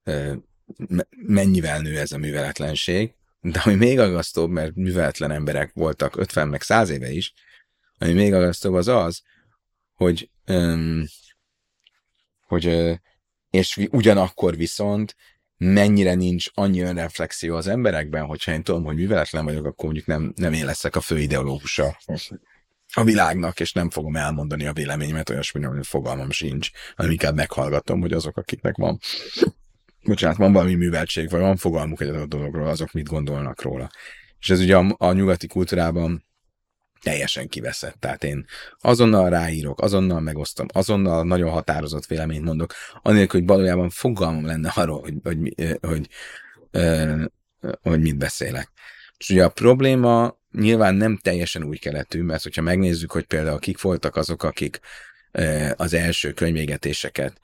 e, 0.02 0.36
mennyivel 1.10 1.80
nő 1.80 1.98
ez 1.98 2.12
a 2.12 2.18
műveletlenség, 2.18 3.14
de 3.40 3.60
ami 3.64 3.74
még 3.74 3.98
aggasztóbb, 3.98 4.50
mert 4.50 4.74
műveletlen 4.74 5.30
emberek 5.30 5.72
voltak 5.72 6.16
50 6.16 6.48
meg 6.48 6.62
100 6.62 6.90
éve 6.90 7.10
is, 7.10 7.32
ami 7.98 8.12
még 8.12 8.34
aggasztóbb 8.34 8.74
az 8.74 8.88
az, 8.88 9.22
hogy, 9.94 10.30
um, 10.46 11.04
hogy 12.46 12.66
uh, 12.66 12.96
és 13.50 13.76
ugyanakkor 13.90 14.56
viszont 14.56 15.16
mennyire 15.56 16.14
nincs 16.14 16.46
annyi 16.54 16.80
önreflexió 16.80 17.56
az 17.56 17.66
emberekben, 17.66 18.24
hogyha 18.24 18.52
én 18.52 18.62
tudom, 18.62 18.84
hogy 18.84 18.94
műveletlen 18.94 19.44
vagyok, 19.44 19.64
akkor 19.64 19.84
mondjuk 19.84 20.06
nem, 20.06 20.32
nem 20.36 20.52
én 20.52 20.64
leszek 20.64 20.96
a 20.96 21.00
fő 21.00 21.18
ideológusa 21.18 21.98
a 22.92 23.04
világnak, 23.04 23.60
és 23.60 23.72
nem 23.72 23.90
fogom 23.90 24.16
elmondani 24.16 24.66
a 24.66 24.72
véleményemet, 24.72 25.30
olyasmi, 25.30 25.62
hogy 25.62 25.86
fogalmam 25.86 26.30
sincs, 26.30 26.70
hanem 26.96 27.10
inkább 27.10 27.34
meghallgatom, 27.34 28.00
hogy 28.00 28.12
azok, 28.12 28.36
akiknek 28.36 28.76
van 28.76 28.98
bocsánat, 30.04 30.36
van 30.36 30.52
valami 30.52 30.74
műveltség, 30.74 31.30
vagy 31.30 31.40
van 31.40 31.56
fogalmuk 31.56 32.00
egy 32.00 32.08
adott 32.08 32.28
dologról, 32.28 32.68
azok 32.68 32.92
mit 32.92 33.08
gondolnak 33.08 33.62
róla. 33.62 33.90
És 34.40 34.50
ez 34.50 34.60
ugye 34.60 34.76
a, 34.76 34.94
a 34.98 35.12
nyugati 35.12 35.46
kultúrában 35.46 36.24
teljesen 37.00 37.48
kiveszett. 37.48 37.96
Tehát 37.98 38.24
én 38.24 38.46
azonnal 38.78 39.30
ráírok, 39.30 39.80
azonnal 39.80 40.20
megosztom, 40.20 40.66
azonnal 40.72 41.24
nagyon 41.24 41.50
határozott 41.50 42.06
véleményt 42.06 42.44
mondok, 42.44 42.74
anélkül, 43.02 43.40
hogy 43.40 43.48
valójában 43.48 43.90
fogalmam 43.90 44.46
lenne 44.46 44.72
arról, 44.74 45.00
hogy, 45.00 45.14
hogy, 45.22 45.54
hogy, 45.80 46.08
hogy, 46.80 47.30
hogy 47.82 48.00
mit 48.00 48.18
beszélek. 48.18 48.70
És 49.18 49.30
ugye 49.30 49.44
a 49.44 49.48
probléma 49.48 50.38
nyilván 50.52 50.94
nem 50.94 51.16
teljesen 51.16 51.64
új 51.64 51.76
keletű, 51.76 52.22
mert 52.22 52.42
hogyha 52.42 52.62
megnézzük, 52.62 53.12
hogy 53.12 53.24
például 53.24 53.58
kik 53.58 53.80
voltak 53.80 54.16
azok, 54.16 54.42
akik 54.42 54.80
az 55.76 55.94
első 55.94 56.32
könyvégetéseket 56.32 57.40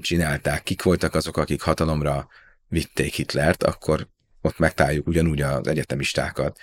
csinálták, 0.00 0.62
kik 0.62 0.82
voltak 0.82 1.14
azok, 1.14 1.36
akik 1.36 1.62
hatalomra 1.62 2.28
vitték 2.68 3.14
Hitlert, 3.14 3.62
akkor 3.62 4.08
ott 4.40 4.58
megtaláljuk 4.58 5.06
ugyanúgy 5.06 5.40
az 5.40 5.66
egyetemistákat, 5.66 6.58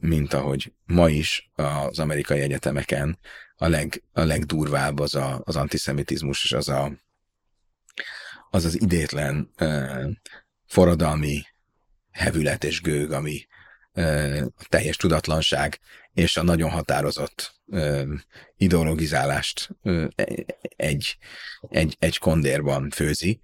mint 0.00 0.32
ahogy 0.32 0.72
ma 0.84 1.08
is 1.08 1.50
az 1.54 1.98
amerikai 1.98 2.40
egyetemeken 2.40 3.18
a, 3.56 3.68
leg, 3.68 4.02
a 4.12 4.22
legdurvább 4.22 4.98
az 4.98 5.14
a, 5.14 5.40
az 5.44 5.56
antiszemitizmus, 5.56 6.44
és 6.44 6.52
az 6.52 6.68
a, 6.68 6.92
az, 8.50 8.64
az 8.64 8.80
idétlen 8.80 9.50
forradalmi 10.66 11.42
hevület 12.10 12.64
és 12.64 12.80
gőg, 12.80 13.10
ami 13.10 13.46
a 13.94 14.64
teljes 14.68 14.96
tudatlanság 14.96 15.80
és 16.12 16.36
a 16.36 16.42
nagyon 16.42 16.70
határozott 16.70 17.60
ideologizálást 18.56 19.68
egy, 20.76 21.18
egy, 21.68 21.96
egy 21.98 22.18
kondérban 22.18 22.90
főzi. 22.90 23.40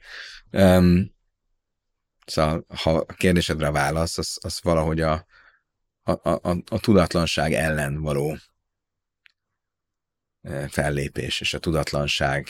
Szóval, 2.26 2.64
ha 2.68 2.90
a 2.90 3.12
kérdésedre 3.12 3.66
a 3.66 3.72
válasz, 3.72 4.18
az, 4.18 4.38
az 4.40 4.60
valahogy 4.62 5.00
a, 5.00 5.26
a, 6.02 6.12
a, 6.30 6.56
a 6.66 6.80
tudatlanság 6.80 7.52
ellen 7.52 8.00
való 8.00 8.36
fellépés, 10.68 11.40
és 11.40 11.54
a 11.54 11.58
tudatlanság 11.58 12.48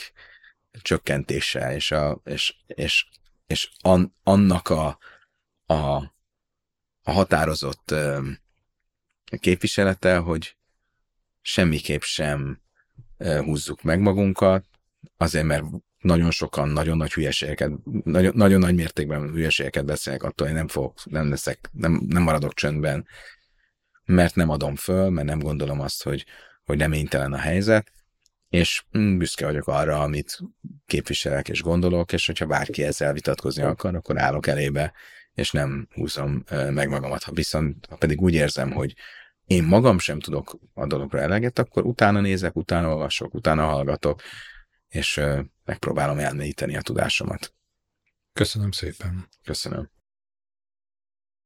csökkentése, 0.81 1.75
és, 1.75 1.91
a, 1.91 2.21
és, 2.23 2.55
és, 2.67 3.07
és 3.47 3.71
an, 3.81 4.15
annak 4.23 4.69
a, 4.69 4.97
a, 5.65 6.13
a 7.03 7.11
határozott 7.11 7.95
képviselete, 9.39 10.17
hogy 10.17 10.55
semmiképp 11.41 12.01
sem 12.01 12.61
húzzuk 13.17 13.81
meg 13.81 13.99
magunkat, 13.99 14.65
azért, 15.17 15.45
mert 15.45 15.63
nagyon 15.99 16.31
sokan 16.31 16.69
nagyon 16.69 16.97
nagy 16.97 17.13
hülyeségeket, 17.13 17.71
nagyon, 18.03 18.31
nagyon 18.35 18.59
nagy 18.59 18.75
mértékben 18.75 19.29
hülyeségeket 19.29 19.85
beszélnek, 19.85 20.23
attól 20.23 20.47
én 20.47 20.53
nem 20.53 20.67
fogok, 20.67 21.05
nem 21.05 21.29
leszek, 21.29 21.69
nem, 21.71 22.01
nem 22.07 22.23
maradok 22.23 22.53
csöndben, 22.53 23.07
mert 24.05 24.35
nem 24.35 24.49
adom 24.49 24.75
föl, 24.75 25.09
mert 25.09 25.27
nem 25.27 25.39
gondolom 25.39 25.79
azt, 25.79 26.03
hogy, 26.03 26.25
hogy 26.63 26.79
reménytelen 26.79 27.33
a 27.33 27.37
helyzet, 27.37 27.91
és 28.49 28.83
mm, 28.97 29.17
büszke 29.17 29.45
vagyok 29.45 29.67
arra, 29.67 30.01
amit 30.01 30.39
képviselek 30.85 31.49
és 31.49 31.61
gondolok, 31.61 32.13
és 32.13 32.25
hogyha 32.25 32.45
bárki 32.45 32.83
ezzel 32.83 33.13
vitatkozni 33.13 33.63
akar, 33.63 33.95
akkor 33.95 34.19
állok 34.19 34.47
elébe, 34.47 34.93
és 35.33 35.51
nem 35.51 35.87
húzom 35.93 36.43
meg 36.49 36.89
magamat. 36.89 37.23
Ha 37.23 37.31
viszont 37.31 37.85
ha 37.85 37.95
pedig 37.95 38.21
úgy 38.21 38.33
érzem, 38.33 38.71
hogy, 38.71 38.95
én 39.51 39.63
magam 39.63 39.99
sem 39.99 40.19
tudok 40.19 40.59
a 40.73 40.87
dologra 40.87 41.19
eleget, 41.19 41.59
akkor 41.59 41.85
utána 41.85 42.19
nézek, 42.19 42.55
utána 42.55 42.87
olvasok, 42.87 43.33
utána 43.33 43.65
hallgatok, 43.65 44.21
és 44.87 45.21
megpróbálom 45.65 46.19
elmélyíteni 46.19 46.77
a 46.77 46.81
tudásomat. 46.81 47.53
Köszönöm 48.33 48.71
szépen. 48.71 49.27
Köszönöm. 49.43 49.89